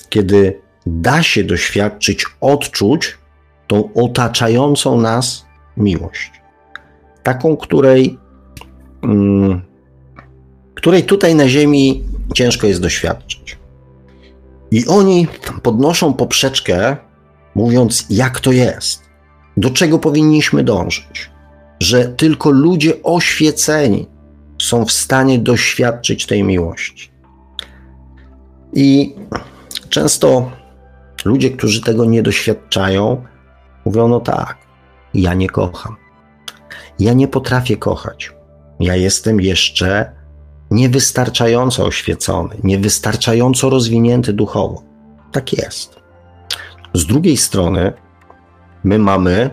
kiedy 0.08 0.60
da 0.86 1.22
się 1.22 1.44
doświadczyć, 1.44 2.24
odczuć 2.40 3.18
tą 3.66 3.94
otaczającą 3.94 5.00
nas 5.00 5.44
miłość. 5.76 6.43
Taką, 7.24 7.56
której, 7.56 8.18
mm, 9.02 9.62
której 10.74 11.02
tutaj 11.02 11.34
na 11.34 11.48
Ziemi 11.48 12.04
ciężko 12.34 12.66
jest 12.66 12.80
doświadczyć. 12.80 13.58
I 14.70 14.86
oni 14.86 15.26
podnoszą 15.62 16.14
poprzeczkę, 16.14 16.96
mówiąc, 17.54 18.06
jak 18.10 18.40
to 18.40 18.52
jest, 18.52 19.02
do 19.56 19.70
czego 19.70 19.98
powinniśmy 19.98 20.64
dążyć, 20.64 21.30
że 21.80 22.04
tylko 22.04 22.50
ludzie 22.50 23.02
oświeceni 23.02 24.06
są 24.62 24.84
w 24.84 24.92
stanie 24.92 25.38
doświadczyć 25.38 26.26
tej 26.26 26.44
miłości. 26.44 27.10
I 28.72 29.14
często 29.88 30.50
ludzie, 31.24 31.50
którzy 31.50 31.82
tego 31.82 32.04
nie 32.04 32.22
doświadczają, 32.22 33.24
mówią: 33.84 34.08
No 34.08 34.20
tak, 34.20 34.56
ja 35.14 35.34
nie 35.34 35.48
kocham. 35.48 36.03
Ja 36.98 37.12
nie 37.12 37.28
potrafię 37.28 37.76
kochać. 37.76 38.32
Ja 38.80 38.96
jestem 38.96 39.40
jeszcze 39.40 40.12
niewystarczająco 40.70 41.84
oświecony, 41.84 42.56
niewystarczająco 42.64 43.70
rozwinięty 43.70 44.32
duchowo. 44.32 44.82
Tak 45.32 45.52
jest. 45.52 45.96
Z 46.94 47.06
drugiej 47.06 47.36
strony, 47.36 47.92
my 48.84 48.98
mamy 48.98 49.50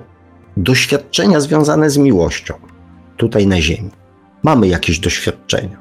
doświadczenia 0.57 1.39
związane 1.39 1.89
z 1.89 1.97
miłością 1.97 2.53
tutaj 3.17 3.47
na 3.47 3.61
Ziemi. 3.61 3.89
Mamy 4.43 4.67
jakieś 4.67 4.99
doświadczenia. 4.99 5.77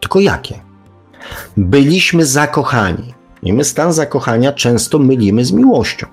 Tylko 0.00 0.20
jakie? 0.20 0.60
Byliśmy 1.56 2.26
zakochani. 2.26 3.14
I 3.42 3.52
my 3.52 3.64
stan 3.64 3.92
zakochania 3.92 4.52
często 4.52 4.98
mylimy 4.98 5.44
z 5.44 5.52
miłością. 5.52 6.06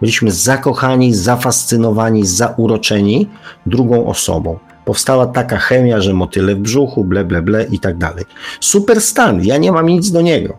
Byliśmy 0.00 0.30
zakochani, 0.30 1.14
zafascynowani, 1.14 2.26
zauroczeni 2.26 3.28
drugą 3.66 4.06
osobą, 4.06 4.58
powstała 4.84 5.26
taka 5.26 5.56
chemia, 5.56 6.00
że 6.00 6.14
motyle 6.14 6.54
w 6.54 6.58
brzuchu, 6.58 7.04
ble, 7.04 7.24
ble, 7.24 7.42
ble 7.42 7.64
i 7.64 7.78
tak 7.78 7.98
dalej. 7.98 8.24
Super 8.60 9.00
stan, 9.00 9.44
ja 9.44 9.56
nie 9.56 9.72
mam 9.72 9.86
nic 9.86 10.10
do 10.10 10.20
niego. 10.20 10.56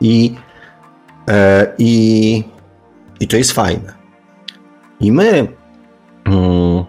I, 0.00 0.34
e, 1.28 1.66
i, 1.78 2.44
i 3.20 3.28
to 3.28 3.36
jest 3.36 3.52
fajne. 3.52 3.92
I 5.00 5.12
my 5.12 5.48
mm, 6.24 6.84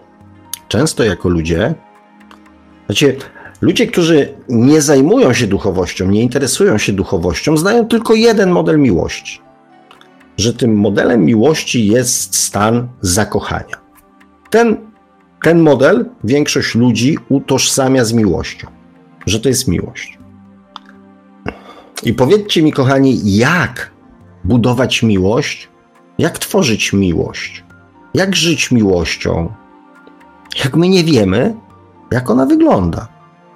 często 0.68 1.04
jako 1.04 1.28
ludzie, 1.28 1.74
znaczy 2.86 3.16
ludzie, 3.60 3.86
którzy 3.86 4.34
nie 4.48 4.82
zajmują 4.82 5.32
się 5.32 5.46
duchowością, 5.46 6.10
nie 6.10 6.22
interesują 6.22 6.78
się 6.78 6.92
duchowością, 6.92 7.56
znają 7.56 7.86
tylko 7.86 8.14
jeden 8.14 8.50
model 8.50 8.78
miłości. 8.78 9.47
Że 10.38 10.54
tym 10.54 10.76
modelem 10.76 11.24
miłości 11.24 11.86
jest 11.86 12.36
stan 12.36 12.88
zakochania. 13.00 13.76
Ten, 14.50 14.76
ten 15.42 15.60
model 15.60 16.06
większość 16.24 16.74
ludzi 16.74 17.18
utożsamia 17.28 18.04
z 18.04 18.12
miłością, 18.12 18.66
że 19.26 19.40
to 19.40 19.48
jest 19.48 19.68
miłość. 19.68 20.18
I 22.02 22.14
powiedzcie 22.14 22.62
mi, 22.62 22.72
kochani, 22.72 23.36
jak 23.36 23.90
budować 24.44 25.02
miłość, 25.02 25.68
jak 26.18 26.38
tworzyć 26.38 26.92
miłość, 26.92 27.64
jak 28.14 28.36
żyć 28.36 28.70
miłością, 28.70 29.52
jak 30.64 30.76
my 30.76 30.88
nie 30.88 31.04
wiemy, 31.04 31.54
jak 32.10 32.30
ona 32.30 32.46
wygląda. 32.46 33.08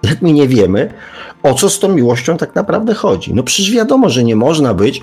Jak 0.02 0.22
my 0.22 0.32
nie 0.32 0.48
wiemy, 0.48 0.94
o 1.42 1.54
co 1.54 1.70
z 1.70 1.78
tą 1.78 1.88
miłością 1.88 2.36
tak 2.36 2.54
naprawdę 2.54 2.94
chodzi. 2.94 3.34
No 3.34 3.42
przecież 3.42 3.70
wiadomo, 3.70 4.08
że 4.10 4.24
nie 4.24 4.36
można 4.36 4.74
być 4.74 5.02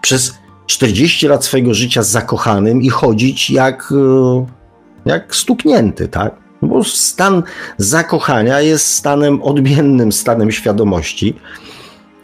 przez 0.00 0.38
40 0.66 1.28
lat 1.28 1.44
swojego 1.44 1.74
życia 1.74 2.02
zakochanym 2.02 2.82
i 2.82 2.88
chodzić 2.88 3.50
jak, 3.50 3.92
e, 3.92 4.46
jak 5.06 5.36
stuknięty, 5.36 6.08
tak? 6.08 6.34
No 6.62 6.68
bo 6.68 6.84
stan 6.84 7.42
zakochania 7.78 8.60
jest 8.60 8.86
stanem 8.86 9.42
odmiennym 9.42 10.12
stanem 10.12 10.52
świadomości, 10.52 11.34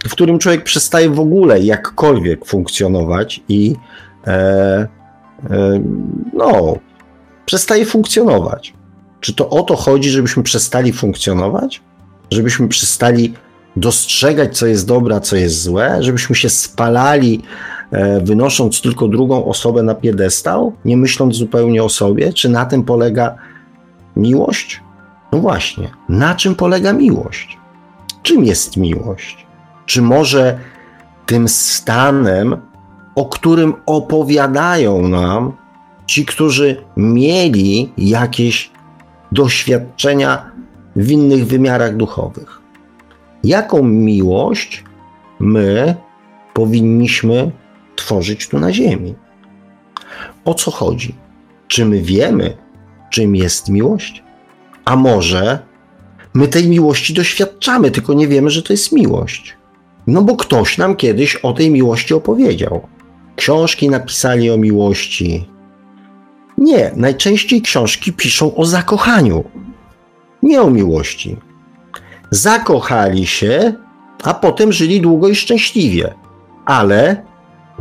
w 0.05 0.13
którym 0.13 0.39
człowiek 0.39 0.65
przestaje 0.65 1.11
w 1.11 1.21
ogóle 1.21 1.61
jakkolwiek 1.61 2.47
funkcjonować 2.47 3.41
i 3.49 3.75
e, 4.27 4.31
e, 4.31 4.89
no, 6.35 6.77
przestaje 7.47 7.87
funkcjonować. 7.87 8.75
Czy 9.21 9.35
to 9.35 9.49
o 9.49 9.63
to 9.63 9.77
chodzi, 9.77 10.11
żebyśmy 10.11 10.43
przestali 10.43 10.93
funkcjonować? 10.93 11.83
Żebyśmy 12.31 12.69
przestali 12.69 13.35
dostrzegać, 13.77 14.59
co 14.59 14.67
jest 14.67 14.87
dobre, 14.87 15.17
a 15.17 15.21
co 15.21 15.37
jest 15.37 15.63
złe? 15.63 15.99
Żebyśmy 16.01 16.37
się 16.37 16.51
spalali, 16.51 17.43
wynosząc 18.23 18.81
tylko 18.81 19.09
drugą 19.09 19.45
osobę 19.45 19.83
na 19.83 19.95
piedestał, 19.95 20.73
nie 20.85 20.97
myśląc 20.97 21.37
zupełnie 21.37 21.85
o 21.85 21.89
sobie? 21.89 22.33
Czy 22.33 22.49
na 22.49 22.65
tym 22.65 22.83
polega 22.83 23.35
miłość? 24.17 24.81
No 25.33 25.39
właśnie, 25.39 25.91
na 26.09 26.35
czym 26.35 26.55
polega 26.55 26.93
miłość? 26.93 27.59
Czym 28.23 28.45
jest 28.45 28.77
miłość? 28.77 29.47
Czy 29.87 30.03
może 30.03 30.59
tym 31.27 31.49
stanem, 31.49 32.57
o 33.15 33.25
którym 33.25 33.75
opowiadają 33.87 35.09
nam 35.09 35.53
ci, 36.07 36.27
którzy 36.27 36.77
mieli 36.97 37.93
jakieś 37.99 38.71
doświadczenia 39.33 40.51
w 40.97 41.11
innych 41.11 41.47
wymiarach 41.47 41.97
duchowych. 41.97 42.61
Jaką 43.45 43.83
miłość 43.83 44.85
my 45.41 45.95
powinniśmy 46.55 47.51
tworzyć 48.03 48.49
tu 48.49 48.59
na 48.59 48.73
Ziemi? 48.73 49.15
O 50.45 50.55
co 50.55 50.71
chodzi? 50.71 51.15
Czy 51.69 51.85
my 51.85 52.03
wiemy, 52.03 52.57
czym 53.11 53.37
jest 53.37 53.69
miłość? 53.69 54.23
A 54.85 54.97
może 54.97 55.59
my 56.35 56.49
tej 56.49 56.69
miłości 56.69 57.15
doświadczamy, 57.15 57.91
tylko 57.91 58.15
nie 58.15 58.29
wiemy, 58.29 58.51
że 58.51 58.63
to 58.63 58.73
jest 58.73 58.93
miłość? 58.93 59.57
No 60.07 60.23
bo 60.23 60.37
ktoś 60.37 60.79
nam 60.79 60.97
kiedyś 60.97 61.37
o 61.37 61.53
tej 61.53 61.71
miłości 61.71 62.15
opowiedział. 62.15 62.89
Książki 63.37 63.89
napisali 63.89 64.51
o 64.51 64.57
miłości, 64.57 65.49
nie, 66.59 66.93
najczęściej 66.97 67.63
książki 67.63 68.13
piszą 68.13 68.55
o 68.55 68.67
zakochaniu, 68.67 69.45
nie 70.43 70.63
o 70.63 70.71
miłości. 70.71 71.37
Zakochali 72.31 73.27
się, 73.27 73.75
a 74.25 74.35
potem 74.35 74.73
żyli 74.73 75.01
długo 75.01 75.29
i 75.29 75.35
szczęśliwie, 75.35 76.15
ale 76.67 77.25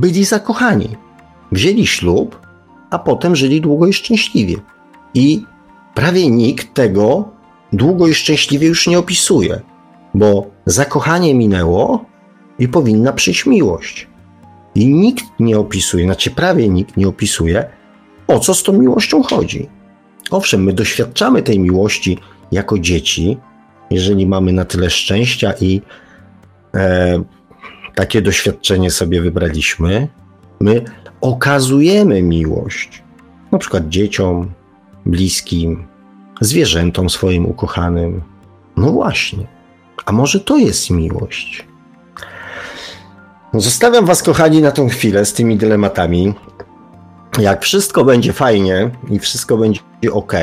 byli 0.02 0.26
zakochani. 0.26 0.90
Wzięli 1.52 1.88
ślub, 1.88 2.40
a 2.90 3.00
potem 3.00 3.36
żyli 3.36 3.62
długo 3.62 3.88
i 3.88 3.94
szczęśliwie. 3.94 4.56
I 5.14 5.46
prawie 5.94 6.30
nikt 6.30 6.74
tego 6.74 7.30
długo 7.74 8.08
i 8.08 8.14
szczęśliwie 8.14 8.68
już 8.68 8.88
nie 8.88 9.00
opisuje, 9.00 9.62
bo 10.14 10.48
zakochanie 10.66 11.36
minęło 11.36 12.06
i 12.60 12.68
powinna 12.68 13.14
przyjść 13.14 13.46
miłość. 13.46 14.08
I 14.76 14.94
nikt 14.94 15.26
nie 15.40 15.60
opisuje, 15.60 16.06
znaczy 16.06 16.32
prawie 16.32 16.70
nikt 16.70 16.98
nie 16.98 17.08
opisuje, 17.08 17.70
o 18.28 18.40
co 18.40 18.54
z 18.54 18.64
tą 18.64 18.74
miłością 18.74 19.24
chodzi. 19.24 19.70
Owszem, 20.32 20.64
my 20.64 20.74
doświadczamy 20.74 21.44
tej 21.44 21.60
miłości 21.60 22.18
jako 22.52 22.80
dzieci, 22.80 23.38
jeżeli 23.90 24.28
mamy 24.28 24.54
na 24.54 24.66
tyle 24.66 24.90
szczęścia 24.90 25.54
i 25.62 25.82
e, 26.76 27.24
takie 28.02 28.22
doświadczenie 28.22 28.92
sobie 28.92 29.22
wybraliśmy, 29.22 30.08
my 30.60 30.84
okazujemy 31.22 32.22
miłość, 32.22 33.04
na 33.52 33.58
przykład 33.58 33.90
dzieciom, 33.90 34.52
bliskim, 35.06 35.88
zwierzętom 36.42 37.10
swoim 37.10 37.46
ukochanym. 37.46 38.22
No 38.78 38.92
właśnie, 38.92 39.48
a 40.06 40.12
może 40.12 40.40
to 40.40 40.58
jest 40.58 40.90
miłość? 40.90 41.68
Zostawiam 43.54 44.06
Was, 44.06 44.24
kochani, 44.24 44.62
na 44.62 44.72
tą 44.72 44.90
chwilę 44.90 45.26
z 45.26 45.34
tymi 45.34 45.58
dylematami 45.58 46.34
jak 47.40 47.64
wszystko 47.64 48.06
będzie 48.06 48.34
fajnie 48.34 48.90
i 49.10 49.20
wszystko 49.20 49.58
będzie 49.58 49.82
ok, 50.12 50.34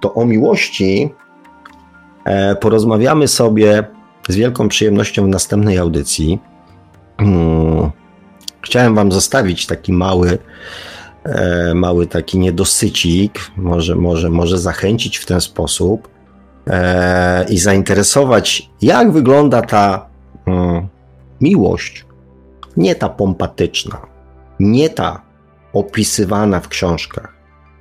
to 0.00 0.14
o 0.14 0.26
miłości 0.26 1.14
e, 2.24 2.56
porozmawiamy 2.56 3.28
sobie 3.28 3.84
z 4.28 4.36
wielką 4.36 4.68
przyjemnością 4.68 5.24
w 5.24 5.28
następnej 5.28 5.78
audycji. 5.78 6.38
Hmm. 7.18 7.90
Chciałem 8.62 8.94
Wam 8.94 9.12
zostawić 9.12 9.66
taki 9.66 9.92
mały, 9.92 10.38
e, 11.24 11.74
mały 11.74 12.06
taki 12.06 12.38
niedosycik, 12.38 13.50
może, 13.56 13.96
może, 13.96 14.30
może 14.30 14.58
zachęcić 14.58 15.16
w 15.16 15.26
ten 15.26 15.40
sposób 15.40 16.08
e, 16.66 17.44
i 17.48 17.58
zainteresować, 17.58 18.70
jak 18.82 19.12
wygląda 19.12 19.62
ta 19.62 20.06
hmm, 20.44 20.88
miłość. 21.40 22.04
Nie 22.76 22.94
ta 22.94 23.08
pompatyczna, 23.08 23.98
nie 24.60 24.90
ta 24.90 25.22
opisywana 25.72 26.60
w 26.60 26.68
książkach, 26.68 27.34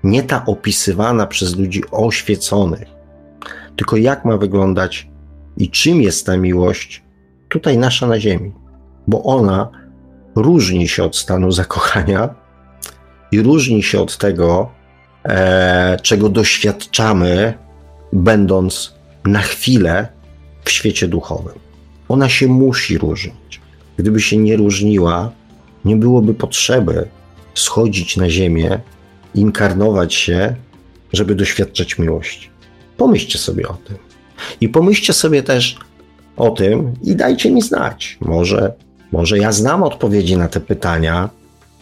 nie 0.04 0.24
ta 0.24 0.46
opisywana 0.46 1.28
przez 1.28 1.56
ludzi 1.56 1.84
oświeconych, 1.92 2.88
tylko 3.76 3.98
jak 3.98 4.26
ma 4.26 4.38
wyglądać 4.38 5.11
i 5.58 5.70
czym 5.70 6.02
jest 6.02 6.26
ta 6.26 6.38
miłość 6.38 7.04
tutaj 7.49 7.78
nasza 7.78 8.08
na 8.08 8.20
Ziemi, 8.20 8.52
bo 9.08 9.24
ona 9.24 9.70
różni 10.36 10.88
się 10.88 11.04
od 11.04 11.16
stanu 11.16 11.52
zakochania 11.52 12.36
i 13.32 13.41
różni 13.41 13.84
się 13.84 14.02
od 14.02 14.18
tego, 14.18 14.72
e, 15.24 15.97
czego 16.04 16.30
doświadczamy, 16.30 17.54
będąc 18.14 18.93
na 19.26 19.41
chwilę 19.41 20.08
w 20.64 20.72
świecie 20.72 21.08
duchowym. 21.08 21.60
Ona 22.10 22.30
się 22.30 22.47
musi 22.47 22.97
różnić. 22.97 23.62
Gdyby 23.97 24.22
się 24.22 24.38
nie 24.38 24.58
różniła, 24.58 25.32
nie 25.86 25.95
byłoby 25.95 26.34
potrzeby 26.34 27.08
schodzić 27.54 28.18
na 28.18 28.30
ziemię, 28.30 28.80
inkarnować 29.36 30.14
się, 30.14 30.56
żeby 31.14 31.36
doświadczać 31.36 31.97
miłości. 31.97 32.49
Pomyślcie 32.97 33.39
sobie 33.39 33.68
o 33.68 33.74
tym. 33.74 34.11
I 34.62 34.70
pomyślcie 34.70 35.14
sobie 35.14 35.44
też 35.44 35.78
o 36.38 36.50
tym 36.50 36.94
i 37.04 37.16
dajcie 37.16 37.52
mi 37.52 37.62
znać. 37.62 38.18
Może, 38.22 38.74
może 39.12 39.38
ja 39.38 39.52
znam 39.52 39.84
odpowiedzi 39.84 40.38
na 40.38 40.48
te 40.48 40.60
pytania, 40.60 41.30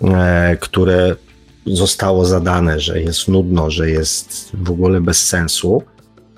e, 0.04 0.58
które 0.60 1.16
zostało 1.66 2.26
zadane, 2.26 2.80
że 2.80 3.02
jest 3.02 3.28
nudno, 3.28 3.70
że 3.70 3.90
jest 3.90 4.50
w 4.54 4.72
ogóle 4.72 5.02
bez 5.02 5.28
sensu. 5.28 5.84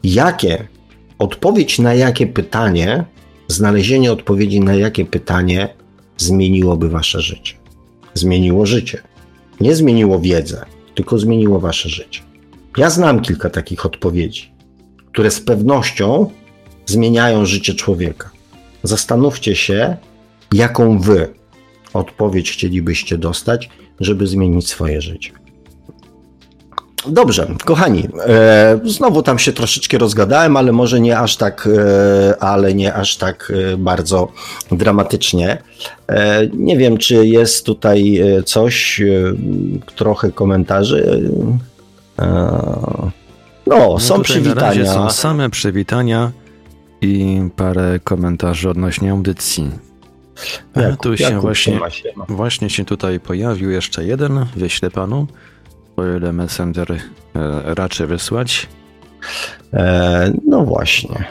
Jakie 0.03 0.67
odpowiedź 1.19 1.79
na 1.79 1.93
jakie 1.93 2.27
pytanie, 2.27 3.05
znalezienie 3.47 4.11
odpowiedzi 4.11 4.59
na 4.59 4.73
jakie 4.73 5.05
pytanie 5.05 5.69
zmieniłoby 6.17 6.89
wasze 6.89 7.21
życie? 7.21 7.53
Zmieniło 8.13 8.65
życie 8.65 9.01
nie 9.61 9.75
zmieniło 9.75 10.19
wiedzę, 10.19 10.65
tylko 10.95 11.19
zmieniło 11.19 11.59
wasze 11.59 11.89
życie. 11.89 12.21
Ja 12.77 12.89
znam 12.89 13.21
kilka 13.21 13.49
takich 13.49 13.85
odpowiedzi, 13.85 14.51
które 15.11 15.31
z 15.31 15.41
pewnością 15.41 16.29
zmieniają 16.85 17.45
życie 17.45 17.73
człowieka. 17.73 18.29
Zastanówcie 18.83 19.55
się, 19.55 19.97
jaką 20.53 20.99
wy 20.99 21.33
odpowiedź 21.93 22.51
chcielibyście 22.51 23.17
dostać, 23.17 23.69
żeby 23.99 24.27
zmienić 24.27 24.69
swoje 24.69 25.01
życie. 25.01 25.31
Dobrze, 27.07 27.47
kochani, 27.65 28.07
e, 28.27 28.79
znowu 28.85 29.23
tam 29.23 29.39
się 29.39 29.53
troszeczkę 29.53 29.97
rozgadałem, 29.97 30.57
ale 30.57 30.71
może 30.71 30.99
nie 30.99 31.19
aż 31.19 31.37
tak, 31.37 31.67
e, 31.67 32.43
ale 32.43 32.73
nie 32.73 32.93
aż 32.93 33.17
tak 33.17 33.53
e, 33.73 33.77
bardzo 33.77 34.27
dramatycznie. 34.71 35.57
E, 36.07 36.47
nie 36.53 36.77
wiem, 36.77 36.97
czy 36.97 37.27
jest 37.27 37.65
tutaj 37.65 38.17
e, 38.17 38.43
coś, 38.43 39.01
e, 39.01 39.33
trochę 39.95 40.31
komentarzy. 40.31 41.29
No, 43.67 43.77
no, 43.77 43.99
są 43.99 44.17
no 44.17 44.23
przywitania. 44.23 44.93
są 44.93 45.09
same 45.09 45.49
przywitania 45.49 46.31
i 47.01 47.41
parę 47.55 47.99
komentarzy 48.03 48.69
odnośnie 48.69 49.11
audycji. 49.11 49.71
Jakub, 50.75 51.01
tu 51.01 51.17
się 51.17 51.23
Jakub 51.23 51.41
właśnie, 51.41 51.79
właśnie 52.27 52.69
się 52.69 52.85
tutaj 52.85 53.19
pojawił 53.19 53.71
jeszcze 53.71 54.05
jeden, 54.05 54.45
wyślę 54.55 54.91
panu 54.91 55.27
o 55.97 56.05
ile 56.17 56.33
Messenger 56.33 56.91
e, 56.91 56.99
raczy 57.75 58.07
wysłać. 58.07 58.67
E, 59.73 60.33
no 60.47 60.65
właśnie. 60.65 61.25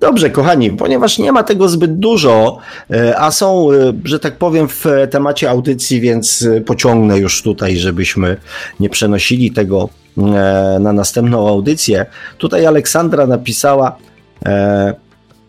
Dobrze, 0.00 0.30
kochani, 0.30 0.70
ponieważ 0.70 1.18
nie 1.18 1.32
ma 1.32 1.42
tego 1.42 1.68
zbyt 1.68 1.98
dużo, 1.98 2.58
e, 2.90 3.18
a 3.20 3.30
są, 3.30 3.72
e, 3.72 3.92
że 4.04 4.18
tak 4.18 4.36
powiem, 4.36 4.68
w 4.68 4.84
temacie 5.10 5.50
audycji, 5.50 6.00
więc 6.00 6.48
pociągnę 6.66 7.18
już 7.18 7.42
tutaj, 7.42 7.76
żebyśmy 7.76 8.36
nie 8.80 8.88
przenosili 8.88 9.50
tego 9.50 9.88
na 10.80 10.92
następną 10.92 11.48
audycję. 11.48 12.06
Tutaj 12.38 12.66
Aleksandra 12.66 13.26
napisała, 13.26 13.96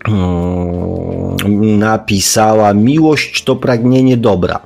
mm, 0.07 1.80
napisała: 1.80 2.74
Miłość 2.74 3.43
to 3.43 3.55
pragnienie 3.55 4.18
dobra. 4.18 4.59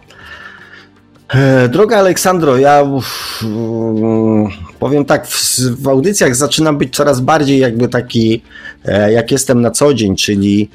E, 1.34 1.70
droga 1.70 1.98
Aleksandro, 1.98 2.58
ja 2.58 2.82
mm, 3.44 4.48
powiem 4.80 5.06
tak, 5.06 5.28
w, 5.28 5.60
w, 5.60 5.88
audycjach 5.88 6.36
zaczynam 6.36 6.78
być 6.78 6.96
coraz 6.96 7.20
bardziej 7.20 7.60
jakby 7.60 7.88
taki, 7.88 8.44
e, 8.86 9.12
jak 9.12 9.32
jestem 9.32 9.62
na 9.62 9.72
co 9.72 9.94
dzień, 9.94 10.16
czyli 10.16 10.70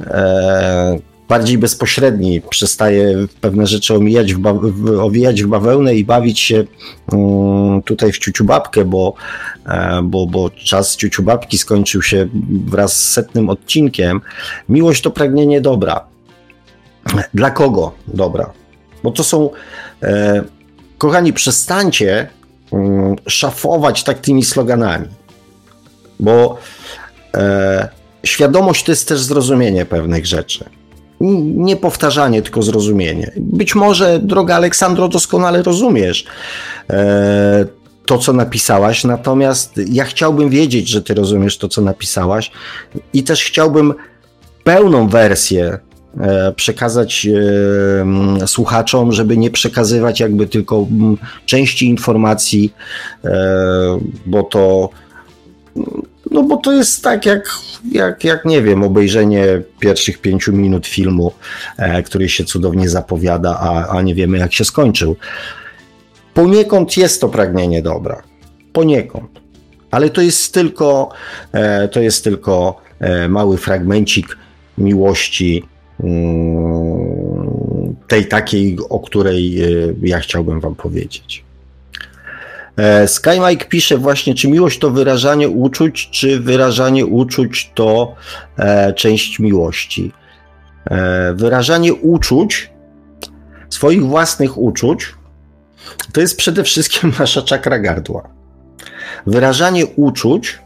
e, 0.00 0.98
bardziej 1.28 1.58
bezpośredni. 1.58 2.40
Przestaję 2.40 3.26
pewne 3.40 3.66
rzeczy 3.66 3.94
omijać 3.94 4.34
w, 4.34 4.40
w, 4.62 5.00
owijać 5.00 5.42
w 5.42 5.46
bawełnę 5.46 5.94
i 5.94 6.04
bawić 6.04 6.40
się 6.40 6.64
mm, 7.12 7.82
tutaj 7.82 8.12
w 8.12 8.18
ciuciubabkę, 8.18 8.84
bo, 8.84 9.14
bo, 10.02 10.26
bo 10.26 10.50
czas 10.50 10.96
ciuciubabki 10.96 11.58
skończył 11.58 12.02
się 12.02 12.28
wraz 12.66 12.96
z 12.96 13.12
setnym 13.12 13.50
odcinkiem. 13.50 14.20
Miłość 14.68 15.02
to 15.02 15.10
pragnienie 15.10 15.60
dobra. 15.60 16.04
Dla 17.34 17.50
kogo 17.50 17.92
dobra? 18.06 18.50
Bo 19.02 19.10
to 19.10 19.24
są 19.24 19.50
E, 20.02 20.42
kochani, 20.98 21.32
przestańcie 21.32 22.28
mm, 22.72 23.16
szafować 23.26 24.02
tak 24.02 24.18
tymi 24.18 24.44
sloganami, 24.44 25.08
bo 26.20 26.58
e, 27.34 27.88
świadomość 28.24 28.84
to 28.84 28.92
jest 28.92 29.08
też 29.08 29.20
zrozumienie 29.20 29.86
pewnych 29.86 30.26
rzeczy. 30.26 30.64
Nie 31.20 31.76
powtarzanie, 31.76 32.42
tylko 32.42 32.62
zrozumienie. 32.62 33.32
Być 33.36 33.74
może, 33.74 34.18
droga 34.18 34.56
Aleksandro, 34.56 35.08
doskonale 35.08 35.62
rozumiesz 35.62 36.24
e, 36.90 37.66
to, 38.06 38.18
co 38.18 38.32
napisałaś, 38.32 39.04
natomiast 39.04 39.80
ja 39.86 40.04
chciałbym 40.04 40.50
wiedzieć, 40.50 40.88
że 40.88 41.02
ty 41.02 41.14
rozumiesz 41.14 41.58
to, 41.58 41.68
co 41.68 41.82
napisałaś 41.82 42.50
i 43.12 43.22
też 43.22 43.44
chciałbym 43.44 43.94
pełną 44.64 45.08
wersję 45.08 45.78
E, 46.20 46.52
przekazać 46.52 47.26
e, 47.26 48.46
słuchaczom, 48.46 49.12
żeby 49.12 49.36
nie 49.36 49.50
przekazywać 49.50 50.20
jakby 50.20 50.46
tylko 50.46 50.86
części 51.46 51.88
informacji, 51.88 52.72
bo 54.26 54.42
to 54.42 54.88
no 56.30 56.42
bo 56.42 56.56
to 56.56 56.72
jest 56.72 57.02
tak 57.02 57.26
jak, 57.26 57.50
jak, 57.92 58.24
jak 58.24 58.44
nie 58.44 58.62
wiem, 58.62 58.82
obejrzenie 58.82 59.62
pierwszych 59.80 60.18
pięciu 60.18 60.52
minut 60.52 60.86
filmu, 60.86 61.32
który 62.04 62.28
się 62.28 62.44
cudownie 62.44 62.88
zapowiada, 62.88 63.58
a, 63.60 63.88
a 63.88 64.02
nie 64.02 64.14
wiemy 64.14 64.38
jak 64.38 64.52
się 64.52 64.64
skończył. 64.64 65.16
Poniekąd 66.34 66.96
jest 66.96 67.20
to 67.20 67.28
pragnienie 67.28 67.82
dobra. 67.82 68.22
Poniekąd. 68.72 69.30
Ale 69.90 70.10
to 70.10 70.20
jest 70.20 70.54
tylko, 70.54 71.08
to 71.92 72.00
jest 72.00 72.24
tylko 72.24 72.80
mały 73.28 73.56
fragmencik 73.56 74.38
miłości 74.78 75.64
Mm, 76.04 77.96
tej 78.08 78.28
takiej, 78.28 78.78
o 78.88 79.00
której 79.00 79.62
e, 79.62 79.66
ja 80.02 80.20
chciałbym 80.20 80.60
Wam 80.60 80.74
powiedzieć. 80.74 81.44
E, 82.78 83.08
SkyMike 83.08 83.66
pisze 83.68 83.98
właśnie, 83.98 84.34
czy 84.34 84.48
miłość 84.48 84.78
to 84.78 84.90
wyrażanie 84.90 85.48
uczuć, 85.48 86.10
czy 86.10 86.40
wyrażanie 86.40 87.06
uczuć 87.06 87.72
to 87.74 88.14
e, 88.58 88.92
część 88.92 89.38
miłości. 89.38 90.12
Wyrażanie 91.34 91.94
uczuć, 91.94 92.70
swoich 93.68 94.04
własnych 94.04 94.58
uczuć, 94.58 95.14
to 96.12 96.20
jest 96.20 96.36
przede 96.36 96.64
wszystkim 96.64 97.12
nasza 97.18 97.42
czakra 97.42 97.78
gardła. 97.78 98.28
Wyrażanie 99.26 99.86
uczuć 99.86 100.58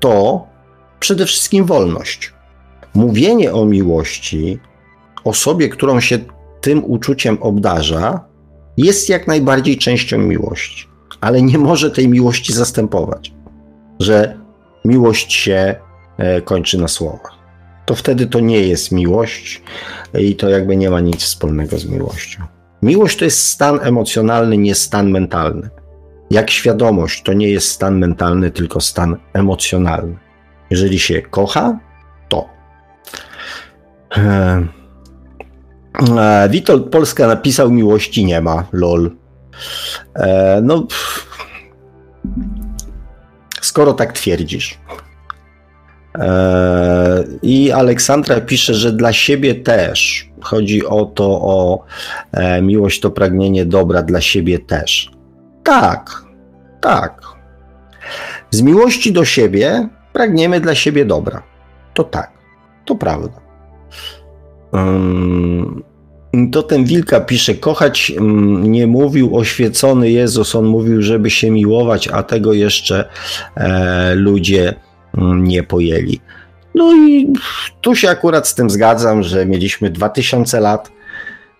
to 0.00 0.46
przede 1.00 1.26
wszystkim 1.26 1.64
wolność. 1.64 2.32
Mówienie 2.94 3.52
o 3.52 3.64
miłości 3.64 4.58
osobie, 5.24 5.68
którą 5.68 6.00
się 6.00 6.18
tym 6.60 6.84
uczuciem 6.84 7.38
obdarza, 7.40 8.24
jest 8.76 9.08
jak 9.08 9.26
najbardziej 9.26 9.78
częścią 9.78 10.18
miłości, 10.18 10.88
ale 11.20 11.42
nie 11.42 11.58
może 11.58 11.90
tej 11.90 12.08
miłości 12.08 12.52
zastępować, 12.52 13.32
że 14.00 14.38
miłość 14.84 15.32
się 15.32 15.74
e, 16.18 16.40
kończy 16.40 16.78
na 16.78 16.88
słowach. 16.88 17.32
To 17.86 17.94
wtedy 17.94 18.26
to 18.26 18.40
nie 18.40 18.60
jest 18.60 18.92
miłość 18.92 19.62
i 20.18 20.36
to 20.36 20.48
jakby 20.48 20.76
nie 20.76 20.90
ma 20.90 21.00
nic 21.00 21.22
wspólnego 21.22 21.78
z 21.78 21.86
miłością. 21.86 22.42
Miłość 22.82 23.18
to 23.18 23.24
jest 23.24 23.46
stan 23.46 23.78
emocjonalny, 23.82 24.58
nie 24.58 24.74
stan 24.74 25.10
mentalny. 25.10 25.70
Jak 26.30 26.50
świadomość 26.50 27.22
to 27.22 27.32
nie 27.32 27.48
jest 27.48 27.68
stan 27.68 27.98
mentalny, 27.98 28.50
tylko 28.50 28.80
stan 28.80 29.16
emocjonalny. 29.32 30.16
Jeżeli 30.70 30.98
się 30.98 31.22
kocha, 31.22 31.78
to. 32.28 32.48
E, 34.16 34.66
E, 36.18 36.48
Witold 36.48 36.90
Polska 36.90 37.26
napisał 37.26 37.70
miłości 37.70 38.24
nie 38.24 38.40
ma, 38.40 38.64
lol. 38.72 39.10
E, 40.14 40.60
no, 40.62 40.82
pff. 40.82 41.26
skoro 43.60 43.92
tak 43.92 44.12
twierdzisz. 44.12 44.78
E, 46.18 47.24
I 47.42 47.72
Aleksandra 47.72 48.40
pisze, 48.40 48.74
że 48.74 48.92
dla 48.92 49.12
siebie 49.12 49.54
też 49.54 50.30
chodzi 50.42 50.86
o 50.86 51.04
to, 51.04 51.26
o 51.26 51.84
e, 52.32 52.62
miłość 52.62 53.00
to 53.00 53.10
pragnienie 53.10 53.64
dobra 53.64 54.02
dla 54.02 54.20
siebie 54.20 54.58
też. 54.58 55.10
Tak, 55.64 56.24
tak. 56.80 57.22
Z 58.50 58.62
miłości 58.62 59.12
do 59.12 59.24
siebie 59.24 59.88
pragniemy 60.12 60.60
dla 60.60 60.74
siebie 60.74 61.04
dobra. 61.04 61.42
To 61.94 62.04
tak, 62.04 62.32
to 62.84 62.94
prawda. 62.94 63.46
To 66.52 66.62
ten 66.62 66.84
Wilka 66.84 67.20
pisze, 67.20 67.54
kochać 67.54 68.12
nie 68.62 68.86
mówił 68.86 69.36
oświecony 69.36 70.10
Jezus, 70.10 70.54
on 70.54 70.66
mówił, 70.66 71.02
żeby 71.02 71.30
się 71.30 71.50
miłować, 71.50 72.08
a 72.08 72.22
tego 72.22 72.52
jeszcze 72.52 73.08
e, 73.56 74.14
ludzie 74.14 74.74
nie 75.36 75.62
pojęli. 75.62 76.20
No 76.74 76.94
i 76.96 77.32
tu 77.80 77.94
się 77.94 78.10
akurat 78.10 78.48
z 78.48 78.54
tym 78.54 78.70
zgadzam, 78.70 79.22
że 79.22 79.46
mieliśmy 79.46 79.90
2000 79.90 80.60
lat 80.60 80.92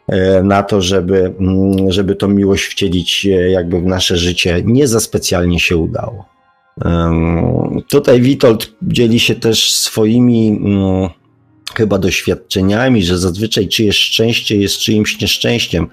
e, 0.09 0.43
na 0.43 0.63
to, 0.63 0.83
żeby, 0.83 1.35
żeby 1.89 2.15
tą 2.15 2.29
miłość 2.29 2.65
wcielić 2.65 3.27
e, 3.27 3.51
jakby 3.51 3.81
w 3.81 3.87
nasze 3.87 4.17
życie. 4.17 4.63
Nie 4.65 4.89
za 4.89 5.01
specjalnie 5.01 5.61
się 5.61 5.77
udało. 5.77 6.25
Tutaj 7.89 8.21
Witold 8.21 8.73
dzieli 8.83 9.21
się 9.21 9.35
też 9.35 9.73
swoimi 9.73 10.61
chyba 11.77 11.99
doświadczeniami, 11.99 13.03
że 13.03 13.19
zazwyczaj 13.19 13.69
czyjeś 13.69 13.99
szczęście 13.99 14.57
jest 14.57 14.79
czyimś 14.79 15.21
nieszczęściem, 15.21 15.87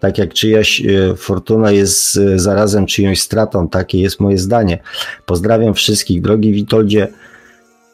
tak 0.00 0.18
jak 0.18 0.34
czyjaś 0.34 0.80
e, 0.80 1.16
fortuna 1.16 1.70
jest 1.70 2.16
e, 2.16 2.38
zarazem 2.38 2.86
czyjąś 2.86 3.20
stratą, 3.20 3.68
takie 3.68 3.98
jest 4.00 4.20
moje 4.20 4.38
zdanie. 4.38 4.78
Pozdrawiam 5.26 5.74
wszystkich, 5.74 6.22
drogi 6.22 6.52
Witoldzie. 6.52 7.08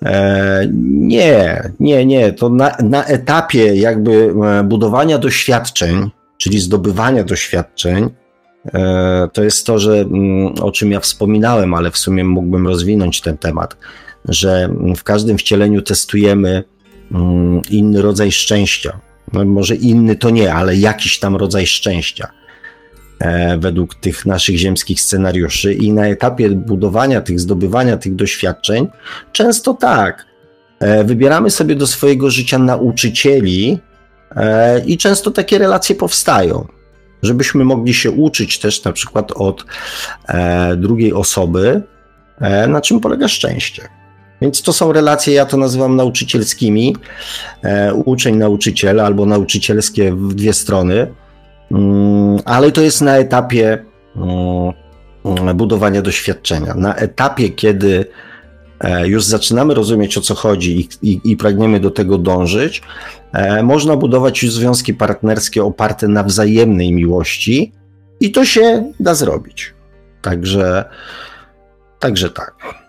E, 0.03 0.69
nie, 0.91 1.71
nie, 1.81 2.07
nie, 2.07 2.33
to 2.33 2.49
na, 2.49 2.77
na 2.83 3.05
etapie 3.05 3.77
jakby 3.77 4.35
budowania 4.65 5.19
doświadczeń, 5.19 6.11
czyli 6.39 6.61
zdobywania 6.61 7.25
doświadczeń, 7.25 8.11
to 9.33 9.43
jest 9.43 9.67
to, 9.67 9.79
że 9.79 10.01
mm, 10.01 10.55
o 10.63 10.73
czym 10.73 10.93
ja 10.93 11.01
wspominałem, 11.01 11.75
ale 11.75 11.91
w 11.91 11.99
sumie 11.99 12.25
mógłbym 12.25 12.67
rozwinąć 12.67 13.21
ten 13.21 13.39
temat, 13.39 13.77
że 14.25 14.69
w 14.97 15.03
każdym 15.03 15.39
wcieleniu 15.39 15.83
testujemy 15.83 16.65
Mm, 16.76 16.76
inny 17.71 18.03
rodzaj 18.03 18.33
szczęścia. 18.33 19.01
No 19.33 19.45
może 19.45 19.75
inny 19.75 20.17
to 20.17 20.31
nie, 20.31 20.55
ale 20.55 20.77
jakiś 20.77 21.19
tam 21.19 21.37
rodzaj 21.37 21.67
szczęścia. 21.67 22.29
e, 23.19 23.59
według 23.59 23.95
tych 23.95 24.27
naszych 24.27 24.57
ziemskich 24.57 25.01
scenariuszy 25.01 25.75
i 25.75 25.93
na 25.93 26.07
etapie 26.07 26.51
budowania 26.51 27.21
tych, 27.21 27.41
zdobywania 27.41 27.97
tych 27.97 28.15
doświadczeń, 28.15 28.89
często 29.33 29.75
tak, 29.75 30.27
e, 30.81 31.05
wybieramy 31.05 31.51
sobie 31.51 31.75
do 31.75 31.87
swojego 31.87 32.31
życia 32.31 32.59
nauczycieli 32.59 33.79
e, 34.37 34.81
i 34.87 34.97
często 34.99 35.31
takie 35.31 35.59
relacje 35.59 35.97
powstają. 35.97 36.67
Żebyśmy 37.23 37.65
mogli 37.65 37.95
się 37.95 38.11
uczyć 38.11 38.59
też 38.59 38.85
na 38.85 38.93
przykład 38.93 39.33
od 39.33 39.65
drugiej 40.77 41.13
osoby, 41.13 41.83
na 42.69 42.81
czym 42.81 43.01
polega 43.01 43.29
szczęście. 43.29 43.89
Więc 44.41 44.63
to 44.63 44.73
są 44.73 44.93
relacje, 44.93 45.35
ja 45.35 45.47
to 45.47 45.57
nazywam 45.57 45.97
nauczycielskimi, 45.97 46.97
e, 47.63 47.95
uczeń, 47.95 48.37
nauczyciel 48.37 49.01
albo 49.01 49.27
nauczycielskie 49.27 50.13
w 50.13 50.35
dwie 50.35 50.53
strony, 50.53 51.15
mm, 51.71 52.39
ale 52.45 52.73
to 52.73 52.83
jest 52.83 53.01
na 53.01 53.17
etapie 53.17 53.85
mm, 54.17 55.57
budowania 55.57 56.03
doświadczenia. 56.03 56.75
Na 56.75 56.95
etapie, 56.95 57.51
kiedy 57.51 58.05
e, 58.81 59.09
już 59.09 59.25
zaczynamy 59.25 59.75
rozumieć 59.75 60.19
o 60.19 60.21
co 60.21 60.35
chodzi 60.35 60.81
i, 60.81 61.11
i, 61.11 61.21
i 61.25 61.37
pragniemy 61.37 61.81
do 61.81 61.91
tego 61.91 62.19
dążyć, 62.19 62.83
e, 63.33 63.63
można 63.63 63.97
budować 63.97 64.43
już 64.43 64.53
związki 64.53 64.95
partnerskie 64.95 65.65
oparte 65.65 66.09
na 66.09 66.23
wzajemnej 66.23 66.93
miłości 66.93 67.73
i 68.21 68.33
to 68.33 68.45
się 68.45 68.93
da 69.01 69.15
zrobić. 69.15 69.75
Także, 70.23 70.85
także 71.99 72.31
tak. 72.31 72.86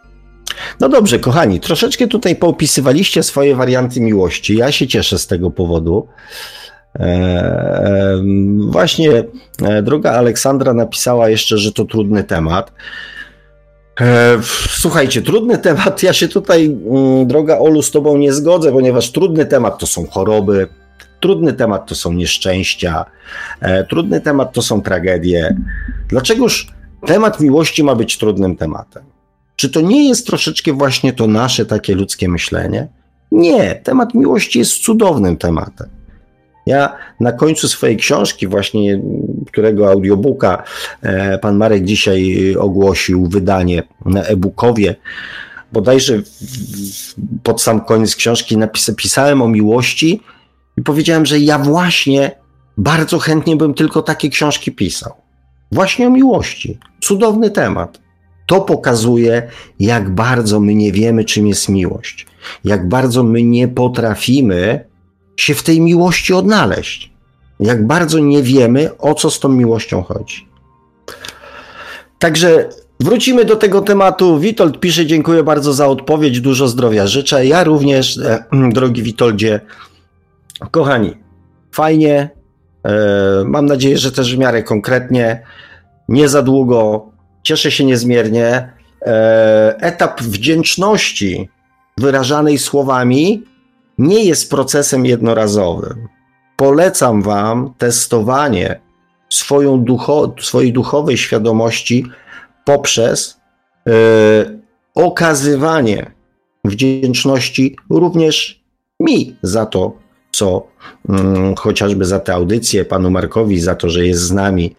No 0.80 0.89
dobrze, 0.89 1.20
kochani, 1.20 1.60
troszeczkę 1.60 2.08
tutaj 2.08 2.36
poopisywaliście 2.36 3.24
swoje 3.24 3.55
warianty 3.55 4.01
miłości. 4.01 4.58
Ja 4.58 4.72
się 4.72 4.88
cieszę 4.88 5.20
z 5.20 5.28
tego 5.28 5.51
powodu. 5.51 6.08
Eee, 6.99 8.24
właśnie 8.70 9.24
e, 9.64 9.82
droga 9.84 10.12
Aleksandra 10.12 10.74
napisała 10.74 11.30
jeszcze, 11.30 11.58
że 11.58 11.72
to 11.72 11.86
trudny 11.86 12.24
temat. 12.24 12.72
Eee, 13.99 14.39
słuchajcie, 14.70 15.22
trudny 15.22 15.58
temat. 15.58 16.03
Ja 16.03 16.14
się 16.14 16.28
tutaj, 16.28 16.66
mm, 16.66 17.28
droga 17.28 17.58
Olu, 17.58 17.82
z 17.82 17.91
Tobą 17.91 18.18
nie 18.18 18.34
zgodzę, 18.34 18.72
ponieważ 18.72 19.12
trudny 19.12 19.45
temat 19.45 19.80
to 19.80 19.88
są 19.88 20.08
choroby, 20.08 20.68
trudny 21.20 21.53
temat 21.53 21.86
to 21.86 21.95
są 21.95 22.14
nieszczęścia, 22.14 23.05
e, 23.62 23.84
trudny 23.84 24.22
temat 24.22 24.53
to 24.53 24.62
są 24.62 24.82
tragedie. 24.82 25.58
Dlaczegoż 26.10 26.68
temat 27.05 27.39
miłości 27.39 27.84
ma 27.84 27.95
być 27.95 28.18
trudnym 28.18 28.55
tematem? 28.55 29.16
Czy 29.58 29.70
to 29.70 29.82
nie 29.82 30.08
jest 30.08 30.28
troszeczkę 30.28 30.74
właśnie 30.74 31.14
to 31.14 31.28
nasze 31.28 31.66
takie 31.66 31.95
ludzkie 31.95 32.30
myślenie? 32.30 32.88
Nie, 33.32 33.76
temat 33.76 34.14
miłości 34.14 34.60
jest 34.60 34.84
cudownym 34.84 35.38
tematem. 35.38 35.89
Ja 36.66 36.97
na 37.20 37.32
końcu 37.32 37.68
swojej 37.68 37.97
książki, 37.97 38.47
właśnie 38.47 39.01
którego 39.47 39.91
audiobooka 39.91 40.64
e, 41.01 41.38
pan 41.38 41.58
Marek 41.58 41.84
dzisiaj 41.84 42.55
ogłosił 42.60 43.28
wydanie 43.28 43.84
na 44.05 44.24
e-bookowie, 44.24 44.95
bodajże 45.72 46.22
pod 47.43 47.62
sam 47.62 47.82
koniec 47.82 48.16
książki 48.16 48.58
napisałem 48.58 49.41
o 49.41 49.47
miłości 49.47 50.22
i 50.78 50.82
powiedziałem, 50.82 51.26
że 51.26 51.39
ja 51.39 51.60
właśnie 51.60 52.32
bardzo 52.78 53.20
chętnie 53.20 53.55
bym 53.55 53.74
tylko 53.74 54.01
takie 54.01 54.30
książki 54.30 54.72
pisał. 54.72 55.14
Właśnie 55.72 56.08
o 56.08 56.10
miłości. 56.10 56.78
Cudowny 57.01 57.51
temat. 57.51 58.07
To 58.48 58.62
pokazuje, 58.62 59.50
jak 59.80 60.10
bardzo 60.10 60.60
my 60.60 60.76
nie 60.76 60.91
wiemy, 60.91 61.26
czym 61.26 61.48
jest 61.48 61.70
miłość, 61.70 62.28
jak 62.64 62.88
bardzo 62.88 63.24
my 63.24 63.43
nie 63.43 63.68
potrafimy 63.68 64.86
się 65.38 65.56
w 65.56 65.64
tej 65.64 65.82
miłości 65.82 66.34
odnaleźć, 66.34 67.12
jak 67.60 67.88
bardzo 67.88 68.20
nie 68.20 68.43
wiemy, 68.43 68.98
o 68.98 69.16
co 69.16 69.32
z 69.32 69.39
tą 69.39 69.50
miłością 69.50 70.04
chodzi. 70.04 70.48
Także 72.20 72.70
wrócimy 73.00 73.45
do 73.45 73.56
tego 73.56 73.82
tematu. 73.82 74.39
Witold 74.39 74.80
pisze: 74.80 75.06
Dziękuję 75.06 75.43
bardzo 75.43 75.74
za 75.74 75.88
odpowiedź, 75.88 76.41
dużo 76.41 76.68
zdrowia 76.68 77.08
życzę. 77.08 77.45
Ja 77.45 77.64
również, 77.64 78.18
e, 78.18 78.43
drogi 78.74 79.04
Witoldzie, 79.04 79.62
kochani, 80.72 81.18
fajnie. 81.72 82.30
E, 82.86 82.93
mam 83.45 83.66
nadzieję, 83.66 83.98
że 83.98 84.12
też 84.12 84.36
w 84.36 84.39
miarę 84.39 84.64
konkretnie. 84.64 85.43
Nie 86.10 86.30
za 86.30 86.41
długo 86.41 87.06
cieszę 87.48 87.72
się 87.72 87.86
niezmiernie. 87.86 88.74
E, 89.02 89.76
etap 89.80 90.22
wdzięczności 90.22 91.50
wyrażanej 91.98 92.58
słowami 92.58 93.43
nie 93.98 94.24
jest 94.26 94.50
procesem 94.50 95.06
jednorazowym. 95.06 96.08
Polecam 96.58 97.22
Wam 97.22 97.74
testowanie 97.78 98.80
swoją 99.30 99.84
ducho, 99.84 100.36
swojej 100.39 100.74
duchowej 100.74 101.18
świadomości 101.18 102.06
poprzez 102.66 103.38
yy, 103.86 103.93
okazywanie 104.95 106.12
wdzięczności 106.66 107.76
również 107.89 108.64
mi 109.00 109.36
za 109.41 109.66
to, 109.66 109.93
co 110.32 110.68
yy, 111.10 111.16
chociażby 111.58 112.06
za 112.06 112.20
tę 112.20 112.34
audycję, 112.34 112.86
panu 112.86 113.10
Markowi, 113.10 113.60
za 113.60 113.76
to, 113.76 113.89
że 113.89 114.06
jest 114.08 114.22
z 114.22 114.32
nami, 114.32 114.76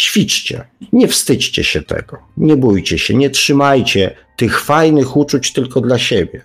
Ćwiczcie, 0.00 0.64
nie 0.92 1.08
wstydźcie 1.08 1.64
się 1.64 1.82
tego, 1.82 2.18
nie 2.36 2.56
bójcie 2.56 2.98
się, 2.98 3.14
nie 3.14 3.30
trzymajcie 3.30 4.16
tych 4.36 4.60
fajnych 4.60 5.16
uczuć 5.16 5.52
tylko 5.52 5.80
dla 5.80 5.98
siebie. 5.98 6.42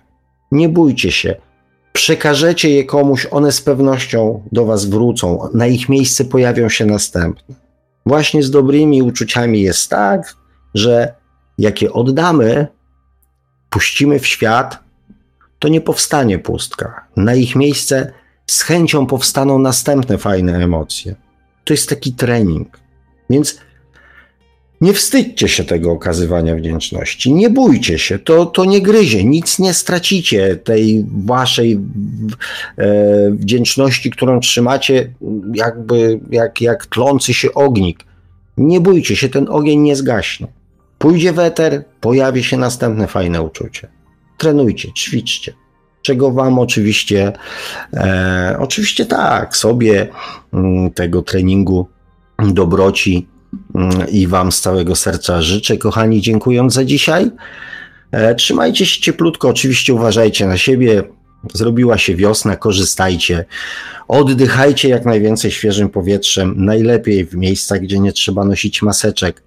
Nie 0.52 0.70
bójcie 0.70 1.12
się, 1.12 1.36
przekażecie 1.94 2.70
je 2.70 2.84
komuś, 2.84 3.28
one 3.32 3.52
z 3.52 3.62
pewnością 3.62 4.44
do 4.52 4.66
Was 4.66 4.86
wrócą, 4.86 5.50
na 5.54 5.68
ich 5.68 5.90
miejsce 5.90 6.26
pojawią 6.26 6.70
się 6.70 6.86
następne. 6.86 7.56
Właśnie 8.06 8.44
z 8.44 8.52
dobrymi 8.52 9.02
uczuciami 9.02 9.62
jest 9.62 9.90
tak, 9.90 10.36
że 10.74 11.14
jak 11.58 11.82
je 11.82 11.94
oddamy, 11.94 12.68
puścimy 13.70 14.20
w 14.20 14.28
świat, 14.28 14.80
to 15.60 15.68
nie 15.68 15.82
powstanie 15.82 16.40
pustka. 16.40 17.08
Na 17.16 17.36
ich 17.36 17.56
miejsce 17.56 18.14
z 18.48 18.62
chęcią 18.62 19.06
powstaną 19.08 19.60
następne 19.60 20.18
fajne 20.18 20.64
emocje. 20.64 21.16
To 21.64 21.74
jest 21.74 21.90
taki 21.90 22.14
trening. 22.14 22.85
Więc 23.30 23.60
nie 24.82 24.94
wstydźcie 24.94 25.48
się 25.48 25.64
tego 25.64 25.92
okazywania 25.92 26.56
wdzięczności. 26.56 27.34
Nie 27.34 27.50
bójcie 27.50 28.00
się, 28.00 28.20
to, 28.20 28.46
to 28.46 28.66
nie 28.66 28.82
gryzie, 28.82 29.24
nic 29.24 29.60
nie 29.60 29.74
stracicie 29.74 30.56
tej 30.56 31.06
waszej 31.26 31.74
e, 31.74 33.32
wdzięczności, 33.32 34.12
którą 34.12 34.40
trzymacie, 34.40 35.14
jakby 35.54 36.20
jak, 36.32 36.62
jak 36.62 36.86
tlący 36.86 37.34
się 37.34 37.54
ognik. 37.54 38.04
Nie 38.58 38.82
bójcie 38.82 39.16
się, 39.16 39.30
ten 39.30 39.46
ogień 39.50 39.80
nie 39.80 39.96
zgaśnie. 39.96 40.48
Pójdzie 40.98 41.34
weter, 41.34 41.84
pojawi 42.02 42.44
się 42.44 42.58
następne 42.58 43.08
fajne 43.08 43.42
uczucie. 43.42 43.88
Trenujcie, 44.38 44.94
ćwiczcie. 44.94 45.54
Czego 46.02 46.32
Wam 46.32 46.60
oczywiście, 46.60 47.34
e, 47.94 48.58
oczywiście 48.60 49.06
tak, 49.06 49.58
sobie 49.58 50.02
m, 50.54 50.66
mm, 50.66 50.92
tego 50.92 51.22
treningu 51.22 51.88
dobroci 52.54 53.28
mm, 53.76 54.10
i 54.10 54.28
Wam 54.28 54.52
z 54.52 54.62
całego 54.62 54.96
serca 54.96 55.42
życzę, 55.42 55.78
kochani, 55.78 56.22
dziękując 56.22 56.74
za 56.74 56.86
dzisiaj. 56.86 57.32
E, 58.12 58.36
trzymajcie 58.36 58.86
się 58.86 59.02
cieplutko, 59.02 59.50
oczywiście 59.50 59.94
uważajcie 59.94 60.48
na 60.48 60.58
siebie. 60.58 61.04
Zrobiła 61.54 61.98
się 61.98 62.16
wiosna, 62.16 62.56
korzystajcie. 62.56 63.46
Oddychajcie 64.08 64.90
jak 64.90 65.06
najwięcej 65.06 65.52
świeżym 65.52 65.90
powietrzem, 65.90 66.54
najlepiej 66.58 67.26
w 67.26 67.36
miejscach, 67.36 67.80
gdzie 67.80 68.00
nie 68.00 68.14
trzeba 68.14 68.46
nosić 68.46 68.82
maseczek. 68.82 69.44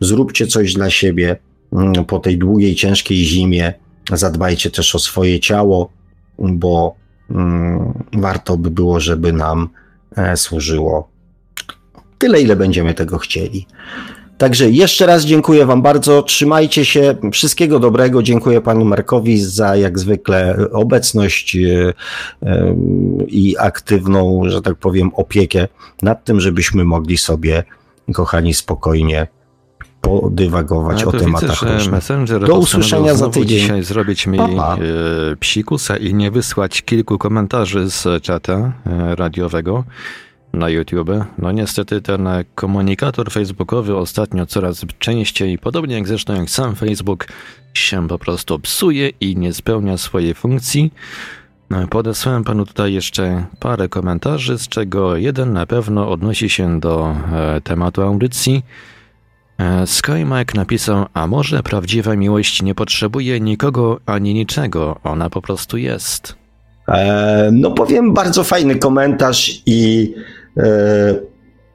Zróbcie 0.00 0.46
coś 0.46 0.74
dla 0.74 0.90
siebie 0.90 1.36
mm, 1.72 2.04
po 2.04 2.18
tej 2.18 2.38
długiej, 2.38 2.74
ciężkiej 2.74 3.24
zimie. 3.24 3.74
Zadbajcie 4.12 4.70
też 4.70 4.94
o 4.94 4.98
swoje 4.98 5.40
ciało, 5.40 5.90
bo 6.38 6.94
mm, 7.30 8.04
warto 8.12 8.56
by 8.56 8.70
było, 8.70 9.00
żeby 9.00 9.32
nam 9.32 9.68
e, 10.16 10.36
służyło 10.36 11.17
tyle, 12.18 12.40
ile 12.42 12.56
będziemy 12.56 12.94
tego 12.94 13.18
chcieli. 13.18 13.66
Także 14.38 14.70
jeszcze 14.70 15.06
raz 15.06 15.24
dziękuję 15.24 15.66
Wam 15.66 15.82
bardzo. 15.82 16.22
Trzymajcie 16.22 16.84
się. 16.84 17.14
Wszystkiego 17.32 17.78
dobrego. 17.78 18.22
Dziękuję 18.22 18.60
Panu 18.60 18.84
Markowi 18.84 19.40
za 19.40 19.76
jak 19.76 19.98
zwykle 19.98 20.56
obecność 20.72 21.56
e, 21.56 21.92
e, 22.42 22.74
i 23.28 23.56
aktywną, 23.58 24.42
że 24.46 24.62
tak 24.62 24.74
powiem, 24.74 25.10
opiekę 25.14 25.68
nad 26.02 26.24
tym, 26.24 26.40
żebyśmy 26.40 26.84
mogli 26.84 27.18
sobie, 27.18 27.64
kochani, 28.14 28.54
spokojnie 28.54 29.26
podywagować 30.00 31.04
o 31.04 31.12
tematach 31.12 31.60
widzę, 32.20 32.40
Do 32.40 32.58
usłyszenia 32.58 33.14
za 33.14 33.28
tydzień. 33.28 33.60
dzisiaj 33.60 33.82
zrobić 33.82 34.26
mi 34.26 34.38
pa, 34.38 34.48
pa. 34.48 34.76
E, 34.76 35.36
psikusa 35.36 35.96
i 35.96 36.14
nie 36.14 36.30
wysłać 36.30 36.82
kilku 36.82 37.18
komentarzy 37.18 37.90
z 37.90 38.22
czata 38.22 38.72
radiowego 39.16 39.84
na 40.52 40.68
YouTube. 40.68 41.10
No 41.38 41.52
niestety 41.52 42.02
ten 42.02 42.28
komunikator 42.54 43.30
facebookowy 43.30 43.96
ostatnio 43.96 44.46
coraz 44.46 44.86
częściej, 44.98 45.58
podobnie 45.58 45.94
jak 45.94 46.08
zresztą 46.08 46.34
jak 46.34 46.50
sam 46.50 46.74
Facebook, 46.74 47.26
się 47.74 48.08
po 48.08 48.18
prostu 48.18 48.58
psuje 48.58 49.10
i 49.20 49.36
nie 49.36 49.52
spełnia 49.52 49.98
swojej 49.98 50.34
funkcji. 50.34 50.92
Podesłałem 51.90 52.44
panu 52.44 52.66
tutaj 52.66 52.92
jeszcze 52.92 53.44
parę 53.60 53.88
komentarzy, 53.88 54.58
z 54.58 54.68
czego 54.68 55.16
jeden 55.16 55.52
na 55.52 55.66
pewno 55.66 56.10
odnosi 56.10 56.48
się 56.48 56.80
do 56.80 57.16
e, 57.32 57.60
tematu 57.60 58.02
audycji. 58.02 58.62
E, 59.58 59.86
SkyMike 59.86 60.54
napisał, 60.54 61.06
a 61.14 61.26
może 61.26 61.62
prawdziwa 61.62 62.16
miłość 62.16 62.62
nie 62.62 62.74
potrzebuje 62.74 63.40
nikogo 63.40 64.00
ani 64.06 64.34
niczego, 64.34 65.00
ona 65.04 65.30
po 65.30 65.42
prostu 65.42 65.76
jest. 65.76 66.36
E, 66.88 67.50
no 67.52 67.70
powiem, 67.70 68.14
bardzo 68.14 68.44
fajny 68.44 68.76
komentarz 68.76 69.62
i 69.66 70.14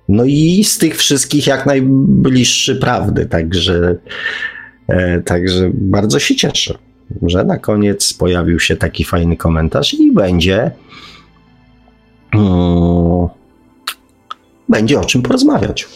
no 0.09 0.23
i 0.25 0.63
z 0.63 0.77
tych 0.77 0.97
wszystkich 0.97 1.47
jak 1.47 1.65
najbliższy 1.65 2.75
prawdy, 2.75 3.25
także, 3.25 3.95
e, 4.87 5.21
także 5.21 5.71
bardzo 5.73 6.19
się 6.19 6.35
cieszę, 6.35 6.77
że 7.21 7.43
na 7.43 7.57
koniec 7.57 8.13
pojawił 8.13 8.59
się 8.59 8.75
taki 8.75 9.03
fajny 9.03 9.37
komentarz 9.37 9.93
i 9.93 10.11
będzie 10.11 10.71
um, 12.33 13.29
będzie 14.69 14.99
o 14.99 15.05
czym 15.05 15.21
porozmawiać. 15.21 15.87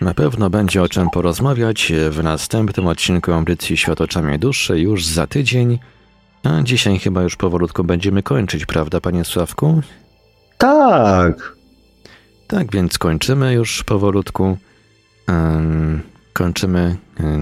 Na 0.00 0.14
pewno 0.14 0.50
będzie 0.50 0.82
o 0.82 0.88
czym 0.88 1.10
porozmawiać 1.10 1.92
w 2.10 2.22
następnym 2.22 2.86
odcinku 2.86 3.32
audycji 3.32 3.76
Świat 3.76 4.00
oczami 4.00 4.38
duszy 4.38 4.80
już 4.80 5.06
za 5.06 5.26
tydzień. 5.26 5.78
A 6.42 6.62
dzisiaj 6.62 6.98
chyba 6.98 7.22
już 7.22 7.36
powolutku 7.36 7.84
będziemy 7.84 8.22
kończyć, 8.22 8.66
prawda, 8.66 9.00
panie 9.00 9.24
Sławku? 9.24 9.82
Tak. 10.58 11.54
Tak 12.46 12.72
więc 12.72 12.98
kończymy 12.98 13.52
już 13.52 13.82
powolutku. 13.84 14.58
Kończymy 16.32 16.96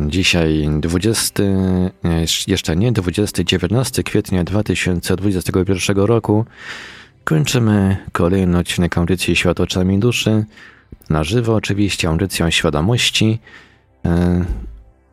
dzisiaj 0.07 0.69
20, 0.81 1.43
jeszcze 2.47 2.77
nie, 2.77 2.93
20, 2.93 3.45
19 3.45 4.03
kwietnia 4.03 4.45
2021 4.45 5.97
roku. 5.97 6.45
Kończymy 7.25 7.97
kolejny 8.13 8.59
odcinek 8.59 8.99
audycji 8.99 9.37
Świat 9.37 9.61
oczami 9.61 9.99
duszy. 9.99 10.45
Na 11.11 11.25
żywo 11.25 11.55
oczywiście, 11.55 12.09
audycją 12.09 12.51
świadomości. 12.51 13.39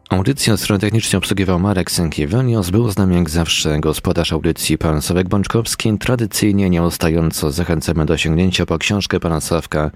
Audycję 0.10 0.58
strony 0.58 0.80
technicznej 0.80 1.18
obsługiwał 1.18 1.60
Marek 1.60 1.92
Sękiewelios. 1.92 2.70
Był 2.70 2.92
z 2.92 2.98
nami 2.98 3.16
jak 3.16 3.30
zawsze 3.30 3.80
gospodarz 3.80 4.34
audycji 4.34 4.78
pan 4.78 5.02
Sławek 5.02 5.30
Bączkowski. 5.30 5.98
Tradycyjnie 5.98 6.70
nieustająco 6.70 7.52
zachęcamy 7.52 8.06
do 8.06 8.18
sięgnięcia 8.18 8.66
po 8.66 8.78
książkę 8.78 9.20
pana 9.20 9.42
Sławka 9.42 9.92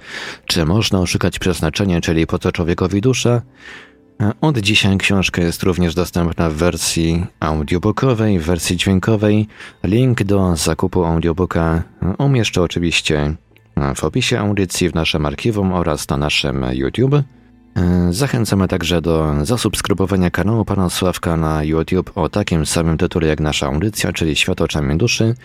Czy 0.46 0.66
można 0.66 1.00
oszukać 1.00 1.40
przeznaczenie, 1.40 2.02
czyli 2.02 2.28
po 2.28 2.40
co 2.40 2.52
człowiekowi 2.52 3.02
dusza? 3.02 3.42
Od 4.42 4.58
dzisiaj 4.58 4.98
książka 4.98 5.42
jest 5.42 5.64
również 5.64 5.96
dostępna 5.96 6.50
w 6.50 6.54
wersji 6.54 7.26
audiobookowej, 7.40 8.40
w 8.40 8.44
wersji 8.44 8.78
dźwiękowej. 8.78 9.48
Link 9.84 10.24
do 10.24 10.56
zakupu 10.56 11.06
audiobooka 11.06 11.84
umieszczę 12.18 12.62
oczywiście 12.62 13.36
w 13.96 14.04
opisie 14.04 14.40
audycji 14.40 14.90
w 14.90 14.96
naszym 14.96 15.26
archiwum 15.26 15.74
oraz 15.74 16.10
na 16.10 16.18
naszym 16.18 16.66
YouTube. 16.74 17.16
Zachęcamy 18.10 18.68
także 18.68 19.02
do 19.02 19.34
zasubskrybowania 19.46 20.32
kanału 20.32 20.66
Pana 20.66 20.90
Sławka 20.90 21.38
na 21.38 21.64
YouTube 21.64 22.12
o 22.16 22.30
takim 22.30 22.66
samym 22.66 22.98
tytule 22.98 23.28
jak 23.28 23.40
nasza 23.40 23.68
audycja, 23.68 24.14
czyli 24.14 24.36
Świat 24.36 24.62
oczami 24.62 24.98
duszy, 24.98 25.36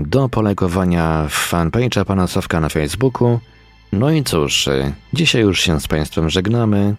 do 0.00 0.28
polegowania 0.28 1.26
fanpage'a 1.28 2.04
Pana 2.04 2.26
Sławka 2.26 2.60
na 2.60 2.68
Facebooku. 2.68 3.40
No 3.92 4.10
i 4.10 4.24
cóż, 4.24 4.68
dzisiaj 5.12 5.42
już 5.42 5.60
się 5.60 5.80
z 5.80 5.88
Państwem 5.88 6.30
żegnamy. 6.30 6.94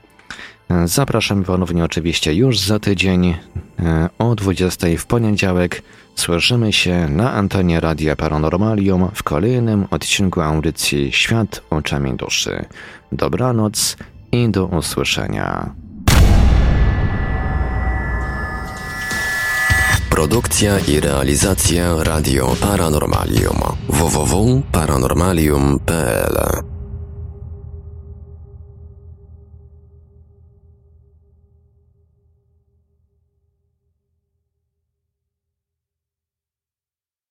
Zapraszam 0.85 1.43
ponownie 1.43 1.83
oczywiście 1.83 2.33
już 2.33 2.59
za 2.59 2.79
tydzień 2.79 3.35
o 4.19 4.35
20 4.35 4.87
w 4.97 5.05
poniedziałek. 5.05 5.81
Słyszymy 6.15 6.73
się 6.73 7.09
na 7.09 7.33
antenie 7.33 7.79
Radia 7.79 8.15
Paranormalium 8.15 9.09
w 9.13 9.23
kolejnym 9.23 9.85
odcinku 9.91 10.41
audycji 10.41 11.11
Świat 11.11 11.61
oczami 11.69 12.13
duszy. 12.13 12.65
Dobranoc 13.11 13.97
i 14.31 14.49
do 14.49 14.65
usłyszenia. 14.65 15.75
Produkcja 20.09 20.79
i 20.79 20.99
realizacja 20.99 22.03
Radio 22.03 22.55
Paranormalium 22.61 23.59
www.paranormalium.pl 23.89 26.76